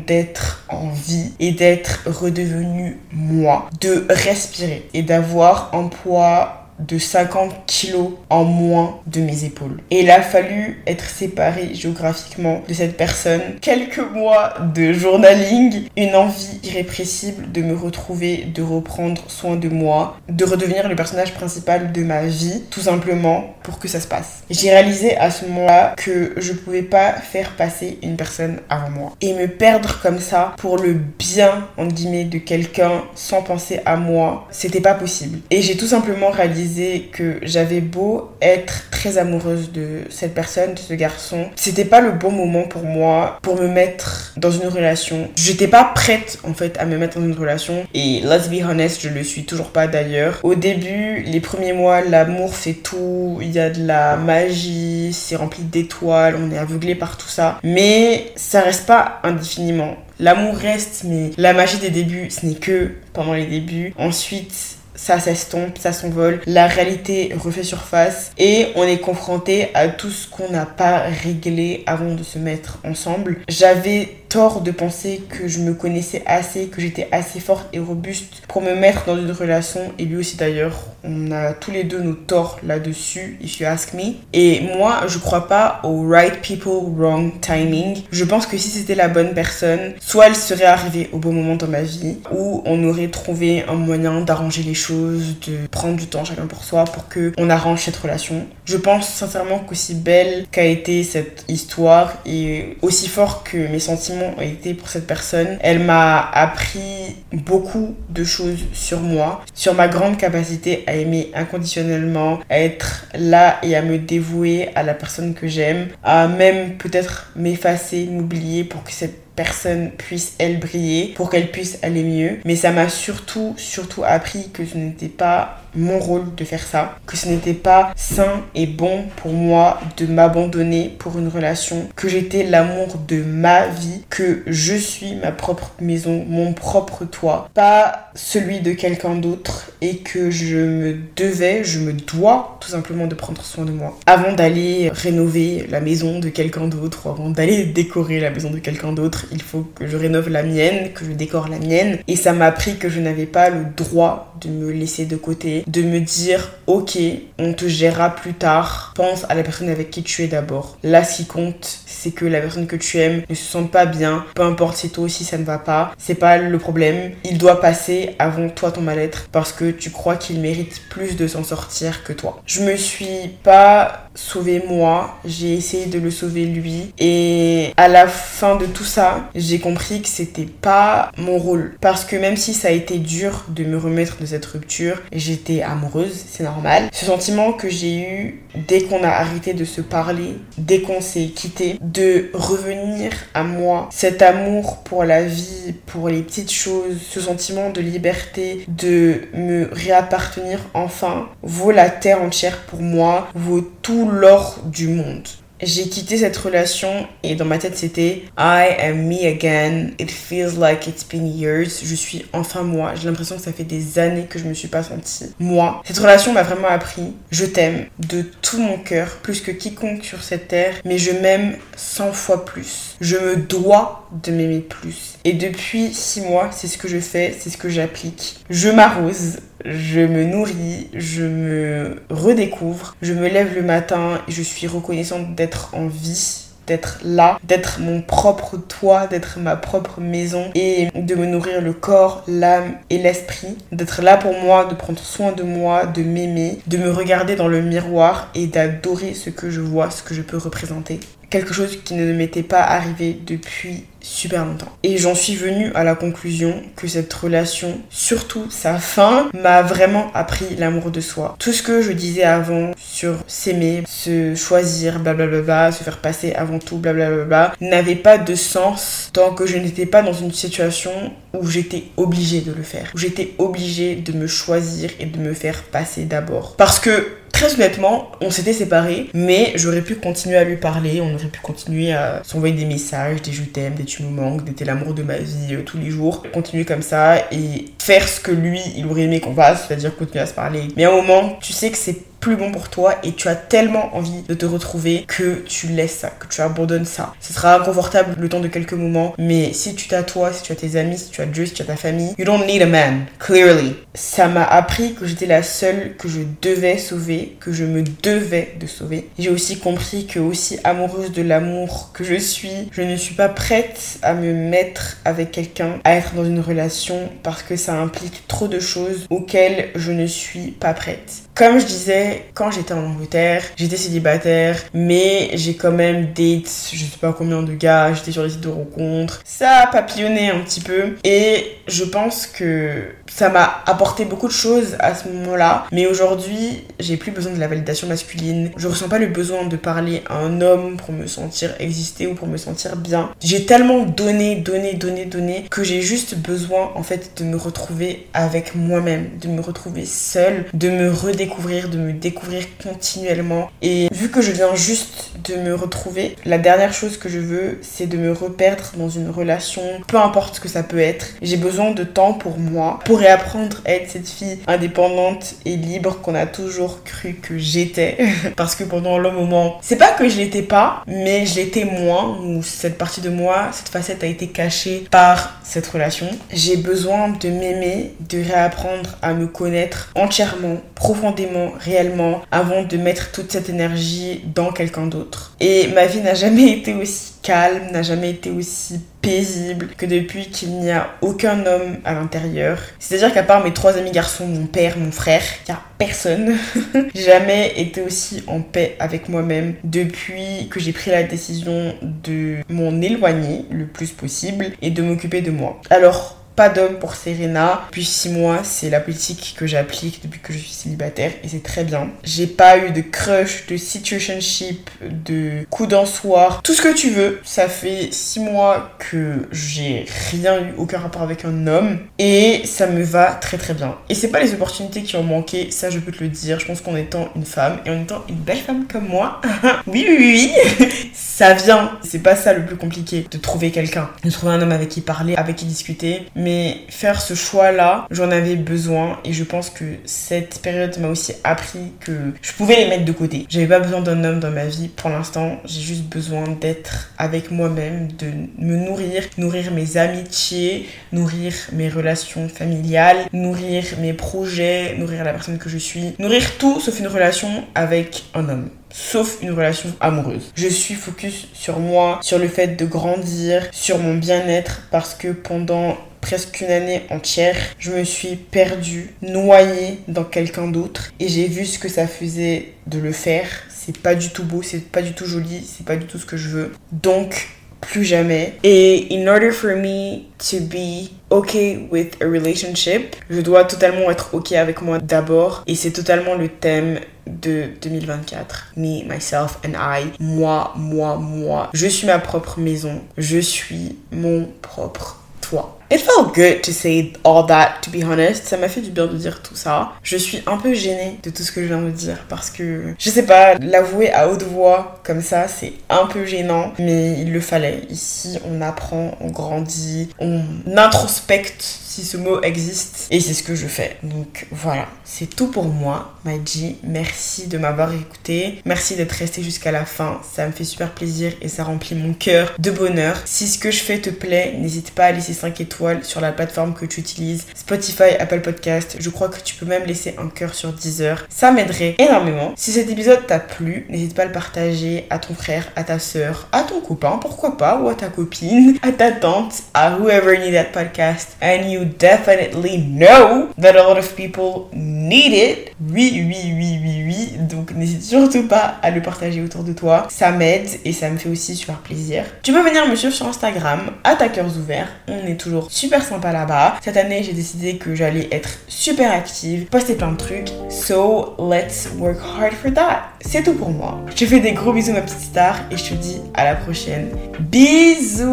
d'être 0.08 0.64
en 0.70 0.90
vie 0.90 1.34
et 1.40 1.52
d'être 1.52 2.00
redevenu 2.06 2.98
moi, 3.12 3.70
de 3.82 4.06
respirer 4.10 4.88
et 4.94 5.04
d'avoir 5.04 5.72
un 5.74 5.88
poids 5.88 6.61
de 6.88 6.98
50 6.98 7.66
kilos 7.66 8.12
en 8.30 8.44
moins 8.44 9.00
de 9.08 9.22
mes 9.22 9.44
épaules. 9.44 9.80
Et 9.90 10.02
il 10.02 10.12
a 10.12 10.22
fallu 10.22 10.82
être 10.88 11.06
séparé 11.06 11.74
géographiquement 11.74 12.62
de 12.68 12.74
cette 12.74 12.98
personne. 12.98 13.42
Quelques 13.62 14.00
mois 14.00 14.54
de 14.74 14.94
journaling, 14.94 15.84
une 15.98 16.16
envie 16.16 16.60
irrépressible 16.64 17.52
de 17.52 17.62
me 17.62 17.76
retrouver, 17.76 18.48
de 18.54 18.62
reprendre 18.62 19.22
soin 19.28 19.56
de 19.56 19.70
moi, 19.70 20.18
de 20.30 20.46
redevenir 20.46 20.88
le 20.90 20.96
personnage 20.96 21.34
principal 21.34 21.92
de 21.92 22.04
ma 22.04 22.24
vie, 22.24 22.64
tout 22.70 22.82
simplement 22.82 23.56
pour 23.64 23.80
que 23.80 23.88
ça 23.88 24.00
se 24.00 24.08
passe. 24.08 24.44
J'ai 24.50 24.70
réalisé 24.70 25.18
à 25.18 25.32
ce 25.32 25.46
moment-là 25.46 25.94
que 25.98 26.34
je 26.38 26.54
pouvais 26.54 26.82
pas 26.82 27.14
faire 27.14 27.52
passer 27.56 28.00
une 28.02 28.16
personne 28.16 28.60
avant 28.70 28.90
moi. 28.90 29.14
Et 29.22 29.34
me 29.34 29.48
perdre 29.48 30.00
comme 30.02 30.20
ça 30.20 30.54
pour 30.58 30.78
le 30.78 30.94
bien, 30.94 31.68
entre 31.78 31.94
guillemets, 31.94 32.26
de 32.26 32.38
quelqu'un 32.38 33.04
sans 33.16 33.42
penser 33.42 33.80
à 33.86 33.98
moi, 33.98 34.48
c'était 34.52 34.82
pas 34.82 34.94
possible. 34.94 35.40
Et 35.50 35.62
j'ai 35.62 35.78
tout 35.78 35.88
simplement 35.88 36.30
réalisé 36.30 36.71
que 37.12 37.40
j'avais 37.44 37.82
beau 37.82 38.32
être 38.42 38.90
très 38.92 39.18
amoureuse 39.18 39.72
de 39.72 40.02
cette 40.10 40.34
personne, 40.34 40.74
de 40.74 40.80
ce 40.80 40.94
garçon, 40.94 41.46
c'était 41.56 41.86
pas 41.86 42.02
le 42.02 42.12
bon 42.12 42.32
moment 42.32 42.64
pour 42.64 42.84
moi 42.84 43.40
pour 43.42 43.60
me 43.60 43.68
mettre 43.68 44.34
dans 44.38 44.52
une 44.52 44.68
relation. 44.68 45.30
J'étais 45.36 45.68
pas 45.68 45.84
prête 45.84 46.40
en 46.44 46.54
fait 46.54 46.78
à 46.80 46.86
me 46.86 46.98
mettre 46.98 47.20
dans 47.20 47.26
une 47.26 47.38
relation 47.38 47.86
et 47.94 48.22
let's 48.22 48.50
be 48.50 48.64
honest, 48.64 49.02
je 49.02 49.10
le 49.10 49.24
suis 49.24 49.46
toujours 49.46 49.70
pas 49.70 49.88
d'ailleurs. 49.88 50.40
Au 50.44 50.56
début, 50.56 51.24
les 51.26 51.40
premiers 51.40 51.74
mois, 51.74 52.02
l'amour 52.02 52.56
fait 52.56 52.74
tout, 52.74 53.40
il 53.42 53.52
y 53.52 53.60
a 53.60 53.70
de 53.70 53.86
la 53.86 54.16
magie, 54.16 55.14
c'est 55.14 55.36
rempli 55.36 55.64
d'étoiles, 55.64 56.36
on 56.36 56.52
est 56.52 56.58
aveuglé 56.58 56.96
par 56.96 57.18
tout 57.18 57.28
ça, 57.28 57.60
mais 57.64 58.32
ça 58.36 58.62
reste 58.62 58.86
pas 58.86 59.20
indéfiniment. 59.24 59.98
L'amour 60.20 60.56
reste, 60.56 61.04
mais 61.06 61.32
la 61.38 61.54
magie 61.54 61.80
des 61.80 61.90
débuts, 61.90 62.30
ce 62.30 62.46
n'est 62.46 62.56
que 62.56 62.92
pendant 63.12 63.34
les 63.34 63.48
débuts. 63.48 63.92
Ensuite, 63.98 64.78
ça 65.02 65.20
s'estompe, 65.20 65.80
ça 65.80 65.94
s'envole, 65.94 66.42
la 66.46 66.68
réalité 66.68 67.34
refait 67.36 67.64
surface 67.64 68.32
et 68.38 68.68
on 68.76 68.84
est 68.84 69.00
confronté 69.00 69.70
à 69.74 69.88
tout 69.88 70.12
ce 70.12 70.28
qu'on 70.28 70.52
n'a 70.52 70.68
pas 70.68 71.00
réglé 71.24 71.84
avant 71.88 72.14
de 72.14 72.22
se 72.22 72.38
mettre 72.38 72.78
ensemble. 72.84 73.40
J'avais 73.50 74.21
tort 74.32 74.62
de 74.62 74.72
penser 74.72 75.22
que 75.28 75.50
je 75.50 75.60
me 75.60 75.74
connaissais 75.74 76.24
assez, 76.26 76.68
que 76.68 76.80
j'étais 76.80 77.10
assez 77.12 77.42
forte 77.42 77.68
et 77.74 77.80
robuste 77.80 78.42
pour 78.48 78.62
me 78.62 78.76
mettre 78.76 79.06
dans 79.06 79.18
une 79.18 79.32
relation. 79.32 79.82
Et 80.00 80.06
lui 80.06 80.16
aussi 80.16 80.38
d'ailleurs, 80.38 80.86
on 81.04 81.32
a 81.32 81.52
tous 81.52 81.72
les 81.72 81.84
deux 81.84 82.00
nos 82.00 82.14
torts 82.14 82.60
là-dessus, 82.66 83.38
if 83.42 83.60
you 83.60 83.68
ask 83.68 83.94
me. 83.94 84.14
Et 84.32 84.62
moi, 84.78 85.02
je 85.08 85.18
crois 85.18 85.50
pas 85.50 85.82
au 85.84 86.08
right 86.08 86.42
people, 86.42 86.94
wrong 86.98 87.42
timing. 87.42 88.04
Je 88.12 88.24
pense 88.24 88.46
que 88.46 88.58
si 88.58 88.70
c'était 88.70 88.96
la 88.96 89.10
bonne 89.10 89.34
personne, 89.34 89.94
soit 90.00 90.28
elle 90.28 90.36
serait 90.36 90.66
arrivée 90.66 91.10
au 91.12 91.18
bon 91.18 91.34
moment 91.34 91.58
dans 91.58 91.68
ma 91.68 91.82
vie, 91.82 92.18
ou 92.32 92.62
on 92.66 92.88
aurait 92.88 93.10
trouvé 93.10 93.66
un 93.68 93.76
moyen 93.76 94.22
d'arranger 94.22 94.64
les 94.64 94.76
choses, 94.76 95.40
de 95.46 95.68
prendre 95.70 95.98
du 95.98 96.08
temps 96.08 96.24
chacun 96.24 96.48
pour 96.48 96.64
soi 96.64 96.86
pour 96.86 97.10
que 97.10 97.34
on 97.38 97.50
arrange 97.50 97.84
cette 97.84 97.98
relation. 97.98 98.46
Je 98.64 98.78
pense 98.78 99.10
sincèrement 99.10 99.60
qu'aussi 99.60 99.94
belle 99.94 100.46
qu'a 100.52 100.64
été 100.64 101.04
cette 101.04 101.44
histoire 101.50 102.14
et 102.26 102.78
aussi 102.82 103.10
fort 103.10 103.44
que 103.44 103.58
mes 103.58 103.80
sentiments 103.80 104.21
a 104.38 104.44
été 104.44 104.74
pour 104.74 104.90
cette 104.90 105.08
personne. 105.08 105.58
Elle 105.62 105.80
m'a 105.80 106.20
appris 106.20 107.16
beaucoup 107.34 107.96
de 108.10 108.24
choses 108.24 108.60
sur 108.74 109.00
moi, 109.00 109.44
sur 109.54 109.74
ma 109.74 109.88
grande 109.88 110.18
capacité 110.18 110.84
à 110.88 110.96
aimer 110.96 111.32
inconditionnellement, 111.34 112.40
à 112.50 112.60
être 112.60 113.06
là 113.18 113.60
et 113.64 113.76
à 113.76 113.82
me 113.82 113.98
dévouer 113.98 114.70
à 114.76 114.84
la 114.84 114.94
personne 114.94 115.34
que 115.34 115.48
j'aime, 115.48 115.88
à 116.04 116.28
même 116.28 116.78
peut-être 116.78 117.32
m'effacer, 117.36 118.06
m'oublier 118.06 118.64
pour 118.64 118.84
que 118.84 118.92
cette 118.92 119.22
personne 119.36 119.92
puisse 119.92 120.36
elle 120.40 120.60
briller 120.60 121.14
pour 121.16 121.30
qu'elle 121.30 121.52
puisse 121.52 121.80
aller 121.84 122.04
mieux 122.04 122.40
mais 122.44 122.58
ça 122.58 122.72
m'a 122.72 122.90
surtout 122.90 123.54
surtout 123.58 124.04
appris 124.04 124.50
que 124.52 124.66
ce 124.66 124.78
n'était 124.78 125.08
pas 125.08 125.61
mon 125.76 126.00
rôle 126.00 126.36
de 126.36 126.44
faire 126.44 126.64
ça, 126.64 126.98
que 127.06 127.18
ce 127.18 127.28
n'était 127.28 127.54
pas 127.54 127.92
sain 127.96 128.42
et 128.56 128.68
bon 128.68 129.06
pour 129.18 129.32
moi 129.32 129.80
de 129.98 130.06
m'abandonner 130.06 130.94
pour 131.00 131.18
une 131.18 131.28
relation, 131.28 131.88
que 131.96 132.10
j'étais 132.10 132.44
l'amour 132.44 132.98
de 133.08 133.22
ma 133.22 133.68
vie, 133.68 134.04
que 134.10 134.44
je 134.48 134.76
suis 134.76 135.16
ma 135.16 135.32
propre 135.32 135.72
maison, 135.80 136.26
mon 136.28 136.54
propre 136.54 137.06
toit, 137.06 137.50
pas 137.54 138.12
celui 138.16 138.60
de 138.62 138.74
quelqu'un 138.74 139.16
d'autre 139.16 139.72
et 139.82 139.98
que 139.98 140.32
je 140.32 140.58
me 140.58 140.98
devais, 141.16 141.64
je 141.64 141.80
me 141.80 141.94
dois 141.94 142.58
tout 142.60 142.70
simplement 142.70 143.08
de 143.08 143.16
prendre 143.16 143.44
soin 143.44 143.66
de 143.66 143.72
moi. 143.72 143.98
Avant 144.06 144.34
d'aller 144.34 144.90
rénover 144.94 145.68
la 145.70 145.82
maison 145.82 146.20
de 146.20 146.30
quelqu'un 146.30 146.68
d'autre, 146.68 147.08
avant 147.08 147.30
d'aller 147.30 147.66
décorer 147.66 148.20
la 148.20 148.30
maison 148.30 148.50
de 148.50 148.60
quelqu'un 148.60 148.92
d'autre, 148.92 149.26
il 149.32 149.42
faut 149.42 149.68
que 149.76 149.88
je 149.88 149.98
rénove 149.98 150.30
la 150.30 150.44
mienne, 150.44 150.92
que 150.94 151.06
je 151.06 151.12
décore 151.12 151.48
la 151.48 151.60
mienne 151.60 152.00
et 152.08 152.16
ça 152.16 152.34
m'a 152.34 152.48
appris 152.48 152.78
que 152.78 152.90
je 152.90 153.00
n'avais 153.00 153.26
pas 153.26 153.50
le 153.50 153.66
droit 153.76 154.31
de 154.42 154.50
me 154.50 154.72
laisser 154.72 155.06
de 155.06 155.16
côté 155.16 155.64
de 155.68 155.82
me 155.82 156.00
dire 156.00 156.52
ok, 156.68 156.98
on 157.40 157.54
te 157.54 157.68
gérera 157.68 158.16
plus 158.16 158.34
tard. 158.34 158.94
Pense 158.96 159.26
à 159.30 159.36
la 159.36 159.44
personne 159.44 159.70
avec 159.70 159.90
qui 159.92 160.04
tu 160.04 160.24
es 160.24 160.28
d'abord. 160.28 160.78
Là, 160.84 161.04
ce 161.04 161.18
qui 161.18 161.26
compte, 161.26 161.80
c'est 161.86 162.12
que 162.12 162.26
la 162.26 162.42
personne 162.42 162.68
que 162.68 162.76
tu 162.76 162.98
aimes 163.00 163.22
ne 163.30 163.36
se 163.36 163.44
sente 163.44 163.72
pas 163.72 163.86
bien. 163.86 164.26
Peu 164.36 164.44
importe 164.44 164.78
si 164.78 164.90
toi 164.90 165.06
aussi 165.06 165.24
ça 165.24 165.38
ne 165.38 165.44
va 165.44 165.58
pas, 165.58 165.94
c'est 165.98 166.16
pas 166.16 166.38
le 166.38 166.58
problème. 166.58 167.12
Il 167.24 167.38
doit 167.38 167.62
passer 167.62 168.16
avant 168.20 168.50
toi 168.50 168.72
ton 168.72 168.82
mal-être 168.82 169.28
parce 169.32 169.52
que 169.52 169.72
tu 169.72 169.92
crois 169.92 170.16
qu'il 170.16 170.40
mérite 170.40 170.82
plus 170.90 171.16
de 171.16 171.28
s'en 171.28 171.44
sortir 171.44 172.04
que 172.04 172.14
toi. 172.14 172.42
Je 172.46 172.62
me 172.62 172.76
suis 172.76 173.30
pas 173.44 174.08
sauvé 174.16 174.64
moi, 174.68 175.18
j'ai 175.26 175.54
essayé 175.54 175.86
de 175.86 176.00
le 176.00 176.12
sauver 176.12 176.46
lui 176.46 176.94
et 177.00 177.74
à 177.78 177.88
la 177.88 178.08
fin 178.08 178.56
de 178.56 178.66
tout 178.66 178.84
ça, 178.84 179.30
j'ai 179.36 179.60
compris 179.60 180.02
que 180.02 180.08
c'était 180.08 180.46
pas 180.46 181.12
mon 181.18 181.38
rôle 181.38 181.76
parce 181.82 182.06
que 182.06 182.16
même 182.16 182.38
si 182.38 182.54
ça 182.54 182.70
a 182.70 182.72
été 182.72 182.98
dur 182.98 183.46
de 183.50 183.64
me 183.64 183.78
remettre 183.78 184.18
de 184.20 184.26
cette 184.26 184.46
rupture, 184.46 185.02
j'étais 185.12 185.62
amoureuse, 185.62 186.26
c'est 186.28 186.44
normal. 186.44 186.90
Ce 186.94 187.06
sentiment 187.06 187.54
que 187.54 187.70
j'ai 187.70 188.00
eu 188.00 188.44
dès 188.56 188.84
qu'on 188.84 189.04
a 189.04 189.10
arrêté 189.10 189.54
de 189.54 189.66
se 189.66 189.82
parler, 189.82 190.38
dès 190.58 190.82
qu'on 190.82 191.02
s'est 191.02 191.28
quitté, 191.28 191.78
de 191.82 192.30
revenir 192.34 193.12
à 193.34 193.44
moi, 193.44 193.90
cet 193.92 194.22
amour 194.22 194.78
pour 194.84 195.04
la 195.04 195.24
vie, 195.24 195.74
pour 195.86 196.10
les 196.10 196.22
petites 196.22 196.52
choses, 196.52 196.98
ce 197.02 197.20
sentiment 197.20 197.70
de 197.70 197.82
liberté, 197.82 198.66
de 198.68 199.22
me 199.34 199.70
réappartenir 199.72 200.60
enfin, 200.74 201.30
vaut 201.42 201.72
la 201.72 201.90
terre 201.90 202.22
entière 202.22 202.62
pour 202.68 202.82
moi, 202.82 203.28
vaut 203.36 203.62
tout 203.82 204.10
l'or 204.10 204.60
du 204.66 204.88
monde 204.88 205.28
j'ai 205.62 205.88
quitté 205.90 206.18
cette 206.18 206.38
relation 206.38 207.08
et 207.24 207.36
dans 207.36 207.46
ma 207.46 207.58
tête 207.58 207.78
c'était 207.78 208.24
I 208.38 208.76
am 208.80 209.08
me 209.08 209.26
again. 209.28 209.92
It 210.00 210.12
feels 210.12 210.58
like 210.58 210.88
it's 210.88 211.04
been 211.04 211.28
years. 211.28 211.82
Je 211.84 211.96
suis 211.96 212.26
enfin 212.34 212.64
moi. 212.64 212.94
J'ai 212.96 213.08
l'impression 213.08 213.36
que 213.38 213.42
ça 213.42 213.54
fait 213.54 213.64
des 213.64 214.00
années 214.00 214.26
que 214.30 214.40
je 214.40 214.46
me 214.46 214.54
suis 214.54 214.68
pas 214.68 214.84
sentie 214.84 215.34
moi. 215.40 215.82
Cette 215.86 215.98
relation 216.00 216.34
m'a 216.34 216.44
vraiment 216.44 216.68
appris. 216.68 217.14
Je 217.32 217.46
t'aime 217.46 217.86
de 218.00 218.22
tout 218.42 218.60
mon 218.60 218.78
cœur, 218.78 219.18
plus 219.22 219.42
que 219.42 219.52
quiconque 219.52 220.04
sur 220.04 220.24
cette 220.24 220.48
terre, 220.48 220.76
mais 220.86 220.98
je 220.98 221.12
m'aime 221.12 221.56
100 221.76 222.14
fois 222.14 222.46
plus. 222.46 222.96
Je 223.02 223.18
me 223.18 223.36
dois 223.36 224.08
de 224.24 224.32
m'aimer 224.32 224.60
plus. 224.60 225.18
Et 225.24 225.34
depuis 225.34 225.94
6 225.94 226.22
mois, 226.22 226.50
c'est 226.52 226.68
ce 226.68 226.78
que 226.78 226.88
je 226.88 227.00
fais, 227.00 227.36
c'est 227.38 227.50
ce 227.50 227.58
que 227.58 227.70
j'applique. 227.70 228.40
Je 228.50 228.70
m'arrose 228.70 229.38
je 229.66 230.00
me 230.02 230.24
nourris, 230.24 230.90
je 230.94 231.24
me 231.24 232.02
redécouvre, 232.10 232.96
je 233.02 233.14
me 233.14 233.28
lève 233.28 233.56
le 233.56 233.62
matin 233.62 234.22
et 234.28 234.32
je 234.32 234.42
suis 234.42 234.68
reconnaissante 234.68 235.36
d'être 235.36 235.70
en 235.74 235.88
vie 235.88 236.48
d'être 236.68 237.00
là, 237.04 237.40
d'être 237.44 237.80
mon 237.80 238.02
propre 238.02 238.58
toit, 238.58 239.08
d'être 239.08 239.40
ma 239.40 239.56
propre 239.56 240.00
maison 240.00 240.50
et 240.56 240.88
de 240.96 241.16
me 241.16 241.26
nourrir 241.26 241.62
le 241.62 241.74
corps, 241.74 242.24
l'âme 242.28 242.76
et 242.90 242.98
l'esprit, 242.98 243.58
d'être 243.72 244.02
là 244.02 244.16
pour 244.16 244.34
moi, 244.40 244.66
de 244.66 244.76
prendre 244.76 245.00
soin 245.00 245.32
de 245.32 245.44
moi, 245.44 245.86
de 245.86 246.04
m'aimer, 246.04 246.60
de 246.68 246.78
me 246.78 246.92
regarder 246.92 247.36
dans 247.36 247.48
le 247.48 247.62
miroir 247.62 248.30
et 248.36 248.48
d'adorer 248.48 249.14
ce 249.14 249.30
que 249.30 249.50
je 249.50 249.60
vois, 249.60 249.90
ce 249.90 250.04
que 250.04 250.14
je 250.14 250.22
peux 250.22 250.38
représenter 250.38 251.00
quelque 251.32 251.54
chose 251.54 251.80
qui 251.84 251.96
ne 251.96 252.14
m'était 252.14 252.44
pas 252.44 252.62
arrivé 252.62 253.18
depuis 253.26 253.86
super 254.02 254.46
longtemps. 254.46 254.72
Et 254.84 254.98
j'en 254.98 255.16
suis 255.16 255.36
venue 255.36 255.72
à 255.74 255.84
la 255.84 255.96
conclusion 255.96 256.62
que 256.76 256.88
cette 256.88 257.14
relation, 257.14 257.80
surtout 257.90 258.50
sa 258.50 258.78
fin, 258.78 259.30
m'a 259.34 259.62
vraiment 259.62 260.12
appris 260.14 260.56
l'amour 260.58 260.92
de 260.92 261.00
soi. 261.00 261.36
Tout 261.40 261.54
ce 261.54 261.64
que 261.64 261.82
je 261.82 261.92
disais 261.92 262.24
avant 262.24 262.72
sur 262.78 263.16
s'aimer, 263.28 263.84
se 263.88 264.36
choisir, 264.36 265.00
blablabla, 265.00 265.72
se 265.72 265.84
faire 265.84 265.98
passer 265.98 266.34
avant 266.34 266.60
tout, 266.60 266.78
blablabla, 266.78 267.54
n'avait 267.62 267.96
pas 267.96 268.18
de 268.18 268.36
sens 268.36 269.10
tant 269.14 269.34
que 269.34 269.46
je 269.46 269.58
n'étais 269.58 269.86
pas 269.86 270.02
dans 270.02 270.14
une 270.14 270.34
situation 270.34 270.92
où 271.34 271.48
j'étais 271.48 271.84
obligée 271.96 272.42
de 272.42 272.52
le 272.52 272.64
faire, 272.64 272.92
où 272.94 272.98
j'étais 272.98 273.34
obligée 273.38 273.96
de 273.96 274.12
me 274.12 274.28
choisir 274.28 274.90
et 275.00 275.06
de 275.06 275.18
me 275.18 275.34
faire 275.34 275.64
passer 275.64 276.04
d'abord. 276.04 276.56
Parce 276.58 276.80
que 276.80 277.08
très 277.42 277.56
honnêtement, 277.56 278.12
on 278.22 278.30
s'était 278.30 278.54
séparés, 278.54 279.10
mais 279.16 279.54
j'aurais 279.56 279.82
pu 279.82 279.96
continuer 279.96 280.38
à 280.38 280.44
lui 280.44 280.58
parler, 280.58 281.02
on 281.02 281.16
aurait 281.16 281.26
pu 281.26 281.40
continuer 281.42 281.92
à 281.92 282.22
s'envoyer 282.24 282.54
des 282.54 282.66
messages, 282.66 283.24
des 283.24 283.32
je 283.32 283.42
t'aime, 283.42 283.74
des 283.74 283.84
tu 283.84 284.04
me 284.04 284.10
manques, 284.10 284.44
des 284.44 284.54
t'es 284.54 284.64
l'amour 284.64 284.94
de 284.94 285.02
ma 285.02 285.18
vie 285.18 285.56
euh, 285.56 285.64
tous 285.64 285.80
les 285.80 285.90
jours, 285.90 286.22
continuer 286.32 286.66
comme 286.66 286.84
ça 286.84 287.18
et 287.32 287.66
faire 287.80 288.08
ce 288.08 288.20
que 288.20 288.30
lui, 288.30 288.62
il 288.78 288.86
aurait 288.86 289.04
aimé 289.04 289.22
qu'on 289.22 289.34
fasse, 289.34 289.66
c'est-à-dire 289.68 289.96
continuer 289.96 290.20
à 290.20 290.28
se 290.28 290.36
parler. 290.36 290.68
Mais 290.78 290.86
à 290.86 290.92
un 290.92 290.96
moment, 290.96 291.40
tu 291.42 291.52
sais 291.52 291.72
que 291.72 291.78
c'est 291.78 292.11
plus 292.22 292.38
bon 292.38 292.52
pour 292.52 292.70
toi 292.70 292.96
et 293.04 293.14
tu 293.14 293.28
as 293.28 293.36
tellement 293.36 293.96
envie 293.96 294.22
de 294.22 294.34
te 294.36 294.46
retrouver 294.46 295.06
que 295.08 295.44
tu 295.48 295.68
laisses 295.68 295.98
ça, 295.98 296.10
que 296.10 296.28
tu 296.28 296.40
abandonnes 296.40 296.86
ça. 296.86 297.14
Ce 297.20 297.34
sera 297.34 297.56
inconfortable 297.56 298.16
le 298.20 298.30
temps 298.30 298.40
de 298.40 298.48
quelques 298.48 298.74
moments, 298.74 299.14
mais 299.18 299.52
si 299.54 299.74
tu 299.76 299.88
t'as 299.88 300.04
toi, 300.04 300.32
si 300.32 300.44
tu 300.44 300.52
as 300.52 300.56
tes 300.56 300.76
amis, 300.76 301.00
si 301.00 301.10
tu 301.10 301.22
as 301.22 301.26
Dieu, 301.26 301.48
si 301.48 301.54
tu 301.54 301.64
as 301.64 301.66
ta 301.66 301.76
famille, 301.76 302.14
you 302.20 302.24
don't 302.24 302.46
need 302.46 302.62
a 302.62 302.68
man, 302.68 303.06
clearly. 303.20 303.76
Ça 303.96 304.28
m'a 304.28 304.44
appris 304.44 304.94
que 304.94 305.06
j'étais 305.06 305.26
la 305.26 305.42
seule 305.42 305.96
que 305.98 306.08
je 306.08 306.20
devais 306.42 306.78
sauver, 306.78 307.36
que 307.40 307.52
je 307.52 307.66
me 307.66 307.82
devais 308.04 308.56
de 308.60 308.68
sauver. 308.68 309.10
J'ai 309.18 309.30
aussi 309.30 309.58
compris 309.58 310.06
que 310.06 310.20
aussi 310.20 310.60
amoureuse 310.64 311.12
de 311.12 311.24
l'amour 311.24 311.90
que 311.92 312.04
je 312.04 312.16
suis, 312.16 312.70
je 312.72 312.84
ne 312.84 312.96
suis 312.96 313.16
pas 313.16 313.30
prête 313.30 313.98
à 314.04 314.14
me 314.14 314.32
mettre 314.32 314.98
avec 315.06 315.32
quelqu'un, 315.32 315.80
à 315.84 315.96
être 315.96 316.14
dans 316.14 316.26
une 316.26 316.40
relation 316.40 317.10
parce 317.24 317.42
que 317.42 317.56
ça 317.56 317.74
implique 317.74 318.28
trop 318.28 318.48
de 318.48 318.60
choses 318.60 319.08
auxquelles 319.10 319.70
je 319.74 319.92
ne 319.92 320.06
suis 320.06 320.52
pas 320.52 320.76
prête. 320.76 321.24
Comme 321.42 321.60
je 321.60 321.66
disais, 321.66 322.26
quand 322.36 322.52
j'étais 322.52 322.76
en 322.76 322.86
Angleterre, 322.86 323.42
j'étais 323.56 323.76
célibataire, 323.76 324.60
mais 324.76 325.32
j'ai 325.34 325.56
quand 325.56 325.72
même 325.72 326.14
date, 326.14 326.70
je 326.72 326.86
sais 326.86 327.00
pas 327.02 327.14
combien 327.14 327.42
de 327.42 327.54
gars, 327.54 327.92
j'étais 327.96 328.12
sur 328.12 328.22
les 328.22 328.30
sites 328.30 328.42
de 328.42 328.50
rencontres. 328.50 329.24
Ça 329.26 329.64
a 329.64 329.66
papillonné 329.66 330.30
un 330.30 330.42
petit 330.42 330.62
peu 330.62 330.98
et 331.04 331.54
je 331.68 331.84
pense 331.84 332.28
que 332.28 332.84
ça 333.12 333.30
m'a 333.30 333.64
apporté 333.66 334.06
beaucoup 334.06 334.28
de 334.28 334.34
choses 334.34 334.76
à 334.78 334.94
ce 334.94 335.08
moment-là. 335.10 335.66
Mais 335.72 335.88
aujourd'hui, 335.88 336.64
j'ai 336.80 336.96
plus 336.96 337.12
besoin 337.12 337.34
de 337.34 337.40
la 337.40 337.48
validation 337.48 337.88
masculine. 337.88 338.52
Je 338.56 338.68
ressens 338.68 338.88
pas 338.88 339.00
le 339.00 339.08
besoin 339.08 339.48
de 339.48 339.56
parler 339.56 340.04
à 340.08 340.18
un 340.18 340.42
homme 340.42 340.78
pour 340.78 340.94
me 340.94 341.08
sentir 341.08 341.56
exister 341.60 342.06
ou 342.06 342.14
pour 342.14 342.28
me 342.28 342.38
sentir 342.38 342.76
bien. 342.76 343.10
J'ai 343.20 343.48
tellement 343.48 343.84
donné, 343.84 344.36
donné, 344.36 344.76
donné, 344.76 345.06
donné 345.06 345.46
que 345.50 345.64
j'ai 345.64 345.82
juste 345.82 346.16
besoin 346.18 346.72
en 346.76 346.84
fait 346.84 347.18
de 347.18 347.24
me 347.24 347.36
retrouver 347.36 348.06
avec 348.14 348.54
moi-même, 348.54 349.10
de 349.20 349.28
me 349.28 349.42
retrouver 349.42 349.86
seule, 349.86 350.46
de 350.54 350.70
me 350.70 350.92
redécouvrir, 350.92 351.31
de 351.40 351.78
me 351.78 351.94
découvrir 351.94 352.44
continuellement. 352.64 353.50
Et 353.62 353.88
vu 353.92 354.10
que 354.10 354.22
je 354.22 354.32
viens 354.32 354.56
juste 354.56 355.12
de 355.28 355.36
me 355.36 355.54
retrouver, 355.54 356.16
la 356.26 356.38
dernière 356.38 356.74
chose 356.74 356.98
que 356.98 357.10
je 357.10 357.20
veux, 357.20 357.60
c'est 357.62 357.88
de 357.88 357.98
me 357.98 358.12
reperdre 358.12 358.64
dans 358.76 358.90
une 358.90 359.10
relation, 359.10 359.62
peu 359.88 359.98
importe 359.98 360.36
ce 360.36 360.40
que 360.40 360.48
ça 360.48 360.64
peut 360.64 360.80
être. 360.80 361.08
J'ai 361.22 361.38
besoin 361.38 361.72
de 361.72 361.84
temps 361.84 362.14
pour 362.14 362.38
moi, 362.38 362.80
pour 362.86 363.00
réapprendre 363.00 363.58
à 363.66 363.72
être 363.74 363.90
cette 363.90 364.08
fille 364.08 364.40
indépendante 364.48 365.36
et 365.46 365.56
libre 365.56 366.00
qu'on 366.02 366.16
a 366.16 366.26
toujours 366.26 366.84
cru 366.84 367.14
que 367.14 367.38
j'étais. 367.38 367.98
Parce 368.36 368.56
que 368.56 368.64
pendant 368.64 368.98
le 368.98 369.12
moment, 369.12 369.58
c'est 369.62 369.78
pas 369.78 369.92
que 369.92 370.08
je 370.08 370.18
l'étais 370.18 370.42
pas, 370.42 370.84
mais 370.88 371.26
je 371.26 371.36
l'étais 371.36 371.66
moins, 371.66 372.18
ou 372.24 372.44
cette 372.44 372.78
partie 372.78 373.02
de 373.02 373.10
moi, 373.10 373.50
cette 373.52 373.70
facette 373.70 374.04
a 374.04 374.08
été 374.08 374.28
cachée 374.28 374.86
par 374.92 375.40
cette 375.44 375.68
relation. 375.68 376.08
J'ai 376.32 376.58
besoin 376.58 377.10
de 377.10 377.30
m'aimer, 377.30 377.94
de 378.10 378.22
réapprendre 378.22 378.98
à 379.02 379.14
me 379.14 379.28
connaître 379.28 379.92
entièrement, 379.96 380.58
profondément, 380.76 381.11
réellement, 381.60 382.22
avant 382.32 382.64
de 382.64 382.78
mettre 382.78 383.12
toute 383.12 383.32
cette 383.32 383.50
énergie 383.50 384.22
dans 384.34 384.52
quelqu'un 384.52 384.88
d'autre. 384.88 385.36
Et 385.40 385.68
ma 385.68 385.86
vie 385.86 386.02
n'a 386.02 386.14
jamais 386.14 386.52
été 386.58 386.74
aussi 386.74 387.14
calme, 387.22 387.72
n'a 387.72 387.84
jamais 387.84 388.12
été 388.12 388.32
aussi 388.32 388.82
paisible 389.02 389.70
que 389.78 389.86
depuis 389.86 390.28
qu'il 390.28 390.60
n'y 390.60 390.72
a 390.72 390.90
aucun 391.02 391.46
homme 391.46 391.78
à 391.86 391.94
l'intérieur. 391.94 392.60
C'est-à-dire 392.80 393.14
qu'à 393.14 393.24
part 393.24 393.44
mes 393.44 393.54
trois 393.54 393.78
amis 393.78 393.92
garçons, 393.92 394.28
mon 394.28 394.46
père, 394.46 394.78
mon 394.78 394.92
frère, 394.92 395.24
il 395.48 395.52
n'y 395.52 395.58
a 395.58 395.62
personne. 395.78 396.36
jamais 396.96 397.54
été 397.58 397.82
aussi 397.82 398.24
en 398.28 398.42
paix 398.42 398.76
avec 398.80 399.10
moi-même 399.10 399.56
depuis 399.64 400.48
que 400.50 400.60
j'ai 400.60 400.74
pris 400.74 400.92
la 400.92 401.04
décision 401.04 401.76
de 401.82 402.38
m'en 402.50 402.82
éloigner 402.82 403.46
le 403.52 403.66
plus 403.66 403.92
possible 403.92 404.52
et 404.62 404.72
de 404.72 404.82
m'occuper 404.82 405.22
de 405.22 405.32
moi. 405.32 405.60
Alors, 405.70 406.21
pas 406.36 406.50
d'homme 406.50 406.76
pour 406.80 406.96
Serena. 406.96 407.64
Depuis 407.68 407.86
6 407.86 408.10
mois, 408.10 408.40
c'est 408.44 408.70
la 408.70 408.80
politique 408.80 409.36
que 409.38 409.48
j'applique 409.48 410.02
depuis 410.04 410.20
que 410.20 410.34
je 410.34 410.38
suis 410.38 410.54
célibataire 410.54 411.12
et 411.24 411.28
c'est 411.28 411.44
très 411.44 411.64
bien. 411.64 411.90
J'ai 412.04 412.28
pas 412.28 412.58
eu 412.58 412.72
de 412.72 412.82
crush, 412.82 413.48
de 413.48 413.58
situationship, 413.58 414.70
de 414.82 415.46
coup 415.50 415.68
d'un 415.68 415.86
soir, 415.86 416.42
tout 416.44 416.54
ce 416.54 416.62
que 416.62 416.74
tu 416.74 416.90
veux. 416.90 417.20
Ça 417.24 417.48
fait 417.48 417.90
6 417.92 418.20
mois 418.22 418.72
que 418.80 419.28
j'ai 419.32 419.86
rien 420.12 420.40
eu, 420.40 420.54
aucun 420.58 420.80
rapport 420.80 421.02
avec 421.02 421.26
un 421.26 421.48
homme 421.48 421.80
et 422.00 422.42
ça 422.46 422.68
me 422.68 422.84
va 422.84 423.14
très 423.14 423.38
très 423.38 423.54
bien. 423.54 423.76
Et 423.90 423.96
c'est 423.96 424.10
pas 424.10 424.22
les 424.22 424.34
opportunités 424.34 424.84
qui 424.84 424.96
ont 424.96 425.04
manqué, 425.04 425.52
ça 425.52 425.70
je 425.70 425.80
peux 425.80 425.92
te 425.92 426.04
le 426.04 426.10
dire. 426.10 426.40
Je 426.40 426.46
pense 426.46 426.62
qu'en 426.62 426.76
étant 426.76 427.10
une 427.16 427.26
femme 427.26 427.60
et 427.66 427.70
en 427.70 427.82
étant 427.82 428.04
une 428.10 428.16
belle 428.16 428.38
femme 428.38 428.66
comme 428.72 428.88
moi, 428.88 429.22
oui 429.68 429.86
oui 429.88 429.98
oui, 430.00 430.32
oui. 430.60 430.68
ça 430.94 431.34
vient. 431.34 431.78
C'est 431.84 432.00
pas 432.00 432.16
ça 432.16 432.34
le 432.34 432.46
plus 432.46 432.56
compliqué 432.56 433.06
de 433.10 433.18
trouver 433.18 433.52
quelqu'un, 433.52 433.90
de 434.04 434.10
trouver 434.10 434.34
un 434.34 434.42
homme 434.42 434.52
avec 434.52 434.70
qui 434.70 434.82
parler, 434.82 435.16
avec 435.16 435.36
qui 435.36 435.46
discuter 435.46 436.06
mais 436.22 436.31
faire 436.70 437.02
ce 437.02 437.14
choix-là, 437.14 437.88
j'en 437.92 438.12
avais 438.12 438.36
besoin 438.36 439.00
et 439.06 439.14
je 439.14 439.24
pense 439.24 439.50
que 439.50 439.66
cette 439.86 440.42
période 440.42 440.78
m'a 440.80 440.90
aussi 440.90 441.14
appris 441.24 441.74
que 441.80 442.14
je 442.22 442.34
pouvais 442.34 442.56
les 442.56 442.68
mettre 442.68 442.86
de 442.86 442.92
côté. 442.92 443.26
J'avais 443.30 443.48
pas 443.48 443.60
besoin 443.60 443.82
d'un 443.82 444.04
homme 444.04 444.20
dans 444.20 444.32
ma 444.32 444.46
vie 444.46 444.68
pour 444.68 444.90
l'instant, 444.90 445.38
j'ai 445.46 445.62
juste 445.62 445.84
besoin 445.84 446.24
d'être 446.40 446.92
avec 446.98 447.32
moi-même, 447.32 447.92
de 447.94 448.08
me 448.38 448.56
nourrir, 448.56 449.04
nourrir 449.18 449.52
mes 449.52 449.78
amitiés, 449.78 450.68
nourrir 450.92 451.34
mes 451.54 451.70
relations 451.70 452.30
familiales, 452.30 453.06
nourrir 453.14 453.64
mes 453.80 453.94
projets, 453.94 454.76
nourrir 454.78 455.04
la 455.04 455.12
personne 455.12 455.38
que 455.38 455.50
je 455.50 455.58
suis, 455.58 455.94
nourrir 456.00 456.38
tout 456.38 456.60
sauf 456.60 456.80
une 456.80 456.88
relation 456.88 457.46
avec 457.56 458.04
un 458.14 458.30
homme 458.30 458.50
sauf 458.74 459.18
une 459.22 459.32
relation 459.32 459.70
amoureuse. 459.80 460.32
Je 460.36 460.48
suis 460.48 460.76
focus 460.76 461.28
sur 461.34 461.60
moi, 461.60 462.00
sur 462.02 462.20
le 462.20 462.28
fait 462.28 462.56
de 462.56 462.66
grandir, 462.66 463.48
sur 463.52 463.78
mon 463.78 463.96
bien-être 463.96 464.64
parce 464.72 464.94
que 464.94 465.10
pendant 465.10 465.78
presque 466.02 466.42
une 466.42 466.52
année 466.52 466.82
entière, 466.90 467.38
je 467.60 467.72
me 467.72 467.84
suis 467.84 468.16
perdue, 468.16 468.94
noyée 469.02 469.80
dans 469.88 470.04
quelqu'un 470.04 470.48
d'autre 470.48 470.92
et 471.00 471.08
j'ai 471.08 471.28
vu 471.28 471.46
ce 471.46 471.60
que 471.60 471.70
ça 471.70 471.88
faisait 471.88 472.54
de 472.68 472.80
le 472.80 472.92
faire. 472.92 473.28
C'est 473.50 473.78
pas 473.78 473.96
du 473.96 474.10
tout 474.10 474.24
beau, 474.24 474.42
c'est 474.42 474.72
pas 474.72 474.82
du 474.82 474.94
tout 474.94 475.06
joli, 475.06 475.46
c'est 475.46 475.66
pas 475.66 475.76
du 475.76 475.86
tout 475.86 476.00
ce 476.00 476.06
que 476.06 476.18
je 476.18 476.30
veux. 476.30 476.52
Donc, 476.72 477.30
plus 477.62 477.84
jamais. 477.84 478.38
Et 478.44 478.88
in 478.92 479.08
order 479.08 479.32
for 479.32 479.56
me 479.56 480.08
to 480.18 480.42
be 480.42 480.90
okay 481.10 481.68
with 481.72 482.02
a 482.02 482.06
relationship, 482.06 482.96
je 483.10 483.22
dois 483.22 483.46
totalement 483.46 483.90
être 483.90 484.14
ok 484.14 484.34
avec 484.34 484.62
moi 484.62 484.80
d'abord. 484.80 485.44
Et 485.48 485.56
c'est 485.56 485.72
totalement 485.72 486.16
le 486.16 486.28
thème 486.28 486.80
de 487.08 487.50
2024. 487.62 488.54
Me, 488.58 488.84
myself 488.84 489.40
and 489.46 489.54
I. 489.56 489.86
Moi, 490.00 490.54
moi, 490.56 490.98
moi. 490.98 491.50
Je 491.54 491.68
suis 491.68 491.88
ma 491.88 492.00
propre 492.00 492.40
maison. 492.40 492.82
Je 492.98 493.20
suis 493.20 493.78
mon 493.92 494.28
propre 494.42 495.00
toit. 495.22 495.58
It 495.72 495.80
felt 495.80 496.14
good 496.14 496.42
to 496.42 496.52
say 496.52 496.92
all 497.06 497.26
that, 497.28 497.62
to 497.62 497.72
be 497.72 497.82
honest. 497.82 498.26
Ça 498.26 498.36
m'a 498.36 498.50
fait 498.50 498.60
du 498.60 498.72
bien 498.72 498.88
de 498.88 498.98
dire 498.98 499.22
tout 499.22 499.38
ça. 499.38 499.72
Je 499.84 499.96
suis 499.96 500.22
un 500.28 500.36
peu 500.36 500.54
gênée 500.54 501.00
de 501.02 501.10
tout 501.10 501.24
ce 501.24 501.32
que 501.32 501.42
je 501.42 501.48
viens 501.48 501.62
de 501.62 501.70
dire 501.70 502.06
parce 502.10 502.30
que, 502.30 502.76
je 502.78 502.90
sais 502.90 503.06
pas, 503.06 503.36
l'avouer 503.36 503.90
à 503.92 504.10
haute 504.10 504.24
voix 504.24 504.82
comme 504.84 505.02
ça, 505.02 505.30
c'est 505.30 505.54
un 505.70 505.86
peu 505.86 506.06
gênant, 506.06 506.52
mais 506.60 507.00
il 507.00 507.14
le 507.14 507.22
fallait. 507.22 507.62
Ici, 507.70 508.20
on 508.30 508.42
apprend, 508.42 508.98
on 509.00 509.12
grandit, 509.12 509.88
on 510.00 510.24
introspecte 510.58 511.42
si 511.42 511.86
ce 511.86 511.96
mot 511.96 512.22
existe. 512.22 512.88
Et 512.92 513.00
c'est 513.00 513.14
ce 513.14 513.24
que 513.24 513.34
je 513.34 513.48
fais. 513.48 513.78
Donc 513.82 514.28
voilà, 514.30 514.68
c'est 514.84 515.06
tout 515.06 515.28
pour 515.28 515.46
moi, 515.46 515.94
Maji. 516.04 516.58
Merci 516.64 517.28
de 517.28 517.38
m'avoir 517.38 517.74
écouté. 517.74 518.42
Merci 518.44 518.76
d'être 518.76 518.92
resté 518.92 519.24
jusqu'à 519.24 519.54
la 519.54 519.64
fin. 519.64 520.02
Ça 520.14 520.28
me 520.28 520.34
fait 520.34 520.44
super 520.44 520.74
plaisir 520.74 521.14
et 521.22 521.30
ça 521.30 521.46
remplit 521.46 521.76
mon 521.76 521.94
cœur 521.94 522.34
de 522.40 522.52
bonheur. 522.52 522.98
Si 523.06 523.26
ce 523.30 523.40
que 523.40 523.52
je 523.52 523.60
fais 523.60 523.80
te 523.80 523.90
plaît, 523.90 524.36
n'hésite 524.38 524.72
pas 524.72 524.88
à 524.88 524.92
laisser 524.92 525.14
5 525.14 525.40
étoiles 525.40 525.61
sur 525.84 526.02
la 526.02 526.12
plateforme 526.12 526.54
que 526.54 526.66
tu 526.66 526.80
utilises. 526.80 527.26
Spotify, 527.36 527.96
Apple 528.00 528.22
Podcast. 528.22 528.78
Je 528.80 528.90
crois 528.90 529.10
que 529.10 529.20
tu 529.20 529.36
peux 529.36 529.46
même 529.46 529.64
laisser 529.64 529.96
un 529.98 530.08
cœur 530.08 530.34
sur 530.34 530.54
Deezer. 530.54 531.06
Ça 531.10 531.32
m'aiderait 531.32 531.76
énormément. 531.78 532.34
Si 532.36 532.52
cet 532.52 532.70
épisode 532.70 533.06
t'a 533.06 533.20
plu, 533.20 533.66
n'hésite 533.70 533.94
pas 533.94 534.04
à 534.04 534.06
le 534.06 534.12
partager 534.12 534.88
à 534.90 534.98
ton 534.98 535.14
frère, 535.14 535.48
à 535.56 535.64
ta 535.64 535.78
soeur, 535.78 536.28
à 536.32 536.44
ton 536.44 536.62
copain, 536.62 536.98
pourquoi 537.00 537.38
pas, 537.38 537.60
ou 537.62 537.70
à 537.70 537.76
ta 537.76 537.88
copine, 537.88 538.58
à 538.64 538.72
ta 538.72 538.92
tante, 538.92 539.34
à 539.54 539.78
whoever 539.78 540.18
need 540.18 540.34
that 540.34 540.52
podcast. 540.52 541.16
And 541.22 541.48
you 541.48 541.66
definitely 541.66 542.58
know 542.58 543.30
that 543.40 543.56
a 543.56 543.64
lot 543.64 543.78
of 543.78 543.96
people 543.96 544.48
need 544.54 545.14
it. 545.14 545.54
Oui, 545.70 545.92
oui, 546.08 546.34
oui, 546.36 546.60
oui, 546.64 546.84
oui. 546.88 547.18
Donc 547.20 547.52
n'hésite 547.52 547.84
surtout 547.84 548.28
pas 548.28 548.56
à 548.64 548.72
le 548.72 548.82
partager 548.82 549.22
autour 549.22 549.44
de 549.44 549.54
toi. 549.54 549.88
Ça 549.92 550.12
m'aide 550.12 550.50
et 550.66 550.74
ça 550.74 550.90
me 550.90 550.98
fait 550.98 551.10
aussi 551.10 551.36
super 551.36 551.58
plaisir. 551.58 552.06
Tu 552.24 552.34
peux 552.34 552.42
venir 552.42 552.68
me 552.68 552.76
suivre 552.76 552.94
sur 552.94 553.08
Instagram, 553.08 553.72
à 553.84 553.96
ta 553.96 554.10
cœurs 554.10 554.36
ouverts. 554.38 554.70
On 554.88 555.06
est 555.06 555.20
toujours 555.20 555.51
super 555.52 555.84
sympa 555.84 556.12
là-bas. 556.14 556.56
Cette 556.64 556.78
année, 556.78 557.04
j'ai 557.04 557.14
décidé 557.14 557.58
que 557.58 557.76
j'allais 557.76 558.08
être 558.12 558.40
super 558.48 558.92
active, 558.92 559.46
poster 559.46 559.76
plein 559.76 559.92
de 559.92 559.98
trucs. 559.98 560.30
So 560.50 561.16
let's 561.20 561.68
work 561.78 561.98
hard 562.00 562.34
for 562.34 562.52
that. 562.54 562.94
C'est 563.02 563.24
tout 563.24 563.34
pour 563.34 563.52
moi. 563.52 563.80
Je 563.90 563.96
te 563.96 564.06
fais 564.06 564.22
des 564.22 564.32
gros 564.32 564.54
bisous 564.54 564.72
ma 564.74 564.82
petite 564.82 565.02
star 565.02 565.36
et 565.52 565.58
je 565.58 565.66
te 565.66 565.74
dis 565.74 566.02
à 566.14 566.24
la 566.24 566.36
prochaine. 566.36 566.88
Bisous 567.20 568.12